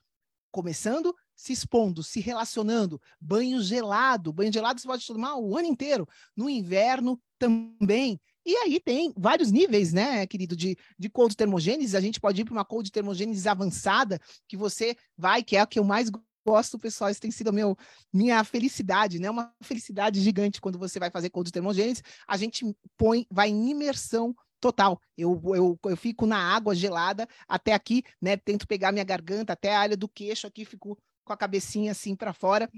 Começando 0.51 1.15
se 1.37 1.53
expondo, 1.53 2.03
se 2.03 2.18
relacionando, 2.18 3.01
banho 3.20 3.62
gelado, 3.62 4.33
banho 4.33 4.53
gelado 4.53 4.81
você 4.81 4.88
pode 4.88 5.07
tomar 5.07 5.37
o 5.37 5.57
ano 5.57 5.68
inteiro, 5.68 6.09
no 6.35 6.49
inverno 6.49 7.20
também. 7.38 8.18
E 8.44 8.57
aí 8.57 8.81
tem 8.81 9.12
vários 9.16 9.51
níveis, 9.51 9.92
né, 9.92 10.27
querido, 10.27 10.57
de, 10.57 10.77
de 10.99 11.11
cold 11.11 11.37
termogênese, 11.37 11.96
a 11.96 12.01
gente 12.01 12.20
pode 12.20 12.40
ir 12.40 12.44
para 12.44 12.53
uma 12.53 12.64
cold 12.64 12.90
termogênese 12.90 13.49
avançada, 13.49 14.20
que 14.49 14.57
você 14.57 14.96
vai, 15.16 15.42
que 15.42 15.57
é 15.57 15.61
a 15.61 15.66
que 15.66 15.79
eu 15.79 15.85
mais 15.85 16.11
gosto, 16.46 16.79
pessoal, 16.79 17.11
isso 17.11 17.20
tem 17.20 17.31
sido 17.31 17.53
meu, 17.53 17.77
minha 18.12 18.42
felicidade, 18.44 19.18
né, 19.18 19.29
uma 19.29 19.53
felicidade 19.62 20.20
gigante 20.20 20.61
quando 20.61 20.79
você 20.79 21.01
vai 21.01 21.11
fazer 21.11 21.29
cold 21.29 21.51
termogênese, 21.51 22.03
a 22.27 22.37
gente 22.37 22.64
põe, 22.96 23.27
vai 23.29 23.51
em 23.51 23.70
imersão 23.70 24.35
total. 24.61 25.01
Eu, 25.16 25.40
eu, 25.55 25.79
eu 25.85 25.96
fico 25.96 26.27
na 26.27 26.38
água 26.38 26.75
gelada 26.75 27.29
até 27.49 27.72
aqui, 27.72 28.03
né? 28.20 28.37
Tento 28.37 28.66
pegar 28.66 28.92
minha 28.92 29.05
garganta 29.05 29.53
até 29.53 29.75
a 29.75 29.81
área 29.81 29.96
do 29.96 30.09
queixo 30.09 30.46
aqui, 30.46 30.64
fico 30.64 30.99
com 31.27 31.33
a 31.33 31.37
cabecinha 31.37 31.91
assim 31.93 32.15
para 32.15 32.33
fora 32.33 32.71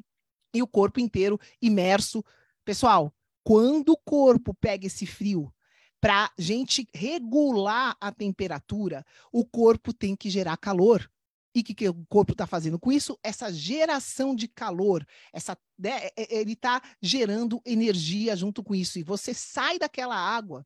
e 0.52 0.62
o 0.62 0.66
corpo 0.66 0.98
inteiro 0.98 1.38
imerso. 1.62 2.24
Pessoal, 2.64 3.14
quando 3.44 3.90
o 3.90 3.98
corpo 3.98 4.54
pega 4.54 4.86
esse 4.86 5.06
frio 5.06 5.54
para 6.00 6.32
gente 6.38 6.88
regular 6.94 7.96
a 8.00 8.10
temperatura, 8.10 9.04
o 9.30 9.44
corpo 9.44 9.92
tem 9.92 10.16
que 10.16 10.30
gerar 10.30 10.56
calor. 10.56 11.08
E 11.54 11.60
o 11.60 11.64
que, 11.64 11.74
que 11.74 11.88
o 11.88 12.06
corpo 12.06 12.32
está 12.32 12.46
fazendo 12.46 12.78
com 12.78 12.92
isso? 12.92 13.18
Essa 13.22 13.52
geração 13.52 14.34
de 14.34 14.46
calor, 14.46 15.04
essa, 15.32 15.58
né, 15.78 16.06
é, 16.06 16.12
é, 16.16 16.40
ele 16.40 16.52
está 16.52 16.80
gerando 17.02 17.60
energia 17.64 18.36
junto 18.36 18.62
com 18.62 18.74
isso. 18.74 18.98
E 18.98 19.02
você 19.02 19.34
sai 19.34 19.78
daquela 19.78 20.16
água. 20.16 20.64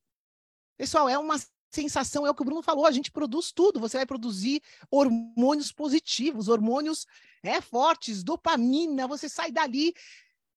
Pessoal, 0.76 1.08
é 1.08 1.18
uma 1.18 1.36
sensação, 1.72 2.26
é 2.26 2.30
o 2.30 2.34
que 2.34 2.42
o 2.42 2.44
Bruno 2.44 2.62
falou, 2.62 2.86
a 2.86 2.90
gente 2.90 3.10
produz 3.10 3.50
tudo, 3.50 3.80
você 3.80 3.96
vai 3.96 4.06
produzir 4.06 4.62
hormônios 4.90 5.72
positivos, 5.72 6.48
hormônios 6.48 7.06
é, 7.42 7.60
fortes, 7.60 8.22
dopamina, 8.22 9.08
você 9.08 9.28
sai 9.28 9.50
dali, 9.50 9.94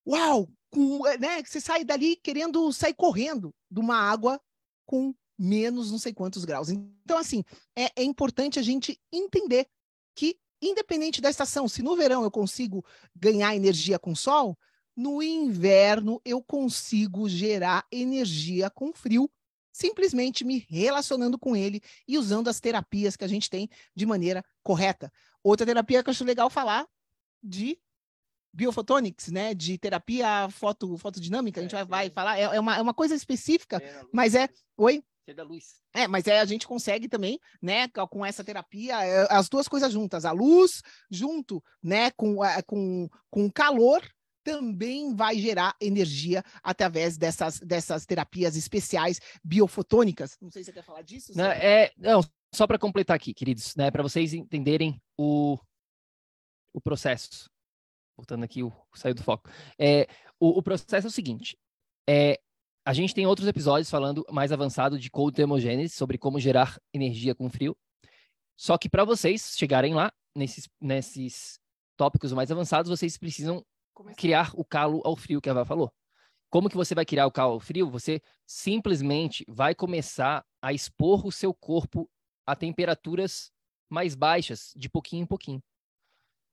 uau, 0.05 0.49
com, 0.69 1.03
né, 1.19 1.41
você 1.43 1.61
sai 1.61 1.85
dali 1.85 2.17
querendo 2.17 2.71
sair 2.73 2.93
correndo 2.93 3.53
de 3.71 3.79
uma 3.79 3.95
água 3.95 4.39
com 4.85 5.15
menos 5.37 5.91
não 5.91 5.97
sei 5.97 6.13
quantos 6.13 6.43
graus. 6.43 6.69
Então, 6.69 7.17
assim, 7.17 7.43
é, 7.75 7.91
é 7.95 8.03
importante 8.03 8.59
a 8.59 8.61
gente 8.61 8.99
entender 9.11 9.67
que, 10.13 10.37
independente 10.61 11.21
da 11.21 11.29
estação, 11.29 11.67
se 11.67 11.81
no 11.81 11.95
verão 11.95 12.23
eu 12.23 12.31
consigo 12.31 12.83
ganhar 13.15 13.55
energia 13.55 13.97
com 13.97 14.15
sol, 14.15 14.57
no 14.95 15.21
inverno 15.21 16.21
eu 16.23 16.41
consigo 16.41 17.27
gerar 17.27 17.85
energia 17.91 18.69
com 18.69 18.93
frio 18.93 19.29
simplesmente 19.75 20.45
me 20.45 20.65
relacionando 20.69 21.37
com 21.37 21.53
ele 21.53 21.81
e 22.07 22.17
usando 22.17 22.47
as 22.47 22.61
terapias 22.61 23.17
que 23.17 23.25
a 23.25 23.27
gente 23.27 23.49
tem 23.49 23.69
de 23.93 24.05
maneira 24.05 24.41
correta. 24.63 25.11
Outra 25.43 25.65
terapia 25.65 26.01
que 26.01 26.09
eu 26.09 26.11
acho 26.11 26.23
legal 26.23 26.49
falar 26.49 26.87
de 27.43 27.77
biofotonics, 28.53 29.27
né, 29.27 29.53
de 29.53 29.77
terapia 29.77 30.47
foto, 30.49 30.97
fotodinâmica, 30.97 31.59
a 31.59 31.63
gente 31.63 31.75
é, 31.75 31.83
vai, 31.83 32.09
vai 32.09 32.09
falar, 32.09 32.39
é, 32.39 32.43
é, 32.43 32.59
uma, 32.59 32.77
é 32.77 32.81
uma 32.81 32.93
coisa 32.93 33.13
específica, 33.13 33.81
mas 34.13 34.33
é... 34.33 34.47
Oi? 34.77 35.03
da 35.35 35.43
luz. 35.43 35.81
É, 35.93 36.07
mas 36.07 36.27
é, 36.27 36.39
a 36.39 36.45
gente 36.45 36.67
consegue 36.67 37.09
também, 37.09 37.39
né, 37.61 37.87
com 37.89 38.25
essa 38.25 38.43
terapia, 38.43 39.03
é, 39.03 39.27
as 39.29 39.49
duas 39.49 39.67
coisas 39.67 39.91
juntas, 39.91 40.23
a 40.23 40.31
luz 40.31 40.81
junto, 41.09 41.61
né, 41.83 42.11
com, 42.11 42.45
é, 42.45 42.61
com, 42.61 43.09
com 43.29 43.51
calor, 43.51 44.01
também 44.45 45.15
vai 45.15 45.39
gerar 45.39 45.75
energia 45.81 46.43
através 46.61 47.17
dessas, 47.17 47.59
dessas 47.59 48.05
terapias 48.05 48.55
especiais 48.55 49.19
biofotônicas. 49.43 50.37
Não 50.39 50.51
sei 50.51 50.63
se 50.63 50.67
você 50.67 50.73
quer 50.73 50.83
falar 50.83 51.01
disso. 51.01 51.33
Não, 51.35 51.45
é, 51.45 51.91
não 51.97 52.21
só 52.53 52.67
para 52.67 52.77
completar 52.77 53.15
aqui, 53.15 53.33
queridos, 53.33 53.75
né, 53.75 53.89
para 53.89 54.03
vocês 54.03 54.33
entenderem 54.33 55.01
o, 55.17 55.57
o 56.71 56.79
processo. 56.79 57.49
Voltando 58.15 58.45
aqui, 58.45 58.61
o, 58.63 58.71
saiu 58.93 59.15
do 59.15 59.23
foco. 59.23 59.49
É, 59.77 60.07
o, 60.39 60.59
o 60.59 60.63
processo 60.63 61.07
é 61.07 61.09
o 61.09 61.11
seguinte: 61.11 61.57
é, 62.07 62.39
a 62.85 62.93
gente 62.93 63.15
tem 63.15 63.25
outros 63.25 63.47
episódios 63.47 63.89
falando 63.89 64.23
mais 64.31 64.51
avançado 64.51 64.99
de 64.99 65.09
cold 65.09 65.35
thermogênese, 65.35 65.95
sobre 65.95 66.19
como 66.19 66.39
gerar 66.39 66.79
energia 66.93 67.33
com 67.33 67.49
frio. 67.49 67.75
Só 68.55 68.77
que 68.77 68.87
para 68.87 69.03
vocês 69.03 69.55
chegarem 69.57 69.95
lá, 69.95 70.13
nesses, 70.35 70.69
nesses 70.79 71.59
tópicos 71.97 72.31
mais 72.31 72.51
avançados, 72.51 72.89
vocês 72.89 73.17
precisam 73.17 73.65
criar 74.17 74.51
o 74.53 74.63
calo 74.63 75.01
ao 75.05 75.15
frio, 75.15 75.41
que 75.41 75.49
a 75.49 75.51
Eva 75.51 75.65
falou. 75.65 75.93
Como 76.49 76.69
que 76.69 76.77
você 76.77 76.95
vai 76.95 77.05
criar 77.05 77.25
o 77.27 77.31
calo 77.31 77.53
ao 77.53 77.59
frio? 77.59 77.89
Você 77.89 78.21
simplesmente 78.45 79.43
vai 79.47 79.75
começar 79.75 80.45
a 80.61 80.73
expor 80.73 81.25
o 81.25 81.31
seu 81.31 81.53
corpo 81.53 82.09
a 82.45 82.55
temperaturas 82.55 83.51
mais 83.89 84.15
baixas, 84.15 84.71
de 84.75 84.89
pouquinho 84.89 85.23
em 85.23 85.27
pouquinho. 85.27 85.61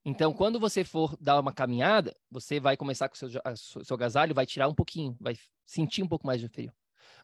Então, 0.04 0.32
quando 0.32 0.58
você 0.58 0.82
for 0.82 1.16
dar 1.20 1.38
uma 1.38 1.52
caminhada, 1.52 2.14
você 2.30 2.58
vai 2.58 2.76
começar 2.76 3.08
com 3.08 3.14
o 3.14 3.18
seu, 3.56 3.84
seu 3.84 3.94
agasalho, 3.94 4.34
vai 4.34 4.44
tirar 4.44 4.68
um 4.68 4.74
pouquinho, 4.74 5.16
vai 5.20 5.36
sentir 5.64 6.02
um 6.02 6.08
pouco 6.08 6.26
mais 6.26 6.40
de 6.40 6.48
frio. 6.48 6.72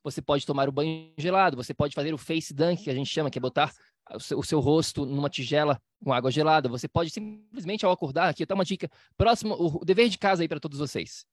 Você 0.04 0.22
pode 0.22 0.46
tomar 0.46 0.68
o 0.68 0.72
banho 0.72 1.12
gelado, 1.18 1.56
você 1.56 1.74
pode 1.74 1.94
fazer 1.94 2.14
o 2.14 2.18
face 2.18 2.54
dunk, 2.54 2.84
que 2.84 2.90
a 2.90 2.94
gente 2.94 3.10
chama, 3.10 3.30
que 3.30 3.38
é 3.38 3.40
botar 3.40 3.72
o 4.14 4.20
seu, 4.20 4.38
o 4.38 4.44
seu 4.44 4.60
rosto 4.60 5.04
numa 5.04 5.28
tigela 5.28 5.80
com 6.02 6.12
água 6.12 6.30
gelada. 6.30 6.68
Você 6.68 6.88
pode 6.88 7.10
simplesmente, 7.10 7.84
ao 7.84 7.92
acordar, 7.92 8.28
aqui 8.28 8.42
está 8.42 8.54
uma 8.54 8.64
dica, 8.64 8.90
próximo, 9.16 9.54
o, 9.54 9.82
o 9.82 9.84
dever 9.84 10.08
de 10.08 10.18
casa 10.18 10.42
aí 10.42 10.48
para 10.48 10.60
todos 10.60 10.78
vocês. 10.78 11.24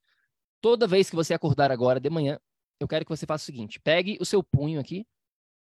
Toda 0.61 0.87
vez 0.87 1.09
que 1.09 1.15
você 1.15 1.33
acordar 1.33 1.71
agora 1.71 1.99
de 1.99 2.09
manhã, 2.09 2.39
eu 2.79 2.87
quero 2.87 3.05
que 3.05 3.09
você 3.09 3.25
faça 3.25 3.43
o 3.43 3.45
seguinte: 3.45 3.79
pegue 3.79 4.17
o 4.19 4.25
seu 4.25 4.43
punho 4.43 4.79
aqui, 4.79 5.05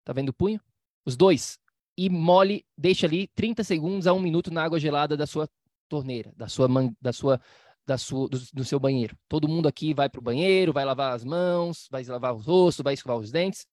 tá 0.03 0.13
vendo 0.13 0.29
o 0.29 0.33
punho? 0.33 0.59
Os 1.05 1.15
dois, 1.15 1.57
e 1.97 2.09
mole, 2.09 2.65
deixe 2.77 3.05
ali 3.05 3.27
30 3.27 3.63
segundos 3.63 4.07
a 4.07 4.13
um 4.13 4.19
minuto 4.19 4.51
na 4.51 4.63
água 4.63 4.79
gelada 4.79 5.17
da 5.17 5.25
sua 5.25 5.49
torneira, 5.89 6.33
da 6.35 6.47
sua, 6.47 6.67
da 7.01 7.13
sua, 7.13 7.41
da 7.85 7.97
sua, 7.97 8.29
do, 8.29 8.39
do 8.53 8.63
seu 8.63 8.79
banheiro. 8.79 9.17
Todo 9.27 9.47
mundo 9.47 9.67
aqui 9.67 9.93
vai 9.93 10.09
para 10.09 10.19
o 10.19 10.23
banheiro, 10.23 10.73
vai 10.73 10.85
lavar 10.85 11.13
as 11.13 11.23
mãos, 11.23 11.87
vai 11.91 12.03
lavar 12.03 12.33
o 12.33 12.37
rosto, 12.37 12.83
vai 12.83 12.93
escovar 12.93 13.17
os 13.17 13.31
dentes. 13.31 13.65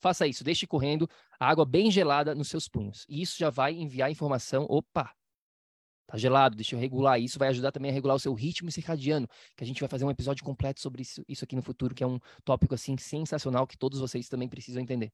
Faça 0.00 0.26
isso, 0.26 0.44
deixe 0.44 0.66
correndo 0.66 1.08
a 1.38 1.48
água 1.48 1.64
bem 1.64 1.90
gelada 1.90 2.34
nos 2.34 2.48
seus 2.48 2.68
punhos. 2.68 3.04
E 3.08 3.22
isso 3.22 3.38
já 3.38 3.50
vai 3.50 3.74
enviar 3.74 4.10
informação. 4.10 4.66
Opa, 4.68 5.12
tá 6.06 6.16
gelado, 6.16 6.56
deixa 6.56 6.74
eu 6.74 6.80
regular. 6.80 7.20
Isso 7.20 7.38
vai 7.38 7.48
ajudar 7.48 7.72
também 7.72 7.90
a 7.90 7.94
regular 7.94 8.16
o 8.16 8.20
seu 8.20 8.34
ritmo 8.34 8.70
circadiano, 8.70 9.28
que 9.56 9.64
a 9.64 9.66
gente 9.66 9.80
vai 9.80 9.88
fazer 9.88 10.04
um 10.04 10.10
episódio 10.10 10.44
completo 10.44 10.80
sobre 10.80 11.02
isso, 11.02 11.24
isso 11.28 11.44
aqui 11.44 11.56
no 11.56 11.62
futuro, 11.62 11.94
que 11.94 12.04
é 12.04 12.06
um 12.06 12.18
tópico 12.44 12.74
assim 12.74 12.96
sensacional 12.96 13.66
que 13.66 13.76
todos 13.76 14.00
vocês 14.00 14.28
também 14.28 14.48
precisam 14.48 14.82
entender. 14.82 15.12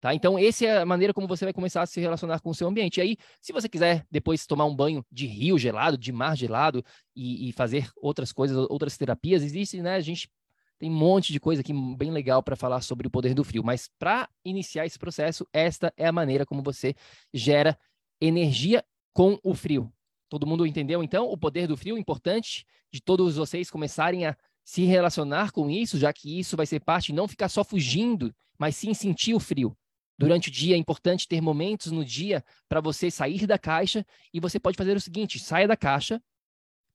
Tá? 0.00 0.14
Então, 0.14 0.38
essa 0.38 0.66
é 0.66 0.78
a 0.82 0.86
maneira 0.86 1.14
como 1.14 1.26
você 1.26 1.44
vai 1.44 1.54
começar 1.54 1.82
a 1.82 1.86
se 1.86 2.00
relacionar 2.00 2.40
com 2.40 2.50
o 2.50 2.54
seu 2.54 2.68
ambiente. 2.68 2.98
E 2.98 3.00
aí, 3.00 3.16
se 3.40 3.52
você 3.52 3.68
quiser 3.68 4.06
depois 4.10 4.46
tomar 4.46 4.66
um 4.66 4.76
banho 4.76 5.04
de 5.10 5.26
rio 5.26 5.58
gelado, 5.58 5.96
de 5.96 6.12
mar 6.12 6.36
gelado 6.36 6.84
e, 7.14 7.48
e 7.48 7.52
fazer 7.52 7.90
outras 7.96 8.30
coisas, 8.30 8.56
outras 8.68 8.96
terapias, 8.96 9.42
existe, 9.42 9.80
né? 9.80 9.94
A 9.94 10.00
gente 10.00 10.28
tem 10.78 10.90
um 10.90 10.94
monte 10.94 11.32
de 11.32 11.40
coisa 11.40 11.60
aqui 11.60 11.72
bem 11.96 12.10
legal 12.10 12.42
para 12.42 12.56
falar 12.56 12.80
sobre 12.82 13.06
o 13.06 13.10
poder 13.10 13.34
do 13.34 13.44
frio. 13.44 13.64
Mas 13.64 13.88
para 13.98 14.28
iniciar 14.44 14.86
esse 14.86 14.98
processo, 14.98 15.46
esta 15.52 15.92
é 15.96 16.06
a 16.06 16.12
maneira 16.12 16.44
como 16.44 16.62
você 16.62 16.94
gera 17.32 17.78
energia 18.20 18.84
com 19.12 19.38
o 19.42 19.54
frio. 19.54 19.92
Todo 20.28 20.46
mundo 20.46 20.66
entendeu, 20.66 21.02
então, 21.02 21.30
o 21.30 21.38
poder 21.38 21.66
do 21.66 21.76
frio? 21.76 21.96
Importante 21.96 22.66
de 22.92 23.00
todos 23.00 23.36
vocês 23.36 23.70
começarem 23.70 24.26
a 24.26 24.36
se 24.64 24.84
relacionar 24.84 25.52
com 25.52 25.70
isso, 25.70 25.96
já 25.96 26.12
que 26.12 26.38
isso 26.38 26.56
vai 26.56 26.66
ser 26.66 26.80
parte, 26.80 27.12
não 27.12 27.28
ficar 27.28 27.48
só 27.48 27.62
fugindo, 27.62 28.34
mas 28.58 28.74
sim 28.74 28.92
sentir 28.92 29.32
o 29.34 29.40
frio. 29.40 29.76
Durante 30.18 30.48
o 30.48 30.50
dia 30.50 30.74
é 30.74 30.78
importante 30.78 31.28
ter 31.28 31.40
momentos 31.40 31.92
no 31.92 32.04
dia 32.04 32.44
para 32.68 32.80
você 32.80 33.10
sair 33.10 33.46
da 33.46 33.58
caixa 33.58 34.04
e 34.32 34.40
você 34.40 34.58
pode 34.58 34.76
fazer 34.76 34.96
o 34.96 35.00
seguinte: 35.00 35.38
saia 35.38 35.68
da 35.68 35.76
caixa, 35.76 36.20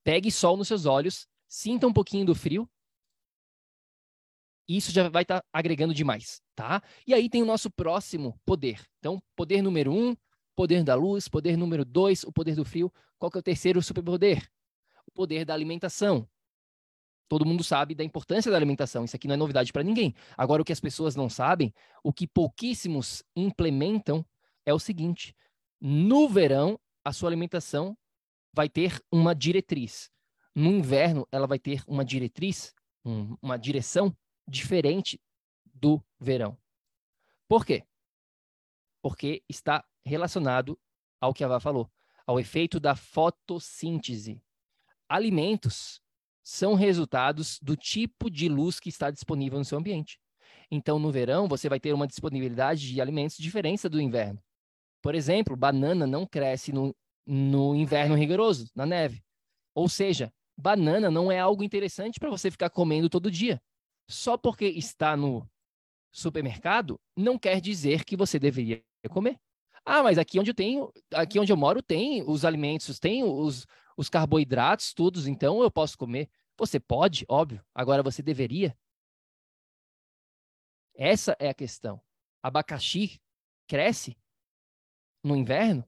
pegue 0.04 0.30
sol 0.30 0.56
nos 0.56 0.68
seus 0.68 0.86
olhos, 0.86 1.26
sinta 1.48 1.86
um 1.86 1.92
pouquinho 1.92 2.26
do 2.26 2.34
frio. 2.34 2.68
Isso 4.76 4.92
já 4.92 5.08
vai 5.08 5.22
estar 5.22 5.40
tá 5.40 5.46
agregando 5.52 5.92
demais, 5.92 6.40
tá? 6.54 6.82
E 7.06 7.12
aí 7.12 7.28
tem 7.28 7.42
o 7.42 7.46
nosso 7.46 7.70
próximo 7.70 8.38
poder. 8.44 8.80
Então, 8.98 9.22
poder 9.36 9.62
número 9.62 9.92
um, 9.92 10.16
poder 10.54 10.82
da 10.82 10.94
luz. 10.94 11.28
Poder 11.28 11.56
número 11.56 11.84
dois, 11.84 12.24
o 12.24 12.32
poder 12.32 12.54
do 12.54 12.64
frio. 12.64 12.92
Qual 13.18 13.30
que 13.30 13.38
é 13.38 13.40
o 13.40 13.42
terceiro 13.42 13.82
superpoder? 13.82 14.48
O 15.06 15.12
poder 15.12 15.44
da 15.44 15.52
alimentação. 15.54 16.28
Todo 17.28 17.46
mundo 17.46 17.64
sabe 17.64 17.94
da 17.94 18.04
importância 18.04 18.50
da 18.50 18.58
alimentação, 18.58 19.06
isso 19.06 19.16
aqui 19.16 19.26
não 19.26 19.34
é 19.34 19.38
novidade 19.38 19.72
para 19.72 19.82
ninguém. 19.82 20.14
Agora, 20.36 20.60
o 20.60 20.64
que 20.64 20.72
as 20.72 20.80
pessoas 20.80 21.16
não 21.16 21.30
sabem, 21.30 21.72
o 22.04 22.12
que 22.12 22.26
pouquíssimos 22.26 23.24
implementam, 23.34 24.22
é 24.66 24.74
o 24.74 24.78
seguinte: 24.78 25.34
no 25.80 26.28
verão, 26.28 26.78
a 27.02 27.10
sua 27.10 27.30
alimentação 27.30 27.96
vai 28.52 28.68
ter 28.68 29.00
uma 29.10 29.34
diretriz. 29.34 30.10
No 30.54 30.70
inverno, 30.70 31.26
ela 31.32 31.46
vai 31.46 31.58
ter 31.58 31.82
uma 31.86 32.04
diretriz, 32.04 32.74
um, 33.02 33.34
uma 33.40 33.56
direção 33.56 34.14
diferente 34.48 35.20
do 35.74 36.02
verão. 36.18 36.56
Por 37.48 37.64
quê? 37.66 37.84
Porque 39.02 39.42
está 39.48 39.84
relacionado 40.04 40.78
ao 41.20 41.32
que 41.32 41.44
a 41.44 41.48
Vá 41.48 41.60
falou, 41.60 41.90
ao 42.26 42.38
efeito 42.38 42.80
da 42.80 42.94
fotossíntese. 42.94 44.42
Alimentos 45.08 46.00
são 46.42 46.74
resultados 46.74 47.58
do 47.60 47.76
tipo 47.76 48.30
de 48.30 48.48
luz 48.48 48.80
que 48.80 48.88
está 48.88 49.10
disponível 49.10 49.58
no 49.58 49.64
seu 49.64 49.78
ambiente. 49.78 50.18
Então, 50.70 50.98
no 50.98 51.12
verão, 51.12 51.46
você 51.48 51.68
vai 51.68 51.78
ter 51.78 51.92
uma 51.92 52.06
disponibilidade 52.06 52.88
de 52.92 53.00
alimentos 53.00 53.36
diferente 53.36 53.88
do 53.88 54.00
inverno. 54.00 54.42
Por 55.00 55.14
exemplo, 55.14 55.56
banana 55.56 56.06
não 56.06 56.26
cresce 56.26 56.72
no, 56.72 56.94
no 57.26 57.74
inverno 57.74 58.14
rigoroso, 58.14 58.70
na 58.74 58.86
neve. 58.86 59.22
Ou 59.74 59.88
seja, 59.88 60.32
banana 60.56 61.10
não 61.10 61.30
é 61.30 61.38
algo 61.38 61.62
interessante 61.62 62.18
para 62.18 62.30
você 62.30 62.50
ficar 62.50 62.70
comendo 62.70 63.10
todo 63.10 63.30
dia. 63.30 63.60
Só 64.08 64.36
porque 64.36 64.66
está 64.66 65.16
no 65.16 65.48
supermercado, 66.10 67.00
não 67.16 67.38
quer 67.38 67.60
dizer 67.60 68.04
que 68.04 68.16
você 68.16 68.38
deveria 68.38 68.82
comer. 69.10 69.40
Ah, 69.84 70.02
mas 70.02 70.18
aqui 70.18 70.38
onde 70.38 70.50
eu 70.50 70.54
tenho, 70.54 70.92
aqui 71.12 71.38
onde 71.40 71.50
eu 71.50 71.56
moro 71.56 71.82
tem 71.82 72.22
os 72.22 72.44
alimentos, 72.44 73.00
tem 73.00 73.24
os, 73.24 73.66
os 73.96 74.08
carboidratos, 74.08 74.92
todos, 74.92 75.26
então 75.26 75.62
eu 75.62 75.70
posso 75.70 75.98
comer. 75.98 76.30
Você 76.56 76.78
pode, 76.78 77.24
óbvio. 77.28 77.64
Agora 77.74 78.02
você 78.02 78.22
deveria. 78.22 78.76
Essa 80.94 81.36
é 81.40 81.48
a 81.48 81.54
questão. 81.54 82.00
Abacaxi 82.42 83.20
cresce 83.66 84.16
no 85.24 85.34
inverno? 85.34 85.84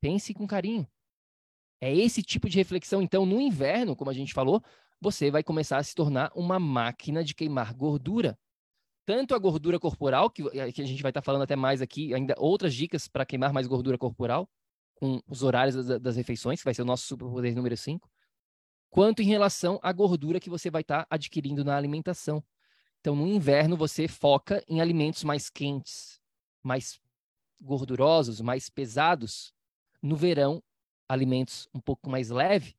Pense 0.00 0.32
com 0.32 0.46
carinho. 0.46 0.88
É 1.80 1.94
esse 1.94 2.22
tipo 2.22 2.48
de 2.48 2.56
reflexão. 2.56 3.02
Então, 3.02 3.26
no 3.26 3.40
inverno, 3.40 3.96
como 3.96 4.10
a 4.10 4.14
gente 4.14 4.32
falou, 4.32 4.62
você 5.00 5.30
vai 5.30 5.42
começar 5.42 5.78
a 5.78 5.82
se 5.82 5.94
tornar 5.94 6.30
uma 6.34 6.58
máquina 6.58 7.24
de 7.24 7.34
queimar 7.34 7.74
gordura. 7.74 8.38
Tanto 9.06 9.34
a 9.34 9.38
gordura 9.38 9.80
corporal, 9.80 10.30
que, 10.30 10.42
que 10.72 10.82
a 10.82 10.86
gente 10.86 11.02
vai 11.02 11.10
estar 11.10 11.22
falando 11.22 11.42
até 11.42 11.56
mais 11.56 11.80
aqui, 11.80 12.14
ainda 12.14 12.34
outras 12.38 12.74
dicas 12.74 13.08
para 13.08 13.24
queimar 13.24 13.52
mais 13.52 13.66
gordura 13.66 13.96
corporal, 13.96 14.48
com 14.94 15.20
os 15.26 15.42
horários 15.42 15.74
das, 15.74 16.00
das 16.00 16.16
refeições, 16.16 16.60
que 16.60 16.64
vai 16.64 16.74
ser 16.74 16.82
o 16.82 16.84
nosso 16.84 17.06
superpoder 17.06 17.54
número 17.54 17.76
5, 17.76 18.08
quanto 18.90 19.22
em 19.22 19.26
relação 19.26 19.80
à 19.82 19.90
gordura 19.92 20.38
que 20.38 20.50
você 20.50 20.70
vai 20.70 20.82
estar 20.82 21.04
tá 21.04 21.06
adquirindo 21.10 21.64
na 21.64 21.76
alimentação. 21.76 22.44
Então, 23.00 23.16
no 23.16 23.26
inverno, 23.26 23.76
você 23.76 24.06
foca 24.06 24.62
em 24.68 24.80
alimentos 24.80 25.24
mais 25.24 25.48
quentes, 25.48 26.20
mais 26.62 27.00
gordurosos, 27.60 28.40
mais 28.40 28.68
pesados. 28.68 29.54
No 30.02 30.16
verão, 30.16 30.62
alimentos 31.08 31.68
um 31.74 31.80
pouco 31.80 32.08
mais 32.08 32.30
leves. 32.30 32.74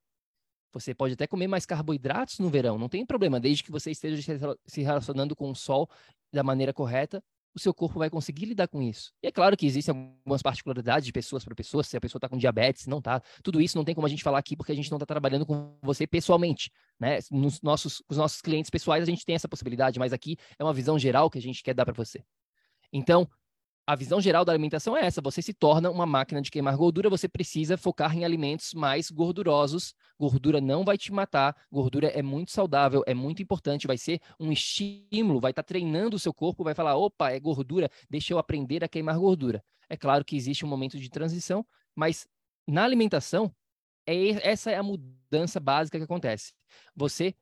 Você 0.72 0.94
pode 0.94 1.14
até 1.14 1.26
comer 1.26 1.46
mais 1.46 1.66
carboidratos 1.66 2.38
no 2.38 2.48
verão, 2.48 2.78
não 2.78 2.88
tem 2.88 3.04
problema, 3.04 3.38
desde 3.38 3.62
que 3.62 3.70
você 3.70 3.90
esteja 3.90 4.38
se 4.66 4.82
relacionando 4.82 5.36
com 5.36 5.50
o 5.50 5.54
sol 5.54 5.88
da 6.32 6.42
maneira 6.42 6.72
correta 6.72 7.22
o 7.54 7.58
seu 7.58 7.72
corpo 7.74 7.98
vai 7.98 8.08
conseguir 8.08 8.46
lidar 8.46 8.68
com 8.68 8.82
isso. 8.82 9.12
E 9.22 9.26
é 9.26 9.32
claro 9.32 9.56
que 9.56 9.66
existem 9.66 9.94
algumas 9.94 10.42
particularidades 10.42 11.04
de 11.04 11.12
pessoas 11.12 11.44
para 11.44 11.54
pessoas, 11.54 11.86
se 11.86 11.96
a 11.96 12.00
pessoa 12.00 12.18
está 12.18 12.28
com 12.28 12.36
diabetes, 12.36 12.86
não 12.86 12.98
está. 12.98 13.22
Tudo 13.42 13.60
isso 13.60 13.76
não 13.76 13.84
tem 13.84 13.94
como 13.94 14.06
a 14.06 14.10
gente 14.10 14.22
falar 14.22 14.38
aqui 14.38 14.56
porque 14.56 14.72
a 14.72 14.74
gente 14.74 14.90
não 14.90 14.96
está 14.96 15.06
trabalhando 15.06 15.44
com 15.44 15.76
você 15.82 16.06
pessoalmente. 16.06 16.70
Né? 16.98 17.18
Nos 17.30 17.60
nossos, 17.60 18.02
os 18.08 18.16
nossos 18.16 18.40
clientes 18.40 18.70
pessoais 18.70 19.02
a 19.02 19.06
gente 19.06 19.24
tem 19.24 19.34
essa 19.34 19.48
possibilidade, 19.48 19.98
mas 19.98 20.12
aqui 20.12 20.36
é 20.58 20.64
uma 20.64 20.72
visão 20.72 20.98
geral 20.98 21.30
que 21.30 21.38
a 21.38 21.42
gente 21.42 21.62
quer 21.62 21.74
dar 21.74 21.84
para 21.84 21.94
você. 21.94 22.24
Então, 22.92 23.28
a 23.86 23.96
visão 23.96 24.20
geral 24.20 24.44
da 24.44 24.52
alimentação 24.52 24.96
é 24.96 25.04
essa: 25.04 25.20
você 25.20 25.42
se 25.42 25.52
torna 25.52 25.90
uma 25.90 26.06
máquina 26.06 26.40
de 26.40 26.50
queimar 26.50 26.76
gordura, 26.76 27.10
você 27.10 27.28
precisa 27.28 27.76
focar 27.76 28.16
em 28.16 28.24
alimentos 28.24 28.72
mais 28.74 29.10
gordurosos. 29.10 29.94
Gordura 30.18 30.60
não 30.60 30.84
vai 30.84 30.96
te 30.96 31.12
matar, 31.12 31.56
gordura 31.70 32.08
é 32.08 32.22
muito 32.22 32.52
saudável, 32.52 33.02
é 33.06 33.14
muito 33.14 33.42
importante, 33.42 33.86
vai 33.86 33.98
ser 33.98 34.20
um 34.38 34.52
estímulo, 34.52 35.40
vai 35.40 35.50
estar 35.50 35.62
tá 35.62 35.66
treinando 35.66 36.16
o 36.16 36.18
seu 36.18 36.32
corpo, 36.32 36.64
vai 36.64 36.74
falar: 36.74 36.96
opa, 36.96 37.30
é 37.30 37.40
gordura, 37.40 37.90
deixa 38.08 38.32
eu 38.32 38.38
aprender 38.38 38.84
a 38.84 38.88
queimar 38.88 39.18
gordura. 39.18 39.64
É 39.88 39.96
claro 39.96 40.24
que 40.24 40.36
existe 40.36 40.64
um 40.64 40.68
momento 40.68 40.98
de 40.98 41.10
transição, 41.10 41.66
mas 41.94 42.26
na 42.66 42.84
alimentação, 42.84 43.52
é, 44.06 44.48
essa 44.48 44.70
é 44.70 44.76
a 44.76 44.82
mudança 44.82 45.58
básica 45.58 45.98
que 45.98 46.04
acontece. 46.04 46.52
Você 46.94 47.34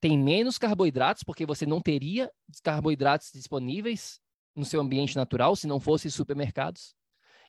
tem 0.00 0.18
menos 0.18 0.58
carboidratos, 0.58 1.22
porque 1.24 1.44
você 1.44 1.66
não 1.66 1.80
teria 1.80 2.30
carboidratos 2.62 3.30
disponíveis 3.32 4.20
no 4.54 4.64
seu 4.64 4.80
ambiente 4.80 5.16
natural, 5.16 5.56
se 5.56 5.66
não 5.66 5.80
fosse 5.80 6.10
supermercados. 6.10 6.94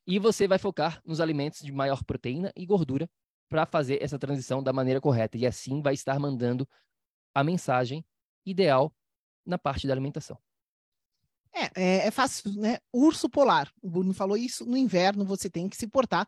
E 0.08 0.20
você 0.20 0.48
vai 0.48 0.58
focar 0.58 1.02
nos 1.06 1.20
alimentos 1.20 1.62
de 1.62 1.72
maior 1.72 2.04
proteína 2.04 2.52
e 2.56 2.66
gordura 2.66 3.10
para 3.50 3.66
fazer 3.66 4.02
essa 4.02 4.20
transição 4.20 4.62
da 4.62 4.74
maneira 4.74 5.02
correta. 5.02 5.38
E 5.38 5.46
assim 5.46 5.82
vai 5.82 5.94
estar 5.94 6.20
mandando 6.20 6.68
a 7.34 7.44
mensagem 7.44 8.06
ideal 8.46 8.94
na 9.46 9.58
parte 9.58 9.88
da 9.88 9.94
alimentação. 9.94 10.40
É, 11.54 11.64
é, 11.76 12.08
é, 12.08 12.12
fácil, 12.12 12.52
né? 12.54 12.80
Urso 12.92 13.30
polar. 13.30 13.72
O 13.82 13.90
Bruno 13.90 14.14
falou 14.14 14.36
isso. 14.36 14.66
No 14.66 14.76
inverno 14.76 15.26
você 15.26 15.50
tem 15.50 15.70
que 15.70 15.78
se 15.78 15.88
portar 15.88 16.28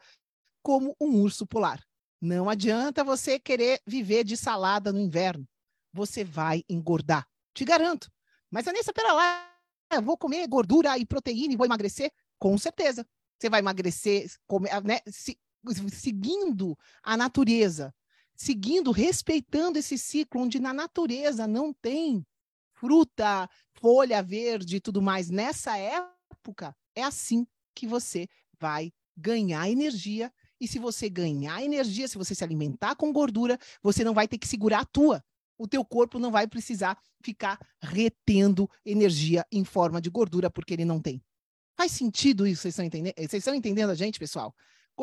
como 0.64 0.96
um 1.00 1.22
urso 1.22 1.46
polar. 1.46 1.84
Não 2.20 2.50
adianta 2.50 3.04
você 3.04 3.40
querer 3.40 3.82
viver 3.86 4.24
de 4.24 4.38
salada 4.38 4.92
no 4.92 5.00
inverno. 5.00 5.48
Você 5.94 6.24
vai 6.24 6.64
engordar. 6.70 7.28
Te 7.54 7.66
garanto. 7.66 8.10
Mas, 8.50 8.68
Anissa, 8.68 8.94
pera 8.94 9.14
lá 9.14 9.57
eu 9.92 10.02
vou 10.02 10.18
comer 10.18 10.48
gordura 10.48 10.98
e 10.98 11.06
proteína 11.06 11.54
e 11.54 11.58
vou 11.58 11.66
emagrecer? 11.66 12.12
Com 12.40 12.58
certeza. 12.58 13.06
Você 13.40 13.50
vai 13.50 13.60
emagrecer, 13.60 14.32
comer, 14.48 14.82
né? 14.84 15.00
Se, 15.08 15.38
seguindo 15.92 16.78
a 17.04 17.16
natureza, 17.16 17.94
seguindo, 18.36 18.92
respeitando 18.92 19.78
esse 19.78 19.98
ciclo, 19.98 20.42
onde 20.42 20.60
na 20.60 20.74
natureza 20.74 21.48
não 21.48 21.74
tem 21.74 22.26
fruta, 22.74 23.50
folha 23.74 24.22
verde 24.22 24.78
e 24.78 24.80
tudo 24.80 25.02
mais. 25.02 25.30
Nessa 25.30 25.78
época, 25.78 26.76
é 26.96 27.04
assim 27.04 27.46
que 27.76 27.88
você 27.88 28.28
vai 28.60 28.92
ganhar 29.16 29.70
energia. 29.70 30.32
E 30.60 30.68
se 30.68 30.80
você 30.80 31.10
ganhar 31.10 31.64
energia, 31.64 32.08
se 32.08 32.18
você 32.18 32.34
se 32.34 32.44
alimentar 32.44 32.96
com 32.96 33.14
gordura, 33.14 33.60
você 33.82 34.04
não 34.04 34.14
vai 34.14 34.28
ter 34.28 34.38
que 34.38 34.48
segurar 34.48 34.82
a 34.82 34.86
tua. 34.86 35.24
O 35.58 35.68
teu 35.68 35.84
corpo 35.84 36.20
não 36.20 36.32
vai 36.32 36.48
precisar 36.48 36.98
ficar 37.22 37.60
retendo 37.82 38.70
energia 38.86 39.46
em 39.52 39.64
forma 39.64 40.00
de 40.00 40.10
gordura, 40.10 40.50
porque 40.50 40.74
ele 40.74 40.86
não 40.86 41.02
tem. 41.02 41.22
Faz 41.76 41.92
sentido 41.92 42.48
isso? 42.48 42.64
Vocês 42.64 42.74
estão 42.74 42.86
entendendo? 42.86 43.14
Vocês 43.18 43.34
estão 43.34 43.54
entendendo 43.54 43.90
a 43.92 43.96
gente, 43.96 44.20
pessoal? 44.20 44.54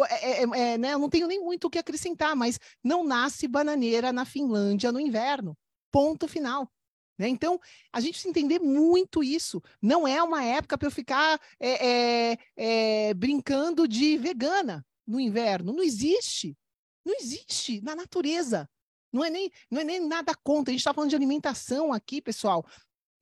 É, 0.09 0.43
é, 0.43 0.43
é, 0.43 0.79
né? 0.79 0.93
Eu 0.93 0.99
não 0.99 1.09
tenho 1.09 1.29
nem 1.29 1.41
muito 1.41 1.67
o 1.67 1.71
que 1.71 1.79
acrescentar, 1.79 2.35
mas 2.35 2.59
não 2.83 3.05
nasce 3.05 3.47
bananeira 3.47 4.13
na 4.13 4.25
Finlândia 4.25 4.91
no 4.91 4.99
inverno. 4.99 5.57
Ponto 5.93 6.27
final. 6.27 6.69
Né? 7.17 7.29
Então, 7.29 7.61
a 7.93 8.01
gente 8.01 8.15
precisa 8.15 8.31
entender 8.31 8.59
muito 8.59 9.23
isso. 9.23 9.63
Não 9.81 10.07
é 10.07 10.21
uma 10.23 10.43
época 10.43 10.77
para 10.77 10.89
eu 10.89 10.93
ficar 10.93 11.41
é, 11.61 12.33
é, 12.33 12.39
é, 12.57 13.15
brincando 13.15 13.87
de 13.87 14.17
vegana 14.17 14.85
no 15.07 15.21
inverno. 15.21 15.73
Não 15.73 15.83
existe. 15.83 16.57
Não 17.05 17.15
existe 17.15 17.81
na 17.83 17.95
natureza. 17.95 18.69
Não 19.15 19.25
é 19.25 19.31
nem, 19.31 19.49
não 19.71 19.81
é 19.81 19.85
nem 19.85 20.05
nada 20.05 20.35
contra. 20.35 20.71
A 20.71 20.73
gente 20.73 20.81
está 20.81 20.93
falando 20.93 21.11
de 21.11 21.15
alimentação 21.15 21.93
aqui, 21.93 22.21
pessoal. 22.21 22.67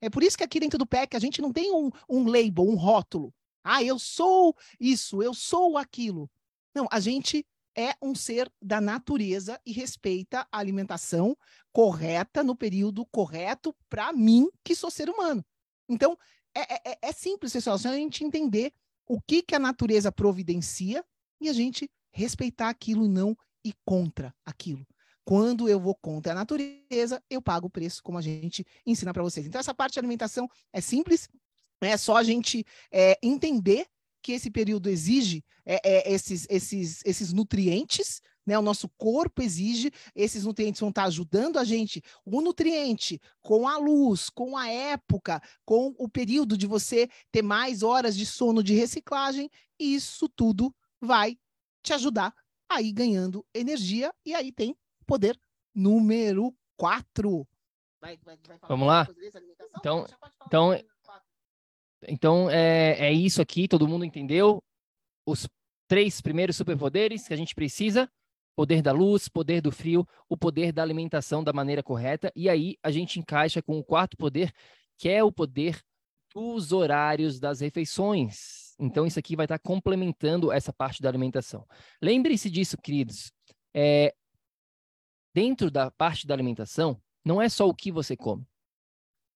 É 0.01 0.09
por 0.09 0.23
isso 0.23 0.35
que 0.35 0.43
aqui 0.43 0.59
dentro 0.59 0.79
do 0.79 0.87
PEC 0.87 1.15
a 1.15 1.19
gente 1.19 1.39
não 1.39 1.53
tem 1.53 1.71
um, 1.71 1.91
um 2.09 2.27
label, 2.27 2.65
um 2.65 2.75
rótulo. 2.75 3.31
Ah, 3.63 3.83
eu 3.83 3.99
sou 3.99 4.57
isso, 4.79 5.21
eu 5.21 5.35
sou 5.35 5.77
aquilo. 5.77 6.27
Não, 6.73 6.87
a 6.91 6.99
gente 6.99 7.45
é 7.77 7.93
um 8.01 8.15
ser 8.15 8.51
da 8.59 8.81
natureza 8.81 9.61
e 9.63 9.71
respeita 9.71 10.47
a 10.51 10.57
alimentação 10.57 11.37
correta 11.71 12.43
no 12.43 12.55
período 12.55 13.05
correto 13.05 13.75
para 13.87 14.11
mim, 14.11 14.49
que 14.63 14.75
sou 14.75 14.89
ser 14.89 15.09
humano. 15.09 15.45
Então, 15.87 16.17
é, 16.55 16.91
é, 16.91 16.97
é 17.03 17.11
simples, 17.11 17.53
pessoal, 17.53 17.77
só 17.77 17.89
a 17.89 17.95
gente 17.95 18.23
entender 18.23 18.73
o 19.07 19.21
que, 19.21 19.43
que 19.43 19.55
a 19.55 19.59
natureza 19.59 20.11
providencia 20.11 21.05
e 21.39 21.49
a 21.49 21.53
gente 21.53 21.89
respeitar 22.11 22.69
aquilo 22.69 23.05
e 23.05 23.09
não 23.09 23.37
ir 23.63 23.75
contra 23.85 24.35
aquilo. 24.43 24.85
Quando 25.25 25.69
eu 25.69 25.79
vou 25.79 25.95
contra 25.95 26.33
a 26.33 26.35
natureza, 26.35 27.23
eu 27.29 27.41
pago 27.41 27.67
o 27.67 27.69
preço, 27.69 28.03
como 28.03 28.17
a 28.17 28.21
gente 28.21 28.65
ensina 28.85 29.13
para 29.13 29.23
vocês. 29.23 29.45
Então, 29.45 29.59
essa 29.59 29.73
parte 29.73 29.93
de 29.93 29.99
alimentação 29.99 30.49
é 30.71 30.81
simples, 30.81 31.29
é 31.81 31.97
só 31.97 32.17
a 32.17 32.23
gente 32.23 32.65
é, 32.91 33.17
entender 33.21 33.87
que 34.21 34.31
esse 34.31 34.49
período 34.49 34.89
exige 34.89 35.43
é, 35.65 35.81
é, 35.83 36.13
esses, 36.13 36.47
esses, 36.49 37.01
esses 37.05 37.33
nutrientes, 37.33 38.21
né? 38.45 38.57
O 38.57 38.61
nosso 38.61 38.89
corpo 38.97 39.41
exige, 39.41 39.91
esses 40.15 40.45
nutrientes 40.45 40.79
vão 40.79 40.89
estar 40.89 41.05
ajudando 41.05 41.57
a 41.57 41.63
gente. 41.63 42.01
O 42.25 42.41
nutriente 42.41 43.19
com 43.41 43.67
a 43.67 43.77
luz, 43.77 44.29
com 44.29 44.57
a 44.57 44.67
época, 44.69 45.41
com 45.65 45.93
o 45.97 46.09
período 46.09 46.57
de 46.57 46.65
você 46.65 47.09
ter 47.31 47.41
mais 47.41 47.83
horas 47.83 48.15
de 48.15 48.25
sono 48.25 48.63
de 48.63 48.73
reciclagem, 48.73 49.49
isso 49.77 50.27
tudo 50.29 50.73
vai 51.01 51.37
te 51.81 51.93
ajudar 51.93 52.33
a 52.69 52.81
ir 52.81 52.93
ganhando 52.93 53.45
energia. 53.53 54.13
E 54.25 54.33
aí 54.33 54.51
tem 54.51 54.75
poder 55.03 55.39
número 55.73 56.55
4. 56.77 57.47
Vamos 58.67 58.87
lá? 58.87 59.07
Então, 59.77 60.05
então 60.45 60.77
então, 62.07 62.49
é, 62.49 63.07
é 63.07 63.13
isso 63.13 63.41
aqui, 63.41 63.67
todo 63.67 63.87
mundo 63.87 64.05
entendeu? 64.05 64.63
Os 65.25 65.47
três 65.87 66.21
primeiros 66.21 66.55
superpoderes 66.55 67.27
que 67.27 67.33
a 67.33 67.37
gente 67.37 67.55
precisa: 67.55 68.09
poder 68.55 68.81
da 68.81 68.91
luz, 68.91 69.27
poder 69.27 69.61
do 69.61 69.71
frio, 69.71 70.07
o 70.29 70.37
poder 70.37 70.71
da 70.71 70.81
alimentação 70.81 71.43
da 71.43 71.53
maneira 71.53 71.83
correta. 71.83 72.31
E 72.35 72.49
aí 72.49 72.77
a 72.83 72.91
gente 72.91 73.19
encaixa 73.19 73.61
com 73.61 73.77
o 73.77 73.83
quarto 73.83 74.17
poder, 74.17 74.51
que 74.97 75.09
é 75.09 75.23
o 75.23 75.31
poder 75.31 75.81
dos 76.33 76.71
horários 76.71 77.39
das 77.39 77.61
refeições. 77.61 78.75
Então, 78.79 79.05
isso 79.05 79.19
aqui 79.19 79.35
vai 79.35 79.45
estar 79.45 79.59
complementando 79.59 80.51
essa 80.51 80.73
parte 80.73 81.01
da 81.01 81.07
alimentação. 81.07 81.65
Lembre-se 82.01 82.49
disso, 82.49 82.75
queridos. 82.77 83.31
É, 83.73 84.13
dentro 85.33 85.71
da 85.71 85.89
parte 85.89 86.27
da 86.27 86.33
alimentação, 86.33 87.01
não 87.25 87.41
é 87.41 87.49
só 87.49 87.67
o 87.67 87.73
que 87.73 87.91
você 87.91 88.15
come. 88.15 88.45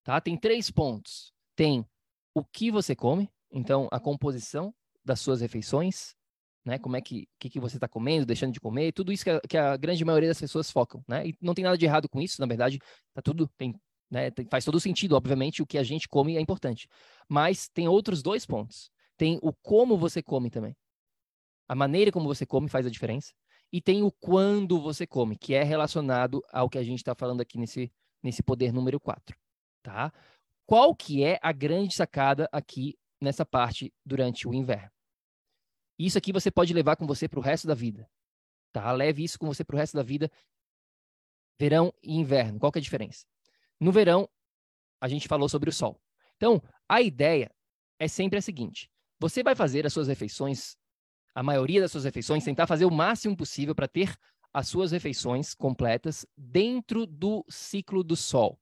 Tá? 0.03 0.21
Tem 0.21 0.37
três 0.37 0.69
pontos. 0.69 1.33
Tem 1.55 1.85
o 2.33 2.43
que 2.43 2.69
você 2.69 2.95
come, 2.95 3.29
então 3.51 3.87
a 3.91 3.99
composição 3.99 4.73
das 5.03 5.19
suas 5.19 5.41
refeições, 5.41 6.15
né? 6.63 6.77
Como 6.77 6.95
é 6.95 7.01
que, 7.01 7.27
que, 7.39 7.49
que 7.49 7.59
você 7.59 7.77
está 7.77 7.87
comendo, 7.87 8.25
deixando 8.25 8.51
de 8.51 8.59
comer, 8.59 8.91
tudo 8.91 9.11
isso 9.11 9.23
que 9.23 9.29
a, 9.29 9.39
que 9.39 9.57
a, 9.57 9.75
grande 9.77 10.03
maioria 10.05 10.29
das 10.29 10.39
pessoas 10.39 10.69
focam, 10.69 11.03
né? 11.07 11.27
E 11.27 11.35
não 11.41 11.53
tem 11.53 11.63
nada 11.63 11.77
de 11.77 11.85
errado 11.85 12.07
com 12.09 12.21
isso, 12.21 12.39
na 12.39 12.45
verdade, 12.45 12.79
tá 13.13 13.21
tudo 13.21 13.47
tem, 13.57 13.73
né? 14.11 14.29
Tem, 14.29 14.45
faz 14.45 14.65
todo 14.65 14.79
sentido, 14.79 15.15
obviamente, 15.15 15.61
o 15.61 15.65
que 15.65 15.77
a 15.77 15.83
gente 15.83 16.07
come 16.07 16.35
é 16.35 16.41
importante. 16.41 16.87
Mas 17.27 17.69
tem 17.69 17.87
outros 17.87 18.21
dois 18.21 18.45
pontos. 18.45 18.91
Tem 19.15 19.39
o 19.41 19.51
como 19.51 19.97
você 19.97 20.21
come 20.21 20.49
também. 20.49 20.75
A 21.67 21.73
maneira 21.73 22.11
como 22.11 22.27
você 22.27 22.45
come 22.45 22.69
faz 22.69 22.85
a 22.85 22.89
diferença. 22.89 23.33
E 23.71 23.81
tem 23.81 24.01
o 24.01 24.11
quando 24.11 24.79
você 24.79 25.05
come, 25.05 25.37
que 25.37 25.53
é 25.53 25.63
relacionado 25.63 26.43
ao 26.51 26.69
que 26.69 26.77
a 26.77 26.83
gente 26.83 26.99
está 26.99 27.13
falando 27.13 27.41
aqui 27.41 27.57
nesse, 27.57 27.91
nesse 28.23 28.41
poder 28.41 28.71
número 28.71 28.99
4. 28.99 29.37
Tá? 29.83 30.11
Qual 30.65 30.95
que 30.95 31.23
é 31.23 31.39
a 31.41 31.51
grande 31.51 31.93
sacada 31.93 32.47
aqui 32.51 32.97
nessa 33.21 33.45
parte 33.45 33.93
durante 34.05 34.47
o 34.47 34.53
inverno? 34.53 34.91
Isso 35.99 36.17
aqui 36.17 36.31
você 36.31 36.51
pode 36.51 36.73
levar 36.73 36.95
com 36.95 37.07
você 37.07 37.27
para 37.27 37.39
o 37.39 37.41
resto 37.41 37.67
da 37.67 37.73
vida. 37.73 38.09
Tá? 38.71 38.91
Leve 38.91 39.23
isso 39.23 39.39
com 39.39 39.47
você 39.47 39.63
para 39.63 39.75
o 39.75 39.79
resto 39.79 39.95
da 39.95 40.03
vida. 40.03 40.31
Verão 41.59 41.93
e 42.03 42.15
inverno. 42.15 42.59
Qual 42.59 42.71
que 42.71 42.77
é 42.77 42.81
a 42.81 42.83
diferença? 42.83 43.25
No 43.79 43.91
verão, 43.91 44.29
a 45.01 45.07
gente 45.07 45.27
falou 45.27 45.49
sobre 45.49 45.69
o 45.69 45.73
sol. 45.73 45.99
Então, 46.35 46.61
a 46.87 47.01
ideia 47.01 47.51
é 47.99 48.07
sempre 48.07 48.37
a 48.37 48.41
seguinte: 48.41 48.89
você 49.19 49.41
vai 49.43 49.55
fazer 49.55 49.85
as 49.85 49.93
suas 49.93 50.07
refeições, 50.07 50.77
a 51.37 51.43
maioria 51.43 51.81
das 51.81 51.91
suas 51.91 52.03
refeições, 52.03 52.43
tentar 52.43 52.65
fazer 52.65 52.85
o 52.85 52.91
máximo 52.91 53.37
possível 53.37 53.75
para 53.75 53.87
ter 53.87 54.15
as 54.51 54.67
suas 54.67 54.91
refeições 54.91 55.53
completas 55.53 56.25
dentro 56.35 57.05
do 57.05 57.45
ciclo 57.47 58.03
do 58.03 58.15
sol 58.15 58.59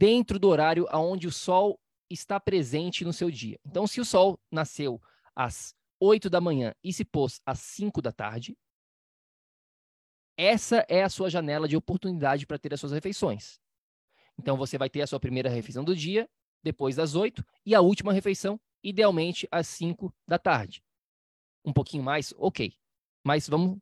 dentro 0.00 0.38
do 0.38 0.48
horário 0.48 0.86
aonde 0.88 1.28
o 1.28 1.30
sol 1.30 1.78
está 2.08 2.40
presente 2.40 3.04
no 3.04 3.12
seu 3.12 3.30
dia. 3.30 3.60
Então, 3.66 3.86
se 3.86 4.00
o 4.00 4.04
sol 4.04 4.40
nasceu 4.50 4.98
às 5.36 5.74
8 6.00 6.30
da 6.30 6.40
manhã 6.40 6.74
e 6.82 6.90
se 6.90 7.04
pôs 7.04 7.38
às 7.44 7.60
5 7.60 8.00
da 8.00 8.10
tarde, 8.10 8.56
essa 10.38 10.86
é 10.88 11.02
a 11.02 11.10
sua 11.10 11.28
janela 11.28 11.68
de 11.68 11.76
oportunidade 11.76 12.46
para 12.46 12.58
ter 12.58 12.72
as 12.72 12.80
suas 12.80 12.92
refeições. 12.92 13.60
Então, 14.38 14.56
você 14.56 14.78
vai 14.78 14.88
ter 14.88 15.02
a 15.02 15.06
sua 15.06 15.20
primeira 15.20 15.50
refeição 15.50 15.84
do 15.84 15.94
dia, 15.94 16.26
depois 16.62 16.96
das 16.96 17.14
8, 17.14 17.44
e 17.66 17.74
a 17.74 17.82
última 17.82 18.10
refeição, 18.10 18.58
idealmente, 18.82 19.46
às 19.50 19.68
5 19.68 20.10
da 20.26 20.38
tarde. 20.38 20.82
Um 21.64 21.72
pouquinho 21.72 22.02
mais, 22.02 22.32
ok. 22.36 22.74
Mas 23.24 23.48
vamos, 23.48 23.78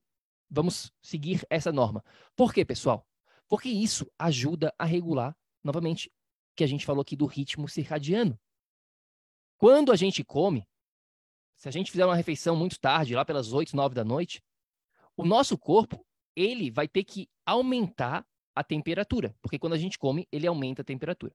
vamos 0.51 0.93
seguir 1.03 1.45
essa 1.49 1.73
norma. 1.73 2.05
Por 2.37 2.53
quê, 2.53 2.65
pessoal? 2.65 3.07
Porque 3.49 3.69
isso 3.69 4.11
ajuda 4.19 4.75
a 4.79 4.85
regular 4.85 5.37
novamente, 5.63 6.13
que 6.57 6.65
a 6.65 6.67
gente 6.67 6.85
falou 6.85 7.03
aqui 7.03 7.17
do 7.17 7.27
ritmo 7.27 7.69
circadiano. 7.69 8.39
Quando 9.57 9.93
a 9.93 9.97
gente 9.97 10.25
come, 10.25 10.67
se 11.57 11.69
a 11.69 11.73
gente 11.73 11.91
fizer 11.91 12.07
uma 12.07 12.15
refeição 12.15 12.55
muito 12.55 12.79
tarde, 12.79 13.15
lá 13.15 13.25
pelas 13.25 13.53
8, 13.53 13.75
9 13.75 13.95
da 13.95 14.05
noite, 14.05 14.43
o 15.17 15.25
nosso 15.25 15.59
corpo, 15.59 16.07
ele 16.37 16.71
vai 16.71 16.87
ter 16.87 17.05
que 17.05 17.29
aumentar 17.45 18.25
a 18.55 18.63
temperatura, 18.63 19.35
porque 19.43 19.59
quando 19.59 19.73
a 19.73 19.79
gente 19.79 19.99
come, 19.99 20.27
ele 20.31 20.47
aumenta 20.47 20.83
a 20.83 20.85
temperatura. 20.85 21.35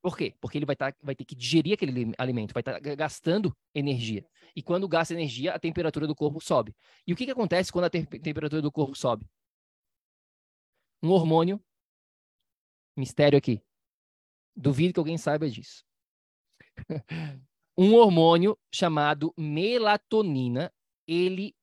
Por 0.00 0.16
quê? 0.16 0.34
Porque 0.40 0.56
ele 0.56 0.66
vai, 0.66 0.76
tá, 0.76 0.94
vai 1.02 1.14
ter 1.14 1.24
que 1.24 1.34
digerir 1.34 1.74
aquele 1.74 2.12
alimento, 2.16 2.54
vai 2.54 2.60
estar 2.60 2.80
tá 2.80 2.94
gastando 2.94 3.56
energia. 3.74 4.24
E 4.54 4.62
quando 4.62 4.88
gasta 4.88 5.14
energia, 5.14 5.54
a 5.54 5.58
temperatura 5.58 6.06
do 6.06 6.14
corpo 6.14 6.40
sobe. 6.40 6.74
E 7.06 7.12
o 7.12 7.16
que, 7.16 7.24
que 7.24 7.32
acontece 7.32 7.72
quando 7.72 7.86
a 7.86 7.90
te 7.90 8.06
temperatura 8.06 8.62
do 8.62 8.70
corpo 8.70 8.94
sobe? 8.94 9.26
Um 11.02 11.10
hormônio, 11.10 11.60
mistério 12.96 13.38
aqui, 13.38 13.62
Duvido 14.60 14.92
que 14.92 14.98
alguém 14.98 15.16
saiba 15.16 15.48
disso. 15.48 15.84
um 17.78 17.94
hormônio 17.94 18.58
chamado 18.74 19.32
melatonina, 19.36 20.74
ele, 21.06 21.54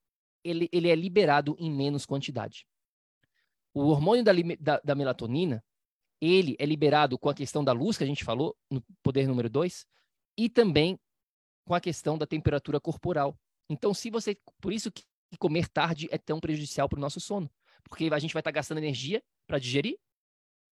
ele, 0.41 0.69
ele 0.71 0.87
é 0.87 0.95
liberado 0.95 1.57
em 1.59 1.69
menos 1.69 2.05
quantidade. 2.05 2.65
O 3.73 3.87
hormônio 3.87 4.23
da, 4.23 4.31
da, 4.57 4.79
da 4.79 4.95
melatonina, 4.95 5.61
ele 6.25 6.55
é 6.59 6.65
liberado 6.65 7.17
com 7.17 7.29
a 7.29 7.33
questão 7.33 7.63
da 7.63 7.71
luz, 7.71 7.97
que 7.97 8.03
a 8.03 8.07
gente 8.07 8.23
falou 8.23 8.55
no 8.69 8.81
poder 9.03 9.27
número 9.27 9.49
2, 9.49 9.85
e 10.37 10.49
também 10.49 10.97
com 11.65 11.73
a 11.73 11.81
questão 11.81 12.17
da 12.17 12.25
temperatura 12.25 12.79
corporal. 12.79 13.37
Então, 13.69 13.93
se 13.93 14.09
você. 14.09 14.37
Por 14.61 14.71
isso 14.71 14.91
que 14.91 15.03
comer 15.39 15.67
tarde 15.67 16.07
é 16.11 16.17
tão 16.17 16.39
prejudicial 16.39 16.87
para 16.87 16.97
o 16.97 17.01
nosso 17.01 17.19
sono. 17.19 17.49
Porque 17.83 18.09
a 18.11 18.19
gente 18.19 18.33
vai 18.33 18.41
estar 18.41 18.51
tá 18.51 18.55
gastando 18.55 18.77
energia 18.79 19.21
para 19.47 19.59
digerir 19.59 19.97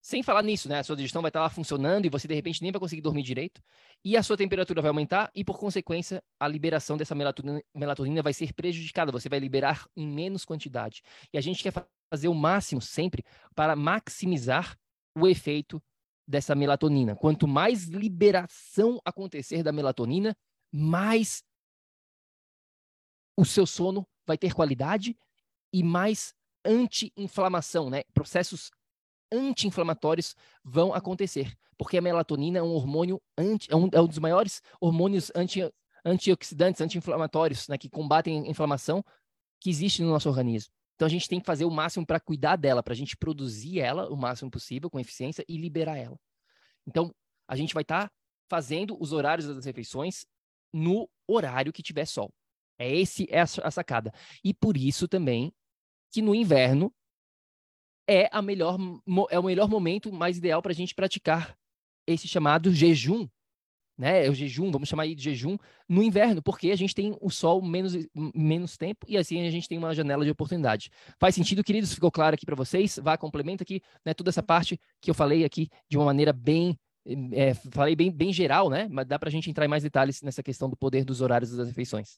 Sem 0.02 0.24
falar 0.24 0.42
nisso, 0.42 0.68
né? 0.68 0.80
A 0.80 0.84
sua 0.84 0.96
digestão 0.96 1.22
vai 1.22 1.30
estar 1.30 1.42
lá 1.42 1.50
funcionando 1.50 2.06
e 2.06 2.10
você 2.10 2.28
de 2.28 2.34
repente 2.34 2.62
nem 2.62 2.72
vai 2.72 2.80
conseguir 2.80 3.02
dormir 3.02 3.24
direito. 3.24 3.62
E 4.04 4.18
a 4.18 4.24
sua 4.24 4.38
temperatura 4.38 4.82
vai 4.82 4.90
aumentar 4.90 5.32
e, 5.34 5.44
por 5.44 5.58
consequência, 5.58 6.24
a 6.40 6.48
liberação 6.48 6.98
dessa 6.98 7.16
melatonina, 7.16 7.62
melatonina 7.74 8.22
vai 8.22 8.34
ser 8.34 8.54
prejudicada. 8.54 9.12
Você 9.12 9.30
vai 9.30 9.40
liberar 9.40 9.88
em 9.96 10.08
menos 10.08 10.46
quantidade. 10.46 11.02
E 11.32 11.38
a 11.38 11.42
gente 11.42 11.64
quer 11.64 11.74
fazer 12.12 12.28
o 12.28 12.34
máximo 12.34 12.82
sempre 12.82 13.24
para 13.56 13.76
maximizar 13.76 14.78
o 15.16 15.28
efeito 15.28 15.82
dessa 16.28 16.56
melatonina. 16.56 17.16
Quanto 17.16 17.48
mais 17.48 17.86
liberação 17.86 19.00
acontecer 19.04 19.64
da 19.64 19.72
melatonina, 19.72 20.36
mais 20.72 21.44
o 23.38 23.46
seu 23.46 23.66
sono 23.66 24.08
vai 24.26 24.38
ter 24.38 24.54
qualidade 24.54 25.18
e 25.72 25.84
mais 25.84 26.34
anti-inflamação, 26.66 27.90
né? 27.90 28.04
Processos 28.14 28.72
anti-inflamatórios 29.32 30.36
vão 30.64 30.94
acontecer, 30.94 31.58
porque 31.78 31.98
a 31.98 32.02
melatonina 32.02 32.60
é 32.60 32.64
um 32.64 32.72
hormônio 32.72 33.22
anti, 33.38 33.72
é 33.72 33.76
um, 33.76 33.90
é 33.92 34.00
um 34.00 34.08
dos 34.08 34.20
maiores 34.20 34.62
hormônios 34.80 35.32
anti, 35.36 35.62
antioxidantes, 36.06 36.82
anti-inflamatórios, 36.82 37.68
né, 37.68 37.78
que 37.78 37.90
combatem 37.90 38.44
a 38.44 38.48
inflamação 38.48 39.04
que 39.60 39.70
existe 39.70 40.04
no 40.04 40.10
nosso 40.10 40.30
organismo. 40.30 40.72
Então 40.96 41.06
a 41.06 41.10
gente 41.10 41.28
tem 41.28 41.40
que 41.40 41.46
fazer 41.46 41.66
o 41.66 41.72
máximo 41.72 42.06
para 42.06 42.20
cuidar 42.20 42.56
dela, 42.56 42.84
para 42.84 42.94
a 42.94 42.96
gente 42.96 43.18
produzir 43.18 43.80
ela 43.80 44.10
o 44.10 44.16
máximo 44.16 44.52
possível 44.52 44.90
com 44.90 45.00
eficiência 45.00 45.44
e 45.48 45.58
liberar 45.58 45.98
ela. 45.98 46.18
Então 46.88 47.14
a 47.48 47.56
gente 47.56 47.74
vai 47.74 47.82
estar 47.82 48.08
tá 48.08 48.12
fazendo 48.50 48.96
os 49.02 49.12
horários 49.12 49.48
das 49.48 49.66
refeições 49.66 50.26
no 50.72 51.10
horário 51.28 51.74
que 51.74 51.84
tiver 51.84 52.06
sol. 52.06 52.32
É 52.78 52.94
esse 52.94 53.28
é 53.30 53.42
a 53.42 53.72
sacada. 53.72 54.12
E 54.44 54.54
por 54.54 54.78
isso 54.78 55.08
também 55.08 55.54
que 56.12 56.22
no 56.22 56.36
inverno 56.36 56.94
é, 58.08 58.28
a 58.32 58.42
melhor, 58.42 58.78
é 59.30 59.40
o 59.40 59.44
melhor 59.44 59.70
momento 59.70 60.12
mais 60.12 60.38
ideal 60.38 60.62
para 60.62 60.72
a 60.72 60.76
gente 60.76 60.94
praticar 60.94 61.58
esse 62.06 62.28
chamado 62.28 62.74
jejum, 62.74 63.28
né? 64.04 64.26
É 64.26 64.30
o 64.30 64.36
jejum, 64.36 64.70
vamos 64.70 64.90
chamar 64.90 65.04
aí 65.04 65.16
de 65.16 65.24
jejum 65.24 65.58
no 65.88 66.04
inverno, 66.04 66.44
porque 66.44 66.72
a 66.72 66.76
gente 66.76 66.94
tem 66.94 67.16
o 67.22 67.30
sol 67.30 67.62
menos, 67.62 67.96
menos 68.36 68.76
tempo 68.76 69.06
e 69.08 69.18
assim 69.18 69.48
a 69.48 69.50
gente 69.50 69.68
tem 69.68 69.78
uma 69.78 69.96
janela 69.96 70.26
de 70.26 70.32
oportunidade. 70.32 70.90
Faz 71.18 71.34
sentido, 71.34 71.64
queridos? 71.64 71.94
Ficou 71.94 72.12
claro 72.12 72.36
aqui 72.36 72.46
para 72.46 72.56
vocês? 72.56 73.00
Vá, 73.02 73.18
complementa 73.18 73.64
aqui, 73.64 73.82
né? 74.06 74.14
Toda 74.14 74.30
essa 74.30 74.44
parte 74.44 74.78
que 75.02 75.10
eu 75.10 75.14
falei 75.16 75.46
aqui 75.46 75.70
de 75.90 75.98
uma 75.98 76.06
maneira 76.06 76.34
bem 76.34 76.78
é, 77.32 77.54
falei 77.54 77.96
bem, 77.96 78.12
bem 78.12 78.34
geral, 78.34 78.70
né? 78.70 78.88
Mas 78.92 79.08
dá 79.08 79.18
para 79.18 79.30
a 79.30 79.32
gente 79.32 79.50
entrar 79.50 79.66
em 79.66 79.70
mais 79.70 79.84
detalhes 79.84 80.22
nessa 80.22 80.44
questão 80.44 80.70
do 80.70 80.76
poder 80.76 81.06
dos 81.06 81.22
horários 81.22 81.56
das 81.56 81.68
refeições. 81.68 82.18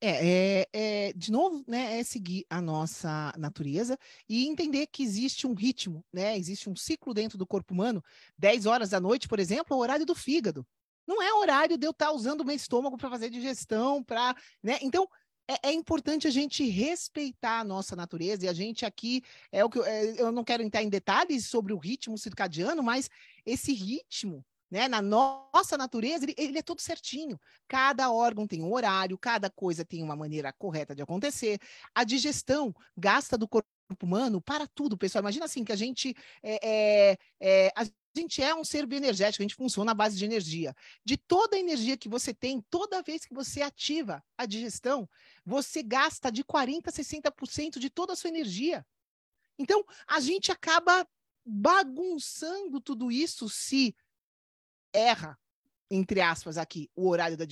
É, 0.00 0.10
é, 0.28 0.66
é, 0.72 1.12
de 1.14 1.32
novo, 1.32 1.64
né, 1.66 1.98
é 1.98 2.04
seguir 2.04 2.44
a 2.50 2.60
nossa 2.60 3.32
natureza 3.38 3.98
e 4.28 4.46
entender 4.46 4.86
que 4.88 5.02
existe 5.02 5.46
um 5.46 5.54
ritmo, 5.54 6.04
né, 6.12 6.36
existe 6.36 6.68
um 6.68 6.76
ciclo 6.76 7.14
dentro 7.14 7.38
do 7.38 7.46
corpo 7.46 7.72
humano. 7.72 8.04
10 8.36 8.66
horas 8.66 8.90
da 8.90 9.00
noite, 9.00 9.26
por 9.26 9.38
exemplo, 9.38 9.74
é 9.74 9.74
o 9.74 9.80
horário 9.80 10.04
do 10.04 10.14
fígado. 10.14 10.66
Não 11.06 11.22
é 11.22 11.32
horário 11.34 11.78
de 11.78 11.86
eu 11.86 11.90
estar 11.90 12.12
usando 12.12 12.40
o 12.40 12.44
meu 12.44 12.56
estômago 12.56 12.96
para 12.96 13.10
fazer 13.10 13.30
digestão, 13.30 14.02
para, 14.02 14.34
né? 14.62 14.78
Então, 14.82 15.08
é, 15.48 15.68
é, 15.68 15.72
importante 15.72 16.26
a 16.26 16.30
gente 16.30 16.68
respeitar 16.68 17.60
a 17.60 17.64
nossa 17.64 17.94
natureza 17.94 18.44
e 18.44 18.48
a 18.48 18.52
gente 18.52 18.84
aqui 18.84 19.22
é 19.52 19.64
o 19.64 19.70
que 19.70 19.78
eu, 19.78 19.84
é, 19.84 20.20
eu 20.20 20.32
não 20.32 20.42
quero 20.42 20.62
entrar 20.62 20.82
em 20.82 20.88
detalhes 20.88 21.46
sobre 21.46 21.72
o 21.72 21.78
ritmo 21.78 22.18
circadiano, 22.18 22.82
mas 22.82 23.08
esse 23.44 23.72
ritmo 23.72 24.44
né? 24.70 24.88
Na 24.88 25.00
nossa 25.00 25.76
natureza, 25.76 26.24
ele, 26.24 26.34
ele, 26.36 26.58
é 26.58 26.62
todo 26.62 26.80
certinho. 26.80 27.38
Cada 27.68 28.10
órgão 28.10 28.46
tem 28.46 28.62
um 28.62 28.72
horário, 28.72 29.18
cada 29.18 29.48
coisa 29.48 29.84
tem 29.84 30.02
uma 30.02 30.16
maneira 30.16 30.52
correta 30.52 30.94
de 30.94 31.02
acontecer. 31.02 31.58
A 31.94 32.04
digestão 32.04 32.74
gasta 32.96 33.38
do 33.38 33.48
corpo 33.48 33.68
humano 34.02 34.40
para 34.40 34.66
tudo, 34.66 34.98
pessoal. 34.98 35.22
Imagina 35.22 35.44
assim 35.44 35.64
que 35.64 35.72
a 35.72 35.76
gente 35.76 36.14
é, 36.42 36.58
é, 36.62 37.18
é, 37.40 37.72
a 37.76 37.84
gente 38.20 38.42
é 38.42 38.54
um 38.54 38.64
ser 38.64 38.86
bioenergético, 38.86 39.42
a 39.42 39.44
gente 39.44 39.54
funciona 39.54 39.92
à 39.92 39.94
base 39.94 40.16
de 40.16 40.24
energia. 40.24 40.74
De 41.04 41.16
toda 41.16 41.56
a 41.56 41.60
energia 41.60 41.96
que 41.96 42.08
você 42.08 42.34
tem, 42.34 42.60
toda 42.70 43.02
vez 43.02 43.24
que 43.24 43.34
você 43.34 43.62
ativa 43.62 44.22
a 44.36 44.46
digestão, 44.46 45.08
você 45.44 45.82
gasta 45.82 46.30
de 46.30 46.44
40% 46.44 46.88
a 46.88 46.92
60% 46.92 47.78
de 47.78 47.90
toda 47.90 48.12
a 48.12 48.16
sua 48.16 48.30
energia. 48.30 48.84
Então, 49.58 49.84
a 50.06 50.20
gente 50.20 50.52
acaba 50.52 51.06
bagunçando 51.44 52.80
tudo 52.80 53.10
isso 53.10 53.48
se 53.48 53.94
erra, 54.92 55.38
entre 55.90 56.20
aspas, 56.20 56.58
aqui, 56.58 56.90
o 56.96 57.08
horário 57.08 57.36
da, 57.36 57.44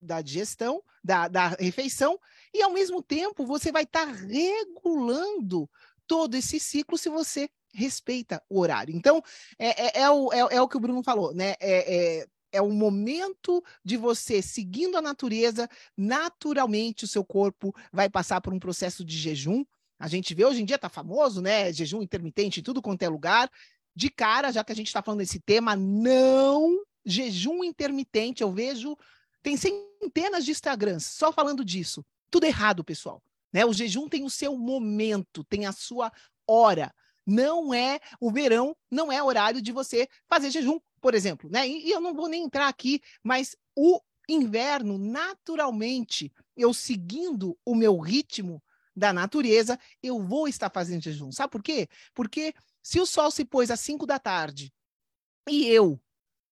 da 0.00 0.20
digestão, 0.20 0.82
da, 1.02 1.28
da 1.28 1.48
refeição, 1.48 2.20
e 2.52 2.62
ao 2.62 2.72
mesmo 2.72 3.02
tempo 3.02 3.46
você 3.46 3.72
vai 3.72 3.84
estar 3.84 4.06
tá 4.06 4.12
regulando 4.12 5.68
todo 6.06 6.34
esse 6.34 6.60
ciclo 6.60 6.98
se 6.98 7.08
você 7.08 7.48
respeita 7.72 8.42
o 8.48 8.60
horário. 8.60 8.94
Então, 8.94 9.22
é, 9.58 10.00
é, 10.00 10.02
é, 10.02 10.10
o, 10.10 10.32
é, 10.32 10.56
é 10.56 10.62
o 10.62 10.68
que 10.68 10.76
o 10.76 10.80
Bruno 10.80 11.02
falou, 11.02 11.34
né? 11.34 11.54
É, 11.60 12.20
é, 12.20 12.26
é 12.52 12.62
o 12.62 12.70
momento 12.70 13.62
de 13.84 13.96
você, 13.96 14.40
seguindo 14.40 14.96
a 14.96 15.02
natureza, 15.02 15.68
naturalmente 15.96 17.04
o 17.04 17.08
seu 17.08 17.24
corpo 17.24 17.74
vai 17.92 18.08
passar 18.08 18.40
por 18.40 18.52
um 18.52 18.58
processo 18.58 19.04
de 19.04 19.16
jejum. 19.16 19.64
A 19.98 20.08
gente 20.08 20.34
vê 20.34 20.44
hoje 20.44 20.62
em 20.62 20.64
dia, 20.64 20.78
tá 20.78 20.88
famoso, 20.88 21.42
né? 21.42 21.72
Jejum 21.72 22.02
intermitente 22.02 22.62
tudo 22.62 22.80
quanto 22.80 23.02
é 23.02 23.08
lugar. 23.08 23.50
De 23.94 24.08
cara, 24.08 24.52
já 24.52 24.62
que 24.62 24.72
a 24.72 24.76
gente 24.76 24.86
está 24.86 25.02
falando 25.02 25.20
desse 25.20 25.40
tema, 25.40 25.74
não 25.74 26.82
jejum 27.04 27.64
intermitente, 27.64 28.42
eu 28.42 28.52
vejo, 28.52 28.96
tem 29.42 29.56
centenas 29.56 30.44
de 30.44 30.52
Instagrams 30.52 31.06
só 31.06 31.32
falando 31.32 31.64
disso. 31.64 32.04
Tudo 32.30 32.44
errado, 32.44 32.84
pessoal. 32.84 33.22
Né? 33.52 33.64
O 33.64 33.72
jejum 33.72 34.08
tem 34.08 34.24
o 34.24 34.30
seu 34.30 34.56
momento, 34.56 35.42
tem 35.44 35.66
a 35.66 35.72
sua 35.72 36.12
hora. 36.46 36.94
Não 37.30 37.74
é 37.74 38.00
o 38.18 38.30
verão, 38.30 38.74
não 38.90 39.12
é 39.12 39.22
horário 39.22 39.60
de 39.60 39.70
você 39.70 40.08
fazer 40.26 40.50
jejum, 40.50 40.80
por 40.98 41.14
exemplo. 41.14 41.50
Né? 41.50 41.68
E, 41.68 41.88
e 41.88 41.90
eu 41.90 42.00
não 42.00 42.14
vou 42.14 42.26
nem 42.26 42.44
entrar 42.44 42.68
aqui, 42.68 43.02
mas 43.22 43.54
o 43.76 44.00
inverno, 44.26 44.96
naturalmente, 44.96 46.32
eu 46.56 46.72
seguindo 46.72 47.54
o 47.66 47.74
meu 47.74 47.98
ritmo 47.98 48.62
da 48.96 49.12
natureza, 49.12 49.78
eu 50.02 50.18
vou 50.22 50.48
estar 50.48 50.70
fazendo 50.70 51.02
jejum. 51.02 51.30
Sabe 51.30 51.50
por 51.50 51.62
quê? 51.62 51.86
Porque 52.14 52.54
se 52.82 52.98
o 52.98 53.04
sol 53.04 53.30
se 53.30 53.44
pôs 53.44 53.70
às 53.70 53.80
5 53.80 54.06
da 54.06 54.18
tarde 54.18 54.72
e 55.46 55.66
eu 55.66 56.00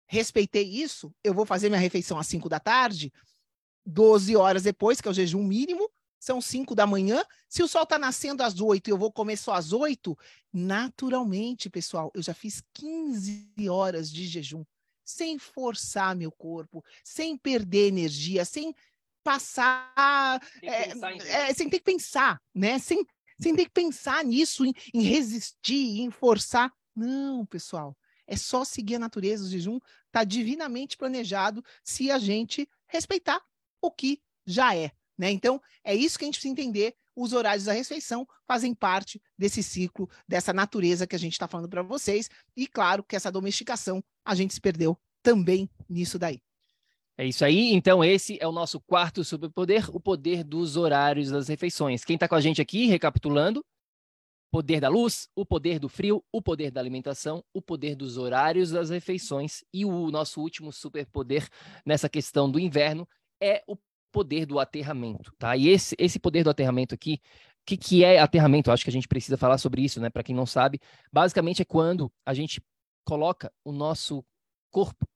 respeitei 0.05 0.63
isso, 0.63 1.11
eu 1.23 1.33
vou 1.33 1.47
fazer 1.47 1.69
minha 1.69 1.81
refeição 1.81 2.19
às 2.19 2.27
5 2.27 2.47
da 2.47 2.59
tarde, 2.59 3.11
12 3.83 4.35
horas 4.35 4.61
depois, 4.61 5.01
que 5.01 5.07
é 5.07 5.11
o 5.11 5.13
jejum 5.15 5.43
mínimo, 5.43 5.89
são 6.19 6.41
5 6.41 6.75
da 6.75 6.85
manhã. 6.85 7.23
Se 7.47 7.63
o 7.63 7.67
sol 7.67 7.83
está 7.83 7.97
nascendo 7.97 8.43
às 8.43 8.59
8 8.59 8.87
e 8.87 8.91
eu 8.91 8.97
vou 8.97 9.11
comer 9.11 9.37
só 9.37 9.53
às 9.53 9.71
8, 9.71 10.17
naturalmente, 10.51 11.69
pessoal, 11.69 12.11
eu 12.13 12.21
já 12.21 12.33
fiz 12.33 12.61
15 12.73 13.69
horas 13.69 14.11
de 14.11 14.27
jejum, 14.27 14.63
sem 15.03 15.39
forçar 15.39 16.15
meu 16.15 16.31
corpo, 16.31 16.83
sem 17.03 17.37
perder 17.37 17.87
energia, 17.87 18.43
sem 18.43 18.75
passar. 19.23 20.41
É, 20.61 21.49
é, 21.49 21.53
sem 21.53 21.69
ter 21.69 21.79
que 21.79 21.85
pensar, 21.85 22.41
né? 22.53 22.77
Sem, 22.79 23.05
sem 23.39 23.55
ter 23.55 23.65
que 23.65 23.71
pensar 23.71 24.23
nisso, 24.23 24.65
em, 24.65 24.73
em 24.93 25.01
resistir, 25.01 26.01
em 26.01 26.11
forçar. 26.11 26.71
Não, 26.95 27.45
pessoal. 27.45 27.97
É 28.27 28.35
só 28.35 28.63
seguir 28.63 28.95
a 28.95 28.99
natureza. 28.99 29.43
O 29.43 29.49
jejum 29.49 29.79
está 30.07 30.23
divinamente 30.23 30.97
planejado 30.97 31.63
se 31.83 32.11
a 32.11 32.19
gente 32.19 32.69
respeitar 32.87 33.41
o 33.81 33.89
que 33.89 34.21
já 34.45 34.75
é. 34.75 34.91
Né? 35.19 35.29
Então, 35.31 35.61
é 35.83 35.93
isso 35.93 36.17
que 36.17 36.23
a 36.23 36.27
gente 36.27 36.35
precisa 36.35 36.53
entender. 36.53 36.95
Os 37.13 37.33
horários 37.33 37.65
da 37.65 37.73
refeição 37.73 38.25
fazem 38.47 38.73
parte 38.73 39.21
desse 39.37 39.61
ciclo, 39.61 40.09
dessa 40.25 40.53
natureza 40.53 41.05
que 41.05 41.15
a 41.15 41.19
gente 41.19 41.33
está 41.33 41.45
falando 41.45 41.67
para 41.67 41.83
vocês. 41.83 42.29
E 42.55 42.65
claro 42.65 43.03
que 43.03 43.17
essa 43.17 43.29
domesticação 43.29 44.01
a 44.23 44.33
gente 44.33 44.53
se 44.53 44.61
perdeu 44.61 44.97
também 45.21 45.69
nisso 45.89 46.17
daí. 46.17 46.41
É 47.17 47.25
isso 47.25 47.43
aí. 47.43 47.73
Então, 47.73 48.01
esse 48.01 48.37
é 48.39 48.47
o 48.47 48.53
nosso 48.53 48.79
quarto 48.79 49.25
superpoder, 49.25 49.93
o 49.93 49.99
poder 49.99 50.41
dos 50.41 50.77
horários 50.77 51.29
das 51.29 51.49
refeições. 51.49 52.05
Quem 52.05 52.13
está 52.13 52.29
com 52.29 52.35
a 52.35 52.39
gente 52.39 52.61
aqui, 52.61 52.85
recapitulando, 52.85 53.61
poder 54.49 54.79
da 54.79 54.87
luz, 54.87 55.27
o 55.35 55.45
poder 55.45 55.79
do 55.79 55.89
frio, 55.89 56.23
o 56.31 56.41
poder 56.41 56.71
da 56.71 56.79
alimentação, 56.79 57.43
o 57.53 57.61
poder 57.61 57.97
dos 57.97 58.15
horários 58.15 58.71
das 58.71 58.89
refeições 58.89 59.65
e 59.73 59.83
o 59.83 60.09
nosso 60.09 60.39
último 60.39 60.71
superpoder 60.71 61.49
nessa 61.85 62.07
questão 62.07 62.49
do 62.49 62.57
inverno 62.57 63.05
é 63.41 63.61
o 63.67 63.75
poder 64.11 64.45
do 64.45 64.59
aterramento, 64.59 65.33
tá? 65.37 65.55
E 65.55 65.67
esse, 65.67 65.95
esse 65.97 66.19
poder 66.19 66.43
do 66.43 66.49
aterramento 66.49 66.93
aqui, 66.95 67.21
o 67.23 67.65
que, 67.65 67.77
que 67.77 68.03
é 68.03 68.19
aterramento? 68.19 68.69
Eu 68.69 68.73
acho 68.73 68.83
que 68.83 68.89
a 68.89 68.93
gente 68.93 69.07
precisa 69.07 69.37
falar 69.37 69.57
sobre 69.57 69.83
isso, 69.83 69.99
né? 70.01 70.09
Para 70.09 70.23
quem 70.23 70.35
não 70.35 70.45
sabe, 70.45 70.79
basicamente 71.11 71.61
é 71.61 71.65
quando 71.65 72.11
a 72.25 72.33
gente 72.33 72.61
coloca 73.05 73.51
o 73.63 73.71
nosso 73.71 74.25
corpo 74.71 75.07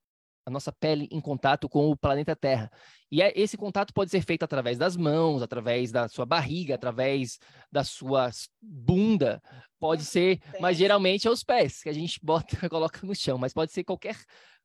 a 0.45 0.49
nossa 0.49 0.71
pele 0.71 1.07
em 1.11 1.21
contato 1.21 1.69
com 1.69 1.89
o 1.89 1.97
planeta 1.97 2.35
Terra. 2.35 2.69
E 3.11 3.21
é, 3.21 3.31
esse 3.35 3.55
contato 3.55 3.93
pode 3.93 4.11
ser 4.11 4.21
feito 4.21 4.43
através 4.43 4.77
das 4.77 4.97
mãos, 4.97 5.41
através 5.41 5.91
da 5.91 6.07
sua 6.07 6.25
barriga, 6.25 6.75
através 6.75 7.39
da 7.71 7.83
sua 7.83 8.29
bunda, 8.61 9.41
pode 9.79 10.03
ser, 10.03 10.39
mas 10.59 10.77
geralmente 10.77 11.27
é 11.27 11.31
os 11.31 11.43
pés 11.43 11.81
que 11.81 11.89
a 11.89 11.93
gente 11.93 12.19
bota, 12.23 12.69
coloca 12.69 13.05
no 13.05 13.15
chão, 13.15 13.37
mas 13.37 13.53
pode 13.53 13.71
ser 13.71 13.83
qualquer 13.83 14.17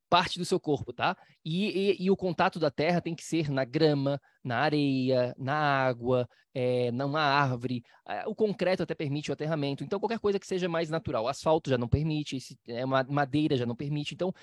parte 0.08 0.38
do 0.38 0.44
seu 0.44 0.58
corpo, 0.58 0.92
tá? 0.92 1.16
E, 1.44 1.92
e, 1.92 2.04
e, 2.04 2.10
o 2.10 2.16
contato 2.16 2.58
da 2.58 2.70
terra 2.70 3.00
tem 3.00 3.14
que 3.14 3.24
ser 3.24 3.50
na 3.50 3.64
grama, 3.64 4.20
na 4.42 4.58
areia, 4.58 5.34
na 5.38 5.54
água, 5.54 6.28
é, 6.54 6.90
numa 6.90 7.20
árvore. 7.20 7.82
O 8.26 8.34
concreto 8.34 8.82
até 8.82 8.94
permite 8.94 9.30
o 9.30 9.34
aterramento. 9.34 9.84
Então, 9.84 10.00
qualquer 10.00 10.18
coisa 10.18 10.38
que 10.38 10.46
seja 10.46 10.68
mais 10.68 10.88
natural. 10.88 11.24
O 11.24 11.28
asfalto 11.28 11.68
já 11.70 11.76
não 11.76 11.88
permite, 11.88 12.36
esse, 12.36 12.58
é, 12.66 12.84
madeira 12.86 13.56
já 13.56 13.66
não 13.66 13.76
permite. 13.76 14.14
Então, 14.14 14.34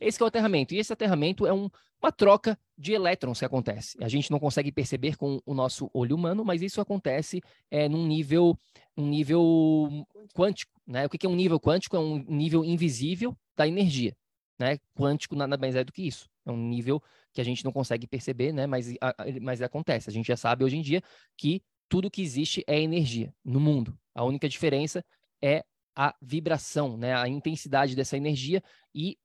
esse 0.00 0.20
é 0.20 0.24
o 0.24 0.28
aterramento. 0.28 0.74
E 0.74 0.78
esse 0.78 0.92
aterramento 0.92 1.46
é 1.46 1.52
um, 1.52 1.68
uma 2.00 2.12
troca 2.12 2.58
de 2.78 2.92
elétrons 2.92 3.40
que 3.40 3.44
acontece. 3.44 3.96
A 4.00 4.08
gente 4.08 4.30
não 4.30 4.38
consegue 4.38 4.70
perceber 4.70 5.16
com 5.16 5.40
o 5.44 5.52
nosso 5.52 5.90
olho 5.92 6.16
humano, 6.16 6.44
mas 6.44 6.62
isso 6.62 6.80
acontece 6.80 7.42
é, 7.70 7.88
num 7.88 8.06
nível, 8.06 8.56
um 8.96 9.06
nível 9.06 10.06
quântico. 10.34 10.72
Né? 10.86 11.06
O 11.06 11.08
que 11.10 11.26
é 11.26 11.28
um 11.28 11.36
nível 11.36 11.60
quântico? 11.60 11.96
É 11.96 12.00
um 12.00 12.24
nível 12.28 12.64
invisível 12.64 13.36
da 13.56 13.66
energia 13.66 14.16
né? 14.60 14.78
Quântico 14.94 15.34
nada 15.34 15.56
mais 15.56 15.74
é 15.74 15.82
do 15.82 15.90
que 15.90 16.06
isso. 16.06 16.28
É 16.44 16.52
um 16.52 16.68
nível 16.68 17.02
que 17.32 17.40
a 17.40 17.44
gente 17.44 17.64
não 17.64 17.72
consegue 17.72 18.06
perceber, 18.06 18.52
né? 18.52 18.66
Mas, 18.66 18.94
a, 19.00 19.14
mas 19.40 19.62
acontece. 19.62 20.10
A 20.10 20.12
gente 20.12 20.26
já 20.26 20.36
sabe 20.36 20.62
hoje 20.62 20.76
em 20.76 20.82
dia 20.82 21.02
que 21.34 21.62
tudo 21.88 22.10
que 22.10 22.20
existe 22.20 22.62
é 22.66 22.78
energia 22.78 23.34
no 23.42 23.58
mundo. 23.58 23.98
A 24.14 24.22
única 24.22 24.46
diferença 24.48 25.02
é 25.42 25.64
a 25.96 26.14
vibração, 26.20 26.98
né? 26.98 27.14
A 27.14 27.26
intensidade 27.26 27.96
dessa 27.96 28.18
energia 28.18 28.62
e 28.94 29.16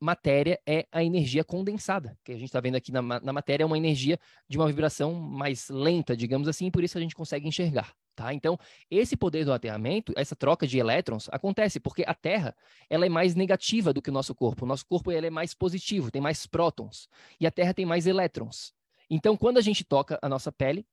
matéria 0.00 0.60
é 0.66 0.86
a 0.92 1.02
energia 1.02 1.44
condensada, 1.44 2.18
que 2.24 2.32
a 2.32 2.36
gente 2.36 2.46
está 2.46 2.60
vendo 2.60 2.76
aqui 2.76 2.92
na, 2.92 3.02
na 3.02 3.32
matéria 3.32 3.64
é 3.64 3.66
uma 3.66 3.78
energia 3.78 4.18
de 4.48 4.58
uma 4.58 4.66
vibração 4.66 5.14
mais 5.14 5.68
lenta, 5.68 6.16
digamos 6.16 6.48
assim, 6.48 6.70
por 6.70 6.84
isso 6.84 6.98
a 6.98 7.00
gente 7.00 7.14
consegue 7.14 7.46
enxergar. 7.48 7.94
Tá? 8.14 8.32
Então, 8.32 8.56
esse 8.88 9.16
poder 9.16 9.44
do 9.44 9.52
aterramento, 9.52 10.12
essa 10.16 10.36
troca 10.36 10.66
de 10.66 10.78
elétrons, 10.78 11.28
acontece 11.32 11.80
porque 11.80 12.04
a 12.06 12.14
Terra 12.14 12.54
ela 12.88 13.04
é 13.04 13.08
mais 13.08 13.34
negativa 13.34 13.92
do 13.92 14.00
que 14.00 14.08
o 14.08 14.12
nosso 14.12 14.34
corpo. 14.34 14.64
O 14.64 14.68
nosso 14.68 14.86
corpo 14.86 15.10
ele 15.10 15.26
é 15.26 15.30
mais 15.30 15.52
positivo, 15.52 16.12
tem 16.12 16.22
mais 16.22 16.46
prótons. 16.46 17.08
E 17.40 17.46
a 17.46 17.50
Terra 17.50 17.74
tem 17.74 17.84
mais 17.84 18.06
elétrons. 18.06 18.72
Então, 19.10 19.36
quando 19.36 19.58
a 19.58 19.60
gente 19.60 19.84
toca 19.84 20.18
a 20.22 20.28
nossa 20.28 20.52
pele, 20.52 20.86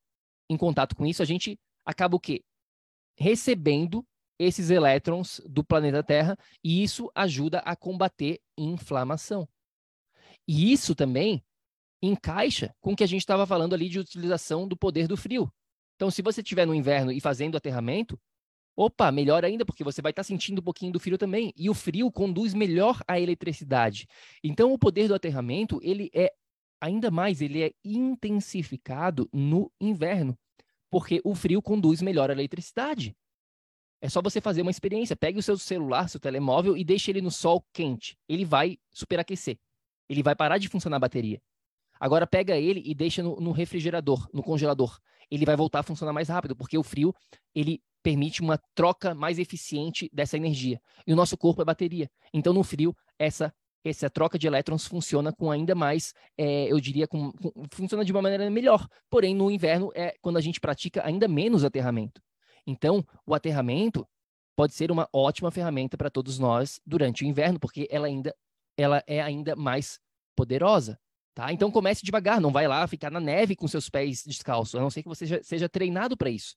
em 0.50 0.58
contato 0.58 0.96
com 0.96 1.06
isso, 1.06 1.22
a 1.22 1.26
gente 1.26 1.60
acaba 1.86 2.16
o 2.16 2.20
quê? 2.20 2.44
Recebendo 3.16 4.04
esses 4.42 4.70
elétrons 4.70 5.42
do 5.48 5.64
planeta 5.64 6.04
Terra, 6.04 6.38
e 6.64 6.84
isso 6.84 7.12
ajuda 7.14 7.60
a 7.60 7.76
combater 7.76 8.40
inflamação. 8.58 9.48
E 10.48 10.72
isso 10.72 10.96
também 10.96 11.44
encaixa 12.02 12.74
com 12.82 12.94
o 12.94 12.96
que 12.96 13.04
a 13.04 13.08
gente 13.08 13.22
estava 13.22 13.46
falando 13.46 13.74
ali 13.74 13.88
de 13.88 14.00
utilização 14.00 14.68
do 14.68 14.76
poder 14.76 15.08
do 15.08 15.16
frio. 15.16 15.52
Então, 15.96 16.10
se 16.10 16.22
você 16.22 16.42
estiver 16.42 16.66
no 16.66 16.74
inverno 16.74 17.12
e 17.12 17.22
fazendo 17.22 17.56
aterramento, 17.56 18.20
opa, 18.76 19.12
melhor 19.12 19.46
ainda, 19.46 19.64
porque 19.64 19.84
você 19.84 20.02
vai 20.02 20.12
estar 20.12 20.22
tá 20.22 20.28
sentindo 20.28 20.60
um 20.60 20.64
pouquinho 20.64 20.92
do 20.92 21.00
frio 21.00 21.18
também. 21.18 21.54
E 21.56 21.70
o 21.70 21.74
frio 21.76 22.12
conduz 22.12 22.56
melhor 22.56 23.00
a 23.08 23.20
eletricidade. 23.20 24.08
Então, 24.44 24.74
o 24.74 24.80
poder 24.80 25.08
do 25.08 25.14
aterramento, 25.14 25.80
ele 25.84 26.10
é 26.14 26.34
ainda 26.82 27.12
mais, 27.12 27.42
ele 27.42 27.62
é 27.62 27.72
intensificado 27.86 29.30
no 29.32 29.72
inverno, 29.80 30.36
porque 30.90 31.22
o 31.24 31.36
frio 31.36 31.62
conduz 31.62 32.02
melhor 32.02 32.32
a 32.32 32.34
eletricidade. 32.34 33.16
É 34.02 34.10
só 34.10 34.22
você 34.22 34.42
fazer 34.42 34.62
uma 34.62 34.72
experiência. 34.72 35.16
Pegue 35.16 35.40
o 35.40 35.44
seu 35.44 35.58
celular, 35.58 36.10
seu 36.10 36.20
telemóvel 36.20 36.76
e 36.76 36.84
deixe 36.84 37.12
ele 37.12 37.22
no 37.22 37.32
sol 37.32 37.64
quente. 37.72 38.18
Ele 38.28 38.44
vai 38.44 38.78
superaquecer. 38.92 39.58
Ele 40.10 40.24
vai 40.24 40.36
parar 40.36 40.58
de 40.58 40.68
funcionar 40.68 40.98
a 40.98 41.02
bateria. 41.02 41.40
Agora 42.00 42.26
pega 42.26 42.58
ele 42.58 42.82
e 42.84 42.96
deixa 42.96 43.22
no, 43.22 43.40
no 43.40 43.52
refrigerador, 43.52 44.28
no 44.34 44.42
congelador 44.42 45.00
ele 45.32 45.46
vai 45.46 45.56
voltar 45.56 45.80
a 45.80 45.84
funcionar 45.84 46.12
mais 46.12 46.28
rápido, 46.28 46.56
porque 46.56 46.78
o 46.78 46.84
frio 46.84 47.16
ele 47.56 47.82
permite 48.04 48.42
uma 48.42 48.60
troca 48.76 49.16
mais 49.16 49.40
eficiente 49.40 50.10
dessa 50.12 50.36
energia. 50.36 50.80
E 51.08 51.14
o 51.14 51.16
nosso 51.16 51.38
corpo 51.38 51.62
é 51.62 51.66
bateria. 51.66 52.10
Então, 52.34 52.52
no 52.52 52.64
frio, 52.64 52.94
essa 53.18 53.54
essa 53.84 54.12
troca 54.12 54.38
de 54.38 54.46
elétrons 54.46 54.86
funciona 54.86 55.34
com 55.34 55.50
ainda 55.50 55.74
mais, 55.74 56.14
é, 56.38 56.72
eu 56.72 56.80
diria, 56.80 57.08
com, 57.08 57.32
com, 57.32 57.52
funciona 57.74 58.06
de 58.06 58.12
uma 58.12 58.22
maneira 58.22 58.48
melhor. 58.48 58.88
Porém, 59.10 59.34
no 59.34 59.50
inverno 59.50 59.90
é 59.96 60.14
quando 60.22 60.38
a 60.38 60.42
gente 60.42 60.60
pratica 60.60 61.04
ainda 61.04 61.28
menos 61.28 61.64
aterramento. 61.64 62.22
Então, 62.66 63.06
o 63.26 63.34
aterramento 63.34 64.08
pode 64.56 64.74
ser 64.74 64.92
uma 64.92 65.08
ótima 65.12 65.50
ferramenta 65.52 65.98
para 65.98 66.10
todos 66.10 66.38
nós 66.38 66.80
durante 66.86 67.24
o 67.24 67.28
inverno, 67.28 67.60
porque 67.60 67.88
ela 67.90 68.08
ainda 68.08 68.36
ela 68.78 69.04
é 69.06 69.22
ainda 69.22 69.56
mais 69.56 70.00
poderosa. 70.36 71.00
Tá? 71.34 71.52
Então 71.52 71.72
comece 71.72 72.04
devagar, 72.04 72.42
não 72.42 72.52
vai 72.52 72.68
lá 72.68 72.86
ficar 72.88 73.10
na 73.10 73.20
neve 73.20 73.56
com 73.56 73.68
seus 73.68 73.90
pés 73.90 74.24
descalços, 74.26 74.76
a 74.76 74.82
não 74.82 74.90
ser 74.90 75.02
que 75.02 75.08
você 75.08 75.26
seja, 75.26 75.44
seja 75.44 75.70
treinado 75.70 76.18
para 76.18 76.30
isso. 76.30 76.56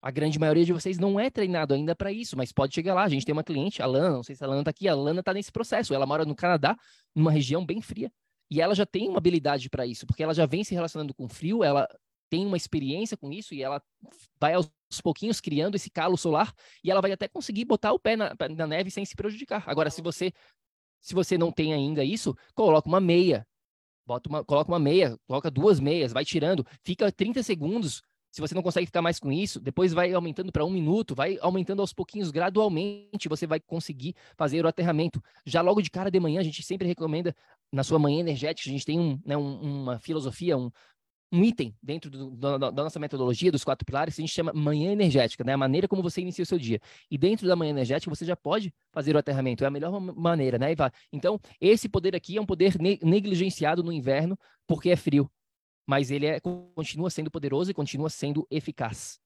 A 0.00 0.10
grande 0.10 0.38
maioria 0.38 0.64
de 0.64 0.72
vocês 0.72 0.98
não 0.98 1.18
é 1.18 1.28
treinado 1.28 1.74
ainda 1.74 1.94
para 1.94 2.12
isso, 2.12 2.36
mas 2.36 2.52
pode 2.52 2.74
chegar 2.74 2.94
lá. 2.94 3.04
A 3.04 3.08
gente 3.08 3.26
tem 3.26 3.32
uma 3.32 3.44
cliente, 3.44 3.82
a 3.82 3.86
Lana, 3.86 4.10
não 4.10 4.22
sei 4.22 4.34
se 4.34 4.44
a 4.44 4.46
Lana 4.46 4.60
está 4.60 4.70
aqui, 4.70 4.88
a 4.88 4.94
Lana 4.94 5.20
está 5.20 5.34
nesse 5.34 5.50
processo. 5.50 5.92
Ela 5.92 6.06
mora 6.06 6.24
no 6.24 6.34
Canadá, 6.34 6.76
numa 7.14 7.30
região 7.30 7.64
bem 7.64 7.82
fria, 7.82 8.10
e 8.50 8.60
ela 8.60 8.74
já 8.74 8.86
tem 8.86 9.08
uma 9.08 9.18
habilidade 9.18 9.68
para 9.68 9.86
isso, 9.86 10.06
porque 10.06 10.22
ela 10.22 10.32
já 10.32 10.46
vem 10.46 10.62
se 10.62 10.74
relacionando 10.74 11.12
com 11.12 11.28
frio, 11.28 11.64
ela 11.64 11.88
tem 12.28 12.46
uma 12.46 12.56
experiência 12.56 13.16
com 13.16 13.32
isso 13.32 13.54
e 13.54 13.62
ela 13.62 13.82
vai 14.38 14.54
aos 14.54 14.70
pouquinhos 15.02 15.40
criando 15.40 15.74
esse 15.74 15.90
calo 15.90 16.16
solar 16.16 16.54
e 16.82 16.90
ela 16.90 17.00
vai 17.00 17.12
até 17.12 17.28
conseguir 17.28 17.64
botar 17.64 17.92
o 17.92 17.98
pé 17.98 18.16
na, 18.16 18.34
na 18.56 18.66
neve 18.66 18.90
sem 18.90 19.04
se 19.04 19.14
prejudicar. 19.14 19.64
Agora, 19.66 19.90
se 19.90 20.02
você 20.02 20.32
se 21.00 21.14
você 21.14 21.38
não 21.38 21.52
tem 21.52 21.72
ainda 21.72 22.02
isso, 22.04 22.36
coloca 22.54 22.88
uma 22.88 23.00
meia, 23.00 23.46
Bota 24.06 24.28
uma, 24.28 24.44
coloca 24.44 24.70
uma 24.70 24.78
meia, 24.78 25.18
coloca 25.26 25.50
duas 25.50 25.80
meias, 25.80 26.12
vai 26.12 26.24
tirando, 26.24 26.64
fica 26.84 27.10
30 27.10 27.42
segundos. 27.42 28.02
Se 28.30 28.40
você 28.40 28.54
não 28.54 28.62
consegue 28.62 28.86
ficar 28.86 29.02
mais 29.02 29.18
com 29.18 29.32
isso, 29.32 29.58
depois 29.58 29.92
vai 29.92 30.12
aumentando 30.12 30.52
para 30.52 30.64
um 30.64 30.70
minuto, 30.70 31.14
vai 31.14 31.38
aumentando 31.40 31.80
aos 31.80 31.92
pouquinhos, 31.92 32.30
gradualmente, 32.30 33.28
você 33.28 33.46
vai 33.46 33.58
conseguir 33.58 34.14
fazer 34.36 34.64
o 34.64 34.68
aterramento. 34.68 35.20
Já 35.44 35.60
logo 35.60 35.82
de 35.82 35.90
cara 35.90 36.10
de 36.10 36.20
manhã, 36.20 36.40
a 36.40 36.44
gente 36.44 36.62
sempre 36.62 36.86
recomenda, 36.86 37.34
na 37.72 37.82
sua 37.82 37.98
manhã 37.98 38.20
energética, 38.20 38.68
a 38.68 38.72
gente 38.72 38.84
tem 38.84 39.00
um, 39.00 39.20
né, 39.24 39.36
um, 39.36 39.82
uma 39.82 39.98
filosofia, 39.98 40.56
um, 40.56 40.70
um 41.32 41.42
item 41.42 41.74
dentro 41.82 42.10
do, 42.10 42.30
do, 42.30 42.58
da 42.58 42.82
nossa 42.84 42.98
metodologia 42.98 43.50
dos 43.50 43.64
quatro 43.64 43.84
pilares 43.84 44.14
que 44.14 44.20
a 44.20 44.24
gente 44.24 44.34
chama 44.34 44.52
manhã 44.52 44.92
energética, 44.92 45.42
né? 45.42 45.52
A 45.52 45.56
maneira 45.56 45.88
como 45.88 46.02
você 46.02 46.20
inicia 46.20 46.42
o 46.42 46.46
seu 46.46 46.58
dia. 46.58 46.80
E 47.10 47.18
dentro 47.18 47.46
da 47.46 47.56
manhã 47.56 47.70
energética 47.70 48.14
você 48.14 48.24
já 48.24 48.36
pode 48.36 48.72
fazer 48.92 49.14
o 49.16 49.18
aterramento, 49.18 49.64
é 49.64 49.66
a 49.66 49.70
melhor 49.70 50.00
maneira, 50.00 50.58
né, 50.58 50.72
Ivar? 50.72 50.92
Então, 51.12 51.40
esse 51.60 51.88
poder 51.88 52.14
aqui 52.14 52.36
é 52.36 52.40
um 52.40 52.46
poder 52.46 52.76
ne 52.80 52.98
negligenciado 53.02 53.82
no 53.82 53.92
inverno 53.92 54.38
porque 54.66 54.90
é 54.90 54.96
frio, 54.96 55.30
mas 55.86 56.10
ele 56.10 56.26
é, 56.26 56.40
continua 56.40 57.10
sendo 57.10 57.30
poderoso 57.30 57.70
e 57.70 57.74
continua 57.74 58.08
sendo 58.08 58.46
eficaz. 58.50 59.18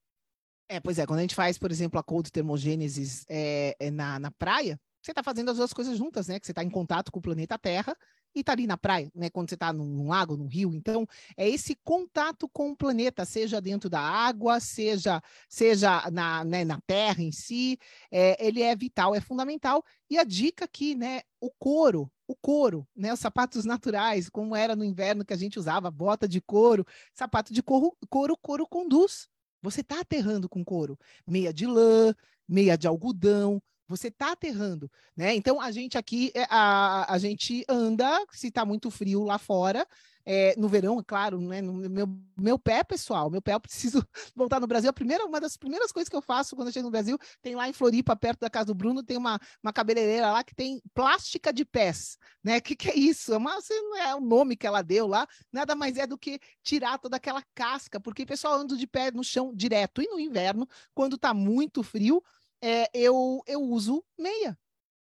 É, 0.67 0.79
pois 0.79 0.97
é, 0.97 1.05
quando 1.05 1.19
a 1.19 1.23
gente 1.23 1.35
faz, 1.35 1.57
por 1.57 1.69
exemplo, 1.69 1.99
a 1.99 2.03
cold 2.03 2.31
termogênese 2.31 3.25
é, 3.29 3.75
é 3.79 3.91
na, 3.91 4.19
na 4.19 4.31
praia, 4.31 4.79
você 5.01 5.11
está 5.11 5.23
fazendo 5.23 5.49
as 5.49 5.57
duas 5.57 5.73
coisas 5.73 5.97
juntas, 5.97 6.27
né? 6.27 6.39
Que 6.39 6.45
você 6.45 6.51
está 6.51 6.63
em 6.63 6.69
contato 6.69 7.11
com 7.11 7.19
o 7.19 7.21
planeta 7.21 7.57
Terra 7.57 7.95
e 8.33 8.43
tá 8.43 8.53
ali 8.53 8.65
na 8.65 8.77
praia, 8.77 9.11
né? 9.13 9.29
Quando 9.29 9.49
você 9.49 9.55
está 9.55 9.73
num 9.73 10.07
lago, 10.07 10.37
num 10.37 10.47
rio. 10.47 10.73
Então, 10.73 11.07
é 11.35 11.47
esse 11.47 11.75
contato 11.83 12.47
com 12.49 12.71
o 12.71 12.75
planeta, 12.75 13.25
seja 13.25 13.61
dentro 13.61 13.89
da 13.89 13.99
água, 13.99 14.59
seja 14.59 15.21
seja 15.49 16.09
na, 16.11 16.43
né, 16.43 16.63
na 16.63 16.79
terra 16.81 17.21
em 17.21 17.31
si, 17.31 17.77
é, 18.09 18.45
ele 18.45 18.61
é 18.61 18.75
vital, 18.75 19.13
é 19.15 19.21
fundamental. 19.21 19.83
E 20.09 20.17
a 20.17 20.23
dica 20.23 20.65
aqui, 20.65 20.95
né? 20.95 21.21
O 21.39 21.49
couro, 21.51 22.11
o 22.27 22.35
couro, 22.35 22.87
né? 22.95 23.13
Os 23.13 23.19
sapatos 23.19 23.65
naturais, 23.65 24.29
como 24.29 24.55
era 24.55 24.75
no 24.75 24.83
inverno 24.83 25.25
que 25.25 25.33
a 25.33 25.37
gente 25.37 25.59
usava, 25.59 25.91
bota 25.91 26.27
de 26.27 26.41
couro, 26.41 26.85
sapato 27.13 27.53
de 27.53 27.61
couro, 27.61 27.95
couro, 28.09 28.37
couro 28.37 28.67
conduz. 28.67 29.29
Você 29.61 29.81
está 29.81 29.99
aterrando 29.99 30.49
com 30.49 30.63
couro, 30.63 30.97
meia 31.27 31.53
de 31.53 31.67
lã, 31.67 32.15
meia 32.47 32.77
de 32.77 32.87
algodão, 32.87 33.61
você 33.91 34.07
está 34.07 34.31
aterrando, 34.31 34.89
né? 35.15 35.35
Então 35.35 35.61
a 35.61 35.71
gente 35.71 35.97
aqui 35.97 36.31
eh, 36.33 36.47
a, 36.49 37.13
a 37.13 37.17
gente 37.17 37.63
anda, 37.67 38.25
se 38.31 38.47
está 38.47 38.65
muito 38.65 38.89
frio 38.89 39.23
lá 39.23 39.37
fora, 39.37 39.85
é, 40.25 40.55
no 40.57 40.67
verão, 40.67 40.99
é 40.99 41.03
claro, 41.03 41.39
né? 41.39 41.61
No 41.61 41.73
meu, 41.73 42.07
meu 42.37 42.59
pé, 42.59 42.83
pessoal, 42.83 43.29
meu 43.29 43.41
pé 43.41 43.53
eu 43.53 43.59
preciso 43.59 44.05
voltar 44.35 44.59
no 44.59 44.67
Brasil. 44.67 44.89
A 44.89 44.93
primeira, 44.93 45.25
uma 45.25 45.39
das 45.39 45.57
primeiras 45.57 45.91
coisas 45.91 46.09
que 46.09 46.15
eu 46.15 46.21
faço 46.21 46.55
quando 46.55 46.67
eu 46.67 46.73
chego 46.73 46.85
no 46.85 46.91
Brasil, 46.91 47.17
tem 47.41 47.55
lá 47.55 47.67
em 47.67 47.73
Floripa, 47.73 48.15
perto 48.15 48.41
da 48.41 48.49
casa 48.49 48.67
do 48.67 48.75
Bruno, 48.75 49.03
tem 49.03 49.17
uma, 49.17 49.39
uma 49.63 49.73
cabeleireira 49.73 50.31
lá 50.31 50.43
que 50.43 50.55
tem 50.55 50.81
plástica 50.93 51.51
de 51.51 51.65
pés, 51.65 52.17
né? 52.43 52.57
O 52.57 52.61
que, 52.61 52.75
que 52.75 52.89
é 52.89 52.95
isso? 52.95 53.33
É, 53.33 53.37
uma, 53.37 53.57
não 53.69 53.97
é 53.97 54.15
o 54.15 54.21
nome 54.21 54.55
que 54.55 54.67
ela 54.67 54.81
deu 54.81 55.07
lá, 55.07 55.27
nada 55.51 55.75
mais 55.75 55.97
é 55.97 56.05
do 56.05 56.17
que 56.17 56.39
tirar 56.63 56.97
toda 56.99 57.17
aquela 57.17 57.43
casca, 57.55 57.99
porque 57.99 58.23
o 58.23 58.27
pessoal 58.27 58.55
anda 58.55 58.75
de 58.75 58.87
pé 58.87 59.11
no 59.11 59.23
chão 59.23 59.53
direto. 59.53 60.01
E 60.01 60.07
no 60.07 60.19
inverno, 60.19 60.67
quando 60.93 61.15
está 61.15 61.33
muito 61.33 61.83
frio, 61.83 62.23
é, 62.61 62.89
eu, 62.93 63.41
eu 63.47 63.61
uso 63.61 64.03
meia. 64.17 64.57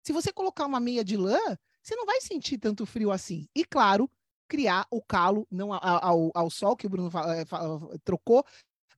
Se 0.02 0.12
você 0.12 0.32
colocar 0.32 0.66
uma 0.66 0.78
meia 0.78 1.04
de 1.04 1.16
lã, 1.16 1.38
você 1.82 1.96
não 1.96 2.06
vai 2.06 2.20
sentir 2.20 2.58
tanto 2.58 2.86
frio 2.86 3.10
assim. 3.10 3.48
E, 3.54 3.64
claro, 3.64 4.10
criar 4.48 4.86
o 4.90 5.02
calo, 5.02 5.46
não 5.50 5.72
ao, 5.72 6.30
ao 6.34 6.50
sol, 6.50 6.76
que 6.76 6.86
o 6.86 6.90
Bruno 6.90 7.10
é, 7.28 7.44
trocou, 8.04 8.44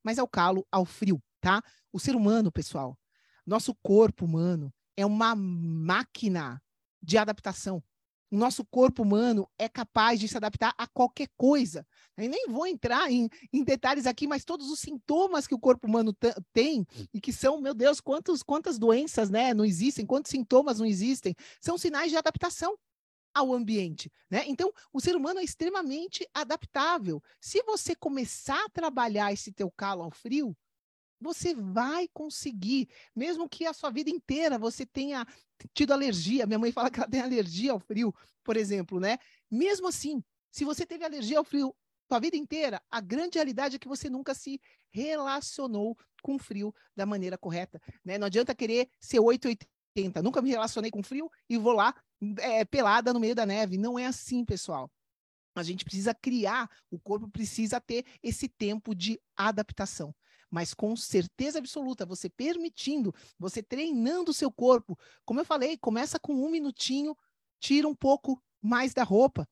mas 0.03 0.19
ao 0.19 0.29
calo, 0.29 0.67
ao 0.71 0.85
frio, 0.85 1.23
tá? 1.41 1.63
O 1.93 1.99
ser 1.99 2.15
humano, 2.15 2.53
pessoal, 2.53 2.99
nosso 3.47 3.75
corpo 3.83 4.25
humano 4.25 4.73
é 4.97 5.07
uma 5.07 5.35
máquina 5.35 6.63
de 7.03 7.17
adaptação. 7.17 7.83
O 8.31 8.37
nosso 8.37 8.65
corpo 8.65 9.03
humano 9.03 9.49
é 9.59 9.69
capaz 9.69 10.21
de 10.21 10.29
se 10.29 10.37
adaptar 10.37 10.75
a 10.77 10.87
qualquer 10.87 11.29
coisa. 11.37 11.87
Eu 12.17 12.29
nem 12.29 12.47
vou 12.49 12.67
entrar 12.67 13.11
em, 13.11 13.29
em 13.53 13.65
detalhes 13.65 14.07
aqui, 14.07 14.27
mas 14.27 14.45
todos 14.45 14.71
os 14.71 14.81
sintomas 14.81 15.47
que 15.47 15.55
o 15.55 15.59
corpo 15.59 15.87
humano 15.87 16.15
tem 16.53 16.87
e 17.13 17.21
que 17.21 17.33
são, 17.33 17.61
meu 17.61 17.75
Deus, 17.75 18.01
quantos, 18.01 18.43
quantas 18.43 18.79
doenças 18.79 19.31
né, 19.31 19.55
não 19.55 19.65
existem, 19.65 20.05
quantos 20.05 20.31
sintomas 20.31 20.79
não 20.79 20.87
existem, 20.87 21.35
são 21.61 21.79
sinais 21.79 22.11
de 22.11 22.17
adaptação 22.19 22.77
ao 23.35 23.53
ambiente, 23.55 24.11
né? 24.31 24.45
Então, 24.47 24.73
o 24.93 25.01
ser 25.01 25.15
humano 25.15 25.39
é 25.39 25.45
extremamente 25.45 26.27
adaptável. 26.35 27.23
Se 27.41 27.63
você 27.63 27.95
começar 27.95 28.63
a 28.65 28.71
trabalhar 28.71 29.33
esse 29.33 29.53
teu 29.53 29.71
calo 29.71 30.03
ao 30.03 30.11
frio, 30.11 30.57
você 31.21 31.55
vai 31.55 32.09
conseguir, 32.13 32.89
mesmo 33.15 33.49
que 33.49 33.67
a 33.67 33.73
sua 33.73 33.91
vida 33.91 34.11
inteira 34.11 34.59
você 34.59 34.87
tenha 34.87 35.27
tido 35.75 35.93
alergia. 35.93 36.47
Minha 36.47 36.59
mãe 36.59 36.73
fala 36.73 36.91
que 36.91 37.01
ela 37.01 37.09
tem 37.09 37.21
alergia 37.21 37.73
ao 37.73 37.81
frio, 37.81 38.15
por 38.45 38.57
exemplo, 38.57 39.01
né? 39.01 39.19
Mesmo 39.51 39.89
assim, 39.89 40.23
se 40.51 40.65
você 40.65 40.87
teve 40.87 41.05
alergia 41.05 41.39
ao 41.39 41.45
frio 41.45 41.75
sua 42.09 42.19
vida 42.19 42.37
inteira, 42.37 42.81
a 42.91 43.01
grande 43.01 43.37
realidade 43.37 43.77
é 43.77 43.79
que 43.79 43.89
você 43.89 44.09
nunca 44.09 44.35
se 44.35 44.59
relacionou 44.91 45.97
com 46.23 46.39
frio 46.39 46.75
da 46.97 47.05
maneira 47.05 47.37
correta, 47.37 47.81
né? 48.03 48.17
Não 48.17 48.27
adianta 48.27 48.55
querer 48.55 48.89
ser 48.99 49.21
880. 49.21 50.23
Nunca 50.23 50.41
me 50.41 50.49
relacionei 50.49 50.91
com 50.91 51.03
frio 51.03 51.31
e 51.49 51.59
vou 51.59 51.73
lá 51.73 51.95
é, 52.39 52.65
pelada 52.65 53.13
no 53.13 53.21
meio 53.21 53.35
da 53.35 53.45
neve. 53.45 53.77
Não 53.77 53.99
é 53.99 54.07
assim, 54.07 54.43
pessoal. 54.45 54.91
A 55.55 55.63
gente 55.63 55.85
precisa 55.85 56.15
criar, 56.15 56.71
o 56.91 56.99
corpo 56.99 57.29
precisa 57.29 57.81
ter 57.81 58.07
esse 58.23 58.49
tempo 58.49 58.95
de 58.95 59.21
adaptação 59.37 60.15
mas 60.51 60.75
com 60.75 60.97
certeza 60.97 61.59
absoluta, 61.59 62.07
você 62.07 62.29
permitindo, 62.29 63.15
você 63.39 63.63
treinando 63.63 64.31
o 64.31 64.35
seu 64.35 64.51
corpo. 64.51 64.99
Como 65.25 65.41
eu 65.41 65.45
falei, 65.45 65.77
começa 65.77 66.19
com 66.19 66.35
um 66.35 66.51
minutinho, 66.51 67.17
tira 67.61 67.87
um 67.87 67.95
pouco 67.95 68.43
mais 68.63 68.95
da 68.95 69.03
roupa. 69.03 69.49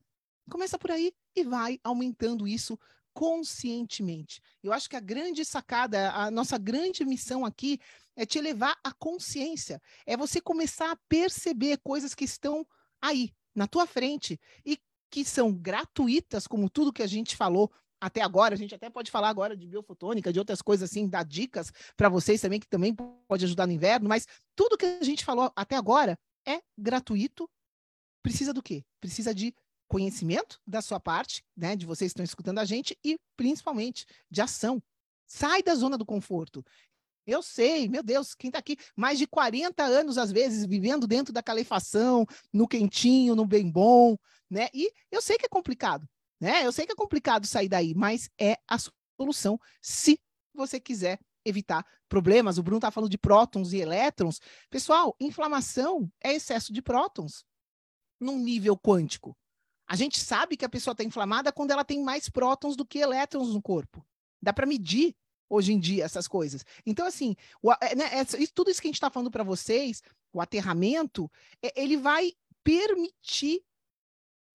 Começa 0.49 0.77
por 0.79 0.91
aí 0.91 1.13
e 1.35 1.43
vai 1.43 1.79
aumentando 1.83 2.47
isso 2.47 2.79
conscientemente. 3.13 4.41
Eu 4.61 4.71
acho 4.71 4.89
que 4.89 4.95
a 4.95 4.99
grande 4.99 5.43
sacada, 5.43 6.11
a 6.11 6.29
nossa 6.29 6.57
grande 6.57 7.03
missão 7.03 7.43
aqui 7.43 7.79
é 8.15 8.25
te 8.25 8.39
levar 8.39 8.77
à 8.83 8.93
consciência, 8.93 9.81
é 10.05 10.15
você 10.15 10.39
começar 10.39 10.91
a 10.91 10.95
perceber 11.09 11.77
coisas 11.77 12.13
que 12.13 12.25
estão 12.25 12.65
aí, 13.01 13.31
na 13.55 13.67
tua 13.67 13.87
frente, 13.87 14.39
e 14.63 14.79
que 15.09 15.25
são 15.25 15.51
gratuitas, 15.51 16.45
como 16.45 16.69
tudo 16.69 16.93
que 16.93 17.01
a 17.01 17.07
gente 17.07 17.35
falou 17.35 17.71
até 17.99 18.21
agora, 18.21 18.53
a 18.53 18.57
gente 18.57 18.75
até 18.75 18.89
pode 18.89 19.09
falar 19.09 19.29
agora 19.29 19.55
de 19.55 19.67
biofotônica, 19.67 20.31
de 20.31 20.39
outras 20.39 20.61
coisas 20.61 20.89
assim, 20.89 21.07
dar 21.07 21.25
dicas 21.25 21.71
para 21.95 22.09
vocês 22.09 22.39
também, 22.39 22.59
que 22.59 22.67
também 22.67 22.95
pode 23.27 23.45
ajudar 23.45 23.65
no 23.65 23.73
inverno, 23.73 24.07
mas 24.07 24.27
tudo 24.55 24.77
que 24.77 24.85
a 24.85 25.03
gente 25.03 25.25
falou 25.25 25.51
até 25.55 25.75
agora 25.75 26.17
é 26.45 26.61
gratuito. 26.77 27.49
Precisa 28.21 28.53
do 28.53 28.61
quê? 28.61 28.83
Precisa 28.99 29.33
de 29.33 29.53
conhecimento 29.87 30.59
da 30.67 30.81
sua 30.81 30.99
parte, 30.99 31.43
né, 31.55 31.75
de 31.75 31.85
vocês 31.85 32.11
que 32.11 32.13
estão 32.13 32.23
escutando 32.23 32.59
a 32.59 32.65
gente, 32.65 32.97
e 33.03 33.17
principalmente 33.35 34.05
de 34.29 34.41
ação. 34.41 34.81
Sai 35.25 35.63
da 35.63 35.75
zona 35.75 35.97
do 35.97 36.05
conforto. 36.05 36.63
Eu 37.25 37.41
sei, 37.41 37.89
meu 37.89 38.01
Deus, 38.01 38.33
quem 38.33 38.47
está 38.47 38.59
aqui 38.59 38.77
mais 38.95 39.19
de 39.19 39.27
40 39.27 39.83
anos, 39.83 40.17
às 40.17 40.31
vezes, 40.31 40.65
vivendo 40.65 41.05
dentro 41.05 41.33
da 41.33 41.43
calefação, 41.43 42.25
no 42.53 42.67
quentinho, 42.67 43.35
no 43.35 43.45
bem 43.45 43.69
bom, 43.69 44.17
né? 44.49 44.69
E 44.73 44.89
eu 45.11 45.21
sei 45.21 45.37
que 45.37 45.45
é 45.45 45.49
complicado. 45.49 46.07
Né? 46.39 46.65
Eu 46.65 46.71
sei 46.71 46.85
que 46.85 46.91
é 46.91 46.95
complicado 46.95 47.45
sair 47.45 47.67
daí, 47.67 47.93
mas 47.95 48.29
é 48.39 48.57
a 48.67 48.77
solução 49.19 49.59
se 49.81 50.19
você 50.53 50.79
quiser 50.79 51.19
evitar 51.45 51.85
problemas. 52.07 52.57
O 52.57 52.63
Bruno 52.63 52.77
está 52.77 52.91
falando 52.91 53.09
de 53.09 53.17
prótons 53.17 53.73
e 53.73 53.77
elétrons. 53.77 54.39
Pessoal, 54.69 55.15
inflamação 55.19 56.11
é 56.21 56.33
excesso 56.33 56.73
de 56.73 56.81
prótons 56.81 57.45
num 58.19 58.37
nível 58.37 58.77
quântico. 58.77 59.37
A 59.87 59.95
gente 59.95 60.19
sabe 60.19 60.57
que 60.57 60.65
a 60.65 60.69
pessoa 60.69 60.91
está 60.91 61.03
inflamada 61.03 61.51
quando 61.51 61.71
ela 61.71 61.85
tem 61.85 62.03
mais 62.03 62.29
prótons 62.29 62.75
do 62.75 62.85
que 62.85 62.99
elétrons 62.99 63.53
no 63.53 63.61
corpo. 63.61 64.05
Dá 64.41 64.51
para 64.51 64.65
medir 64.65 65.15
hoje 65.49 65.71
em 65.71 65.79
dia 65.79 66.03
essas 66.03 66.27
coisas. 66.27 66.65
Então, 66.85 67.05
assim, 67.05 67.35
o, 67.61 67.71
é, 67.71 67.95
né, 67.95 68.25
tudo 68.53 68.69
isso 68.69 68.81
que 68.81 68.87
a 68.87 68.89
gente 68.89 68.95
está 68.95 69.09
falando 69.09 69.31
para 69.31 69.43
vocês, 69.43 70.01
o 70.33 70.41
aterramento, 70.41 71.31
é, 71.63 71.81
ele 71.81 71.95
vai 71.95 72.33
permitir, 72.63 73.63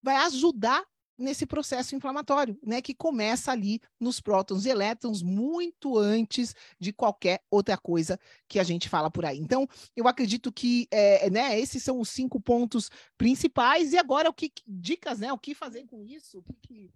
vai 0.03 0.17
ajudar 0.17 0.85
nesse 1.17 1.45
processo 1.45 1.95
inflamatório, 1.95 2.57
né, 2.63 2.81
que 2.81 2.93
começa 2.93 3.51
ali 3.51 3.79
nos 3.99 4.19
prótons 4.19 4.65
e 4.65 4.69
elétrons 4.69 5.21
muito 5.21 5.97
antes 5.97 6.55
de 6.79 6.91
qualquer 6.91 7.41
outra 7.49 7.77
coisa 7.77 8.19
que 8.47 8.59
a 8.59 8.63
gente 8.63 8.89
fala 8.89 9.11
por 9.11 9.25
aí. 9.25 9.39
Então, 9.39 9.67
eu 9.95 10.07
acredito 10.07 10.51
que, 10.51 10.87
é, 10.91 11.29
né, 11.29 11.59
esses 11.59 11.83
são 11.83 11.99
os 11.99 12.09
cinco 12.09 12.39
pontos 12.39 12.89
principais 13.17 13.93
e 13.93 13.97
agora 13.97 14.29
o 14.29 14.33
que 14.33 14.51
dicas, 14.67 15.19
né, 15.19 15.31
o 15.31 15.37
que 15.37 15.53
fazer 15.53 15.85
com 15.85 16.03
isso? 16.03 16.39
O 16.39 16.43
que, 16.43 16.53
que... 16.61 16.91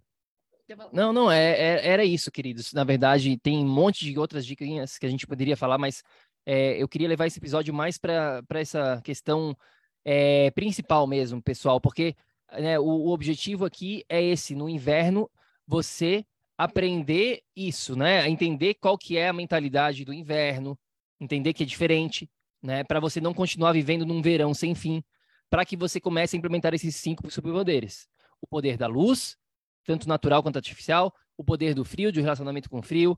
Não, 0.92 1.14
não, 1.14 1.30
é, 1.30 1.52
é, 1.52 1.88
era 1.88 2.04
isso, 2.04 2.30
queridos. 2.30 2.74
Na 2.74 2.84
verdade, 2.84 3.38
tem 3.38 3.56
um 3.56 3.68
monte 3.68 4.04
de 4.04 4.18
outras 4.18 4.44
dicas 4.44 4.98
que 4.98 5.06
a 5.06 5.08
gente 5.08 5.26
poderia 5.26 5.56
falar, 5.56 5.78
mas 5.78 6.02
é, 6.44 6.76
eu 6.76 6.86
queria 6.86 7.08
levar 7.08 7.26
esse 7.26 7.38
episódio 7.38 7.72
mais 7.72 7.96
para 7.96 8.42
essa 8.50 9.00
questão 9.02 9.56
é, 10.04 10.50
principal 10.50 11.06
mesmo, 11.06 11.42
pessoal, 11.42 11.80
porque 11.80 12.14
né, 12.52 12.78
o, 12.78 12.84
o 12.84 13.10
objetivo 13.10 13.64
aqui 13.64 14.04
é 14.08 14.22
esse, 14.22 14.54
no 14.54 14.68
inverno, 14.68 15.30
você 15.66 16.24
aprender 16.56 17.42
isso, 17.54 17.94
né? 17.94 18.28
Entender 18.28 18.74
qual 18.74 18.98
que 18.98 19.16
é 19.16 19.28
a 19.28 19.32
mentalidade 19.32 20.04
do 20.04 20.12
inverno, 20.12 20.78
entender 21.20 21.52
que 21.52 21.62
é 21.62 21.66
diferente, 21.66 22.28
né? 22.62 22.82
Para 22.82 22.98
você 22.98 23.20
não 23.20 23.32
continuar 23.32 23.72
vivendo 23.72 24.04
num 24.04 24.20
verão 24.20 24.52
sem 24.52 24.74
fim, 24.74 25.04
para 25.48 25.64
que 25.64 25.76
você 25.76 26.00
comece 26.00 26.36
a 26.36 26.38
implementar 26.38 26.74
esses 26.74 26.96
cinco 26.96 27.30
superpoderes: 27.30 28.08
o 28.40 28.46
poder 28.46 28.76
da 28.76 28.86
luz, 28.86 29.36
tanto 29.84 30.08
natural 30.08 30.42
quanto 30.42 30.56
artificial, 30.56 31.14
o 31.36 31.44
poder 31.44 31.74
do 31.74 31.84
frio, 31.84 32.10
de 32.10 32.20
relacionamento 32.20 32.68
com 32.68 32.80
o 32.80 32.82
frio, 32.82 33.16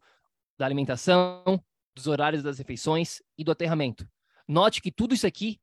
da 0.59 0.67
alimentação, 0.67 1.63
dos 1.95 2.07
horários 2.07 2.43
das 2.43 2.59
refeições 2.59 3.23
e 3.39 3.43
do 3.43 3.51
aterramento. 3.51 4.07
Note 4.47 4.83
que 4.83 4.93
tudo 4.93 5.15
isso 5.15 5.27
aqui 5.27 5.59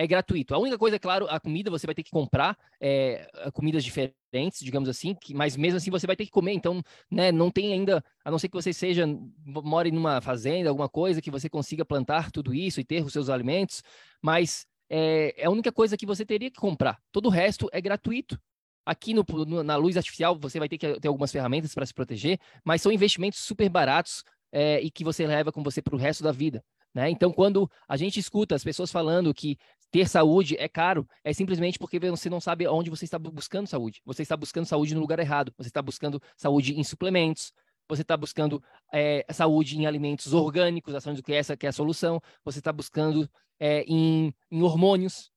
é 0.00 0.06
gratuito. 0.06 0.54
A 0.54 0.58
única 0.58 0.78
coisa, 0.78 0.96
é 0.96 0.98
claro, 0.98 1.26
a 1.28 1.38
comida 1.38 1.70
você 1.70 1.86
vai 1.86 1.94
ter 1.94 2.02
que 2.02 2.10
comprar 2.10 2.56
é, 2.80 3.30
comidas 3.52 3.84
diferentes, 3.84 4.60
digamos 4.60 4.88
assim, 4.88 5.14
que, 5.14 5.34
mas 5.34 5.58
mesmo 5.58 5.76
assim 5.76 5.90
você 5.90 6.06
vai 6.06 6.16
ter 6.16 6.24
que 6.24 6.30
comer. 6.30 6.54
Então, 6.54 6.82
né, 7.10 7.30
não 7.30 7.50
tem 7.50 7.74
ainda, 7.74 8.02
a 8.24 8.30
não 8.30 8.38
ser 8.38 8.48
que 8.48 8.54
você 8.54 8.72
seja, 8.72 9.06
more 9.44 9.90
numa 9.90 10.22
fazenda, 10.22 10.70
alguma 10.70 10.88
coisa 10.88 11.20
que 11.20 11.30
você 11.30 11.50
consiga 11.50 11.84
plantar 11.84 12.30
tudo 12.30 12.54
isso 12.54 12.80
e 12.80 12.84
ter 12.84 13.04
os 13.04 13.12
seus 13.12 13.28
alimentos, 13.28 13.82
mas 14.22 14.66
é, 14.88 15.34
é 15.36 15.44
a 15.44 15.50
única 15.50 15.70
coisa 15.70 15.98
que 15.98 16.06
você 16.06 16.24
teria 16.24 16.50
que 16.50 16.58
comprar. 16.58 16.98
Todo 17.12 17.26
o 17.26 17.30
resto 17.30 17.68
é 17.70 17.80
gratuito. 17.80 18.40
Aqui 18.86 19.12
no, 19.12 19.22
no, 19.46 19.62
na 19.62 19.76
luz 19.76 19.98
artificial 19.98 20.34
você 20.34 20.58
vai 20.58 20.68
ter 20.68 20.78
que 20.78 20.98
ter 20.98 21.08
algumas 21.08 21.30
ferramentas 21.30 21.74
para 21.74 21.84
se 21.84 21.92
proteger, 21.92 22.40
mas 22.64 22.80
são 22.80 22.90
investimentos 22.90 23.40
super 23.40 23.68
baratos 23.68 24.24
é, 24.50 24.80
e 24.80 24.90
que 24.90 25.04
você 25.04 25.26
leva 25.26 25.52
com 25.52 25.62
você 25.62 25.82
para 25.82 25.94
o 25.94 25.98
resto 25.98 26.24
da 26.24 26.32
vida. 26.32 26.64
Né? 26.94 27.08
Então, 27.10 27.32
quando 27.32 27.70
a 27.88 27.96
gente 27.96 28.18
escuta 28.18 28.54
as 28.54 28.64
pessoas 28.64 28.90
falando 28.90 29.32
que 29.32 29.56
ter 29.90 30.08
saúde 30.08 30.56
é 30.58 30.68
caro, 30.68 31.08
é 31.24 31.32
simplesmente 31.32 31.78
porque 31.78 31.98
você 31.98 32.30
não 32.30 32.40
sabe 32.40 32.66
onde 32.68 32.90
você 32.90 33.04
está 33.04 33.18
buscando 33.18 33.66
saúde. 33.66 34.00
Você 34.04 34.22
está 34.22 34.36
buscando 34.36 34.66
saúde 34.66 34.94
no 34.94 35.00
lugar 35.00 35.18
errado. 35.18 35.52
Você 35.56 35.68
está 35.68 35.82
buscando 35.82 36.22
saúde 36.36 36.78
em 36.78 36.84
suplementos. 36.84 37.52
Você 37.88 38.02
está 38.02 38.16
buscando 38.16 38.62
é, 38.92 39.26
saúde 39.32 39.76
em 39.76 39.86
alimentos 39.86 40.32
orgânicos, 40.32 40.94
achando 40.94 41.20
que 41.22 41.32
essa 41.32 41.56
que 41.56 41.66
é 41.66 41.70
a 41.70 41.72
solução. 41.72 42.20
Você 42.44 42.60
está 42.60 42.72
buscando 42.72 43.28
é, 43.58 43.82
em, 43.82 44.32
em 44.50 44.62
hormônios. 44.62 45.30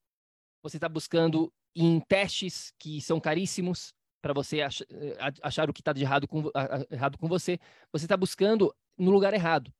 Você 0.61 0.77
está 0.77 0.87
buscando 0.87 1.51
em 1.75 1.99
testes 1.99 2.71
que 2.77 3.01
são 3.01 3.19
caríssimos 3.19 3.91
para 4.21 4.33
você 4.33 4.61
achar, 4.61 4.85
eh, 4.89 5.17
achar, 5.41 5.69
o 5.69 5.73
que 5.73 5.81
está 5.81 5.91
de 5.91 6.03
errado 6.03 6.27
com, 6.27 6.49
errado 6.91 7.17
com 7.17 7.27
você. 7.27 7.59
Você 7.91 8.05
está 8.05 8.15
buscando 8.15 8.73
no 8.97 9.11
lugar 9.11 9.33
errado. 9.33 9.73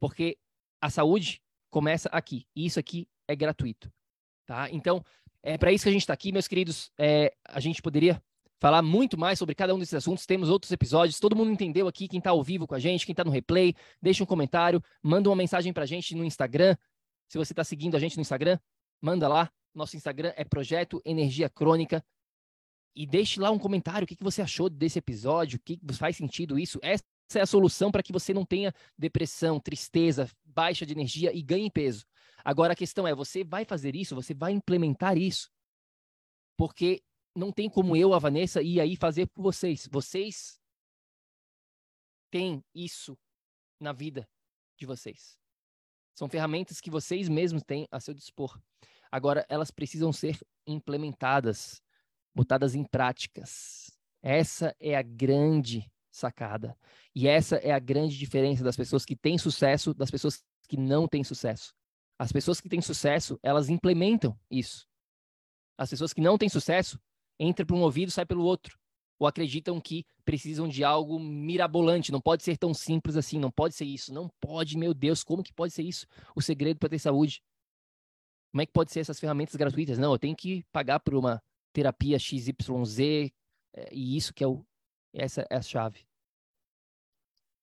Porque 0.00 0.38
a 0.80 0.90
saúde 0.90 1.40
começa 1.70 2.08
aqui. 2.08 2.46
E 2.56 2.66
isso 2.66 2.80
aqui 2.80 3.06
é 3.28 3.36
gratuito. 3.36 3.92
Tá? 4.46 4.70
Então, 4.70 5.04
é 5.42 5.58
para 5.58 5.72
isso 5.72 5.84
que 5.84 5.88
a 5.88 5.92
gente 5.92 6.02
está 6.02 6.12
aqui, 6.12 6.32
meus 6.32 6.46
queridos. 6.46 6.90
É, 6.98 7.34
a 7.44 7.60
gente 7.60 7.82
poderia 7.82 8.22
falar 8.60 8.80
muito 8.80 9.18
mais 9.18 9.40
sobre 9.40 9.56
cada 9.56 9.74
um 9.74 9.78
desses 9.78 9.94
assuntos. 9.94 10.24
Temos 10.24 10.48
outros 10.48 10.70
episódios. 10.70 11.18
Todo 11.18 11.34
mundo 11.34 11.50
entendeu 11.50 11.88
aqui, 11.88 12.06
quem 12.06 12.18
está 12.18 12.30
ao 12.30 12.42
vivo 12.44 12.64
com 12.64 12.76
a 12.76 12.78
gente, 12.78 13.04
quem 13.04 13.12
está 13.12 13.24
no 13.24 13.30
replay, 13.30 13.74
deixa 14.00 14.22
um 14.22 14.26
comentário, 14.26 14.80
manda 15.02 15.28
uma 15.28 15.34
mensagem 15.34 15.72
para 15.72 15.82
a 15.82 15.86
gente 15.86 16.14
no 16.14 16.24
Instagram. 16.24 16.76
Se 17.28 17.36
você 17.36 17.52
está 17.52 17.64
seguindo 17.64 17.96
a 17.96 17.98
gente 17.98 18.16
no 18.16 18.20
Instagram, 18.20 18.58
manda 19.00 19.26
lá. 19.26 19.50
Nosso 19.74 19.96
Instagram 19.96 20.32
é 20.36 20.44
Projeto 20.44 21.02
Energia 21.04 21.48
Crônica. 21.48 22.04
E 22.94 23.04
deixe 23.04 23.40
lá 23.40 23.50
um 23.50 23.58
comentário. 23.58 24.04
O 24.04 24.06
que, 24.06 24.14
que 24.14 24.22
você 24.22 24.42
achou 24.42 24.70
desse 24.70 24.98
episódio? 24.98 25.56
O 25.56 25.60
que 25.60 25.80
faz 25.94 26.16
sentido 26.16 26.56
isso? 26.56 26.78
Essa 26.82 27.02
é 27.34 27.40
a 27.40 27.46
solução 27.46 27.90
para 27.90 28.02
que 28.02 28.12
você 28.12 28.32
não 28.32 28.44
tenha 28.44 28.72
depressão, 28.96 29.58
tristeza, 29.58 30.30
baixa 30.44 30.86
de 30.86 30.92
energia 30.92 31.34
e 31.34 31.42
ganhe 31.42 31.70
peso. 31.70 32.04
Agora 32.44 32.72
a 32.72 32.76
questão 32.76 33.06
é: 33.06 33.14
você 33.14 33.44
vai 33.44 33.64
fazer 33.64 33.94
isso? 33.94 34.14
Você 34.14 34.34
vai 34.34 34.52
implementar 34.52 35.16
isso? 35.16 35.50
Porque 36.56 37.02
não 37.34 37.50
tem 37.50 37.68
como 37.68 37.96
eu, 37.96 38.12
a 38.12 38.18
Vanessa, 38.18 38.62
ir 38.62 38.80
aí 38.80 38.96
fazer 38.96 39.26
por 39.28 39.42
vocês. 39.42 39.88
Vocês 39.90 40.60
têm 42.30 42.62
isso 42.74 43.16
na 43.80 43.92
vida 43.92 44.28
de 44.78 44.86
vocês. 44.86 45.38
São 46.14 46.28
ferramentas 46.28 46.80
que 46.80 46.90
vocês 46.90 47.28
mesmos 47.28 47.62
têm 47.62 47.86
a 47.90 47.98
seu 47.98 48.14
dispor. 48.14 48.60
Agora, 49.10 49.46
elas 49.48 49.70
precisam 49.70 50.12
ser 50.12 50.38
implementadas, 50.66 51.82
botadas 52.34 52.74
em 52.74 52.84
práticas. 52.84 53.90
Essa 54.22 54.74
é 54.78 54.94
a 54.94 55.02
grande 55.02 55.90
sacada. 56.10 56.76
E 57.14 57.26
essa 57.26 57.56
é 57.56 57.72
a 57.72 57.78
grande 57.78 58.16
diferença 58.16 58.62
das 58.62 58.76
pessoas 58.76 59.04
que 59.04 59.16
têm 59.16 59.38
sucesso 59.38 59.94
das 59.94 60.10
pessoas 60.10 60.42
que 60.68 60.76
não 60.76 61.08
têm 61.08 61.24
sucesso. 61.24 61.74
As 62.22 62.30
pessoas 62.30 62.60
que 62.60 62.68
têm 62.68 62.80
sucesso, 62.80 63.36
elas 63.42 63.68
implementam 63.68 64.38
isso. 64.48 64.86
As 65.76 65.90
pessoas 65.90 66.12
que 66.12 66.20
não 66.20 66.38
têm 66.38 66.48
sucesso 66.48 66.96
entram 67.36 67.66
por 67.66 67.74
um 67.74 67.82
ouvido 67.82 68.12
saem 68.12 68.24
pelo 68.24 68.44
outro. 68.44 68.78
Ou 69.18 69.26
acreditam 69.26 69.80
que 69.80 70.06
precisam 70.24 70.68
de 70.68 70.84
algo 70.84 71.18
mirabolante. 71.18 72.12
Não 72.12 72.20
pode 72.20 72.44
ser 72.44 72.56
tão 72.56 72.72
simples 72.72 73.16
assim. 73.16 73.40
Não 73.40 73.50
pode 73.50 73.74
ser 73.74 73.86
isso. 73.86 74.14
Não 74.14 74.30
pode, 74.40 74.78
meu 74.78 74.94
Deus, 74.94 75.24
como 75.24 75.42
que 75.42 75.52
pode 75.52 75.72
ser 75.72 75.82
isso? 75.82 76.06
O 76.36 76.40
segredo 76.40 76.78
para 76.78 76.90
ter 76.90 77.00
saúde. 77.00 77.42
Como 78.52 78.62
é 78.62 78.66
que 78.66 78.72
pode 78.72 78.92
ser 78.92 79.00
essas 79.00 79.18
ferramentas 79.18 79.56
gratuitas? 79.56 79.98
Não, 79.98 80.12
eu 80.12 80.18
tenho 80.18 80.36
que 80.36 80.62
pagar 80.70 81.00
por 81.00 81.16
uma 81.16 81.42
terapia 81.72 82.20
XYZ. 82.20 83.00
É, 83.74 83.92
e 83.92 84.16
isso 84.16 84.32
que 84.32 84.44
é 84.44 84.46
o. 84.46 84.64
Essa 85.12 85.44
é 85.50 85.56
a 85.56 85.62
chave. 85.62 86.06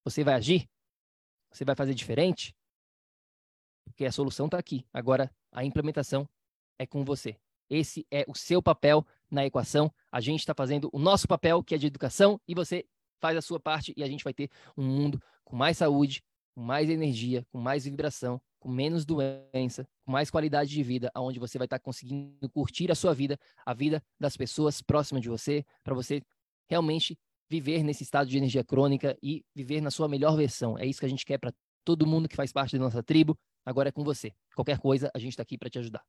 Você 0.04 0.22
vai 0.22 0.34
agir? 0.34 0.70
Você 1.50 1.64
vai 1.64 1.78
fazer 1.78 1.94
diferente? 1.94 2.54
Porque 3.90 4.06
a 4.06 4.12
solução 4.12 4.46
está 4.46 4.58
aqui. 4.58 4.86
Agora, 4.94 5.32
a 5.52 5.64
implementação 5.64 6.28
é 6.78 6.86
com 6.86 7.04
você. 7.04 7.36
Esse 7.70 8.06
é 8.10 8.26
o 8.28 8.36
seu 8.36 8.62
papel 8.62 9.06
na 9.30 9.46
equação. 9.46 9.92
A 10.12 10.20
gente 10.20 10.40
está 10.40 10.54
fazendo 10.56 10.90
o 10.92 11.00
nosso 11.00 11.28
papel, 11.28 11.64
que 11.64 11.76
é 11.76 11.78
de 11.78 11.88
educação, 11.88 12.40
e 12.48 12.56
você 12.56 12.86
faz 13.20 13.38
a 13.38 13.42
sua 13.42 13.60
parte 13.60 13.94
e 13.96 14.04
a 14.04 14.08
gente 14.08 14.24
vai 14.24 14.34
ter 14.34 14.50
um 14.78 14.84
mundo 14.84 15.22
com 15.44 15.56
mais 15.56 15.78
saúde, 15.78 16.24
com 16.56 16.62
mais 16.62 16.90
energia, 16.90 17.46
com 17.52 17.60
mais 17.60 17.84
vibração, 17.84 18.42
com 18.60 18.70
menos 18.70 19.06
doença, 19.06 19.88
com 20.06 20.12
mais 20.12 20.30
qualidade 20.30 20.70
de 20.70 20.82
vida, 20.82 21.12
aonde 21.14 21.40
você 21.40 21.58
vai 21.58 21.66
estar 21.66 21.78
tá 21.78 21.84
conseguindo 21.84 22.50
curtir 22.50 22.92
a 22.92 22.96
sua 22.96 23.14
vida, 23.14 23.38
a 23.66 23.74
vida 23.74 24.04
das 24.20 24.36
pessoas 24.36 24.82
próximas 24.82 25.22
de 25.22 25.30
você, 25.30 25.66
para 25.84 25.94
você 25.94 26.22
realmente 26.70 27.18
viver 27.50 27.84
nesse 27.84 28.04
estado 28.04 28.30
de 28.30 28.38
energia 28.38 28.64
crônica 28.64 29.18
e 29.22 29.44
viver 29.56 29.82
na 29.82 29.90
sua 29.90 30.08
melhor 30.08 30.36
versão. 30.36 30.78
É 30.78 30.86
isso 30.86 31.00
que 31.00 31.06
a 31.06 31.10
gente 31.10 31.26
quer 31.26 31.38
para 31.38 31.54
todo 31.84 32.06
mundo 32.06 32.30
que 32.30 32.36
faz 32.36 32.52
parte 32.52 32.78
da 32.78 32.84
nossa 32.84 33.02
tribo. 33.02 33.38
Agora 33.70 33.90
é 33.90 33.92
com 33.92 34.04
você. 34.04 34.34
Qualquer 34.56 34.80
coisa, 34.80 35.12
a 35.14 35.20
gente 35.20 35.34
está 35.34 35.44
aqui 35.44 35.56
para 35.56 35.70
te 35.70 35.78
ajudar. 35.78 36.04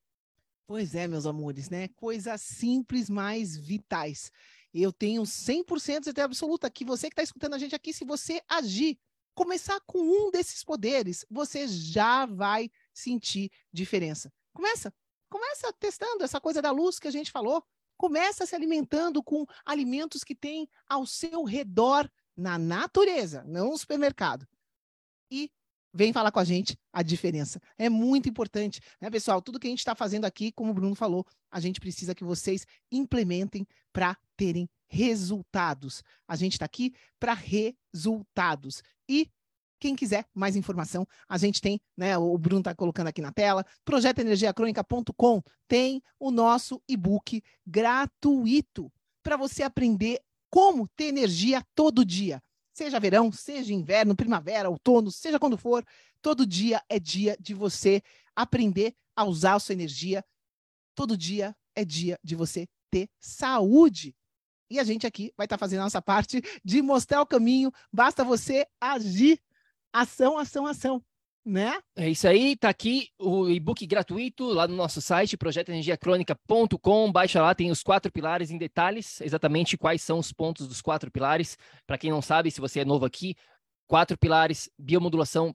Pois 0.67 0.95
é, 0.95 1.07
meus 1.07 1.27
amores, 1.27 1.69
né? 1.69 1.89
Coisas 1.89 2.41
simples, 2.41 3.11
mas 3.11 3.55
vitais. 3.55 4.33
Eu 4.73 4.91
tenho 4.91 5.21
100% 5.25 5.99
de 5.99 6.05
certeza 6.05 6.25
absoluta 6.25 6.71
que 6.71 6.87
você 6.87 7.09
que 7.09 7.13
está 7.13 7.23
escutando 7.23 7.53
a 7.53 7.59
gente 7.59 7.75
aqui, 7.75 7.93
se 7.93 8.03
você 8.03 8.41
agir, 8.49 8.99
começar 9.35 9.79
com 9.87 9.99
um 9.99 10.31
desses 10.31 10.65
poderes, 10.65 11.27
você 11.29 11.69
já 11.69 12.25
vai 12.25 12.71
sentir 12.95 13.53
diferença. 13.71 14.33
Começa, 14.55 14.91
começa 15.29 15.71
testando 15.75 16.25
essa 16.25 16.41
coisa 16.41 16.63
da 16.63 16.71
luz 16.71 16.99
que 16.99 17.09
a 17.09 17.13
gente 17.13 17.31
falou. 17.31 17.63
Começa 17.99 18.47
se 18.47 18.55
alimentando 18.55 19.23
com 19.23 19.45
alimentos 19.67 20.25
que 20.25 20.35
tem 20.35 20.67
ao 20.89 21.05
seu 21.05 21.45
redor 21.45 22.11
na 22.35 22.57
natureza, 22.57 23.45
não 23.45 23.73
no 23.73 23.77
supermercado. 23.77 24.49
E 25.31 25.51
vem 25.93 26.13
falar 26.13 26.31
com 26.31 26.39
a 26.39 26.45
gente 26.45 26.77
a 26.93 27.03
diferença. 27.03 27.61
É 27.79 27.89
muito 27.89 28.29
importante, 28.29 28.81
né, 29.01 29.11
pessoal? 29.11 29.43
Tudo 29.43 29.59
que 29.59 29.67
a 29.67 29.71
gente 29.71 29.81
está 29.81 29.95
fazendo 29.95 30.25
aqui, 30.25 30.53
como 30.53 30.71
o 30.71 30.75
Bruno 30.75 30.95
falou, 30.95 31.27
a 31.51 31.61
gente 31.61 31.81
precisa 31.81 32.15
que 32.15 32.25
vocês 32.25 32.67
implementem 32.91 33.67
para 33.93 34.17
terem 34.37 34.69
resultados. 34.89 36.03
A 36.27 36.37
gente 36.37 36.53
está 36.53 36.65
aqui 36.65 36.95
para 37.19 37.35
resultados. 37.35 38.83
E 39.09 39.29
quem 39.79 39.97
quiser 39.97 40.27
mais 40.35 40.57
informação, 40.57 41.07
a 41.29 41.39
gente 41.39 41.61
tem, 41.61 41.81
né? 41.97 42.17
O 42.19 42.37
Bruno 42.37 42.61
está 42.61 42.75
colocando 42.75 43.07
aqui 43.07 43.23
na 43.23 43.33
tela, 43.33 43.65
projetoenergiacronica.com 43.85 45.43
tem 45.67 46.03
o 46.19 46.31
nosso 46.31 46.83
e-book 46.87 47.43
gratuito 47.67 48.93
para 49.23 49.37
você 49.37 49.63
aprender 49.63 50.21
como 50.51 50.89
ter 50.89 51.05
energia 51.05 51.65
todo 51.75 52.05
dia 52.05 52.43
seja 52.81 52.99
verão, 52.99 53.31
seja 53.31 53.75
inverno, 53.75 54.17
primavera, 54.17 54.71
outono, 54.71 55.11
seja 55.11 55.39
quando 55.39 55.59
for, 55.59 55.85
todo 56.23 56.47
dia 56.47 56.83
é 56.89 56.99
dia 56.99 57.37
de 57.39 57.53
você 57.53 58.03
aprender 58.35 58.95
a 59.15 59.23
usar 59.23 59.57
a 59.57 59.61
sua 59.61 59.75
energia. 59.75 60.25
Todo 60.95 61.15
dia 61.15 61.55
é 61.75 61.85
dia 61.85 62.19
de 62.25 62.35
você 62.35 62.67
ter 62.91 63.11
saúde. 63.21 64.17
E 64.71 64.79
a 64.81 64.85
gente 64.85 65.07
aqui 65.07 65.31
vai 65.37 65.45
estar 65.45 65.59
tá 65.59 65.61
fazendo 65.61 65.81
a 65.81 65.85
nossa 65.85 66.01
parte 66.01 66.41
de 66.65 66.81
mostrar 66.81 67.21
o 67.21 67.27
caminho. 67.27 67.71
Basta 67.93 68.25
você 68.25 68.67
agir. 68.81 69.39
Ação, 69.93 70.39
ação, 70.39 70.67
ação 70.67 71.05
né? 71.51 71.81
É 71.97 72.09
isso 72.09 72.29
aí, 72.29 72.57
tá 72.57 72.69
aqui 72.69 73.09
o 73.19 73.49
e-book 73.49 73.85
gratuito 73.85 74.45
lá 74.45 74.69
no 74.69 74.77
nosso 74.77 75.01
site, 75.01 75.37
projetoenergiacronica.com. 75.37 77.11
Baixa 77.11 77.43
lá, 77.43 77.53
tem 77.57 77.73
os 77.73 77.83
quatro 77.83 78.11
pilares 78.13 78.53
em 78.53 78.57
detalhes, 78.57 79.21
exatamente 79.21 79.77
quais 79.77 80.01
são 80.01 80.19
os 80.19 80.33
pontos 80.33 80.69
dos 80.69 80.81
quatro 80.81 81.11
pilares. 81.11 81.59
Para 81.89 81.99
quem 81.99 82.09
não 82.09 82.23
sabe, 82.23 82.53
se 82.53 82.61
você 82.61 82.81
é 82.81 82.85
novo 82.85 83.05
aqui, 83.05 83.35
quatro 83.89 84.17
pilares, 84.17 84.71
biomodulação 84.79 85.53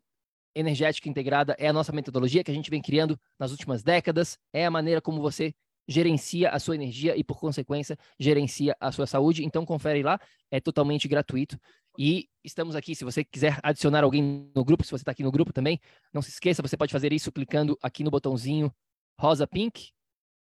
energética 0.54 1.08
integrada 1.08 1.56
é 1.58 1.70
a 1.70 1.74
nossa 1.74 1.94
metodologia 1.94 2.44
que 2.44 2.52
a 2.52 2.54
gente 2.54 2.70
vem 2.70 2.82
criando 2.82 3.18
nas 3.40 3.52
últimas 3.52 3.82
décadas, 3.82 4.38
é 4.52 4.66
a 4.66 4.72
maneira 4.72 5.02
como 5.02 5.22
você 5.22 5.54
gerencia 5.88 6.50
a 6.50 6.60
sua 6.60 6.76
energia 6.76 7.16
e, 7.16 7.24
por 7.24 7.40
consequência, 7.40 7.98
gerencia 8.20 8.76
a 8.80 8.92
sua 8.92 9.08
saúde. 9.08 9.46
Então, 9.46 9.66
confere 9.66 10.04
lá, 10.04 10.20
é 10.52 10.60
totalmente 10.60 11.08
gratuito. 11.08 11.58
E 11.98 12.28
estamos 12.44 12.76
aqui, 12.76 12.94
se 12.96 13.04
você 13.04 13.24
quiser 13.24 13.60
adicionar 13.64 14.04
alguém 14.04 14.52
no 14.54 14.66
grupo, 14.66 14.84
se 14.84 14.92
você 14.92 15.02
está 15.02 15.12
aqui 15.12 15.24
no 15.24 15.32
grupo 15.32 15.54
também, 15.54 15.80
não 16.14 16.22
se 16.22 16.30
esqueça, 16.30 16.62
você 16.62 16.76
pode 16.76 16.92
fazer 16.92 17.14
isso 17.14 17.32
clicando 17.32 17.78
aqui 17.82 18.04
no 18.04 18.12
botãozinho 18.12 18.74
rosa 19.20 19.48
pink. 19.48 19.92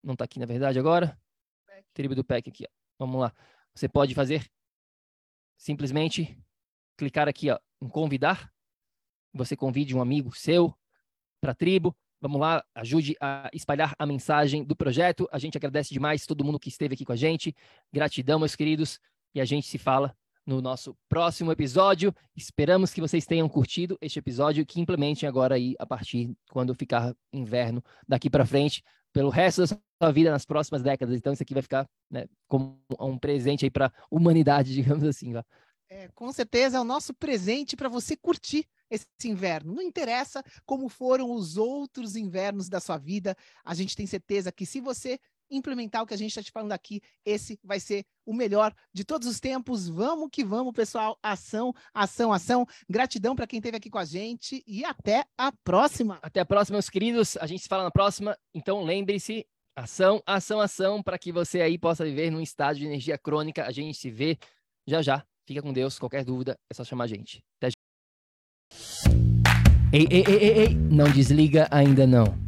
Não 0.02 0.14
está 0.14 0.24
aqui, 0.24 0.38
na 0.38 0.46
verdade, 0.46 0.78
agora. 0.78 1.18
Tribo 1.94 2.14
do 2.14 2.24
PEC 2.24 2.48
aqui, 2.48 2.64
ó. 2.64 2.68
Vamos 2.98 3.20
lá. 3.20 3.32
Você 3.74 3.88
pode 3.88 4.14
fazer 4.14 4.48
simplesmente 5.56 6.38
clicar 6.96 7.28
aqui, 7.28 7.50
ó, 7.50 7.58
em 7.80 7.88
convidar. 7.88 8.52
Você 9.32 9.56
convide 9.56 9.94
um 9.94 10.00
amigo 10.00 10.34
seu 10.34 10.74
para 11.40 11.52
a 11.52 11.54
tribo. 11.54 11.96
Vamos 12.20 12.40
lá, 12.40 12.64
ajude 12.74 13.14
a 13.20 13.48
espalhar 13.52 13.94
a 13.96 14.04
mensagem 14.04 14.64
do 14.64 14.74
projeto. 14.74 15.28
A 15.30 15.38
gente 15.38 15.56
agradece 15.56 15.94
demais 15.94 16.26
todo 16.26 16.44
mundo 16.44 16.58
que 16.58 16.68
esteve 16.68 16.94
aqui 16.94 17.04
com 17.04 17.12
a 17.12 17.16
gente. 17.16 17.54
Gratidão, 17.92 18.40
meus 18.40 18.56
queridos. 18.56 18.98
E 19.34 19.40
a 19.40 19.44
gente 19.44 19.68
se 19.68 19.78
fala 19.78 20.16
no 20.48 20.62
nosso 20.62 20.96
próximo 21.10 21.52
episódio. 21.52 22.14
Esperamos 22.34 22.90
que 22.90 23.02
vocês 23.02 23.26
tenham 23.26 23.46
curtido 23.50 23.98
este 24.00 24.18
episódio 24.18 24.64
que 24.64 24.80
implementem 24.80 25.28
agora 25.28 25.56
aí 25.56 25.74
a 25.78 25.84
partir 25.84 26.34
quando 26.50 26.74
ficar 26.74 27.14
inverno 27.30 27.84
daqui 28.08 28.30
para 28.30 28.46
frente, 28.46 28.82
pelo 29.12 29.28
resto 29.28 29.60
da 29.60 29.66
sua 29.66 30.10
vida 30.10 30.30
nas 30.30 30.46
próximas 30.46 30.82
décadas. 30.82 31.14
Então 31.18 31.34
isso 31.34 31.42
aqui 31.42 31.52
vai 31.52 31.62
ficar 31.62 31.86
né, 32.10 32.24
como 32.48 32.80
um 32.98 33.18
presente 33.18 33.66
aí 33.66 33.70
para 33.70 33.88
a 33.88 33.92
humanidade, 34.10 34.72
digamos 34.74 35.04
assim. 35.04 35.34
É, 35.90 36.08
com 36.14 36.32
certeza 36.32 36.78
é 36.78 36.80
o 36.80 36.84
nosso 36.84 37.12
presente 37.12 37.76
para 37.76 37.90
você 37.90 38.16
curtir 38.16 38.66
esse 38.90 39.06
inverno. 39.26 39.74
Não 39.74 39.82
interessa 39.82 40.42
como 40.64 40.88
foram 40.88 41.30
os 41.30 41.58
outros 41.58 42.16
invernos 42.16 42.70
da 42.70 42.80
sua 42.80 42.96
vida, 42.96 43.36
a 43.62 43.74
gente 43.74 43.94
tem 43.94 44.06
certeza 44.06 44.50
que 44.50 44.64
se 44.64 44.80
você 44.80 45.20
implementar 45.50 46.02
o 46.02 46.06
que 46.06 46.14
a 46.14 46.16
gente 46.16 46.30
está 46.30 46.42
te 46.42 46.50
falando 46.50 46.72
aqui. 46.72 47.00
Esse 47.24 47.58
vai 47.62 47.80
ser 47.80 48.04
o 48.26 48.32
melhor 48.32 48.74
de 48.92 49.04
todos 49.04 49.26
os 49.26 49.40
tempos. 49.40 49.88
Vamos 49.88 50.28
que 50.30 50.44
vamos, 50.44 50.72
pessoal. 50.72 51.18
Ação, 51.22 51.74
ação, 51.92 52.32
ação. 52.32 52.66
Gratidão 52.88 53.34
para 53.34 53.46
quem 53.46 53.58
esteve 53.58 53.76
aqui 53.76 53.90
com 53.90 53.98
a 53.98 54.04
gente 54.04 54.62
e 54.66 54.84
até 54.84 55.24
a 55.36 55.52
próxima. 55.64 56.18
Até 56.22 56.40
a 56.40 56.46
próxima, 56.46 56.76
meus 56.76 56.90
queridos. 56.90 57.36
A 57.38 57.46
gente 57.46 57.62
se 57.62 57.68
fala 57.68 57.84
na 57.84 57.90
próxima. 57.90 58.36
Então 58.54 58.82
lembre-se, 58.82 59.46
ação, 59.76 60.22
ação, 60.26 60.60
ação, 60.60 61.02
para 61.02 61.18
que 61.18 61.32
você 61.32 61.60
aí 61.60 61.78
possa 61.78 62.04
viver 62.04 62.30
num 62.30 62.40
estado 62.40 62.78
de 62.78 62.86
energia 62.86 63.18
crônica. 63.18 63.64
A 63.64 63.72
gente 63.72 63.96
se 63.96 64.10
vê 64.10 64.38
já 64.86 65.02
já. 65.02 65.24
Fica 65.46 65.62
com 65.62 65.72
Deus. 65.72 65.98
Qualquer 65.98 66.24
dúvida 66.24 66.58
é 66.70 66.74
só 66.74 66.84
chamar 66.84 67.04
a 67.04 67.08
gente. 67.08 67.42
Até 67.56 67.70
já. 67.70 67.76
Ei, 69.90 70.06
ei, 70.10 70.24
ei, 70.28 70.36
ei, 70.36 70.58
ei, 70.58 70.74
não 70.74 71.10
desliga 71.10 71.66
ainda 71.70 72.06
não 72.06 72.47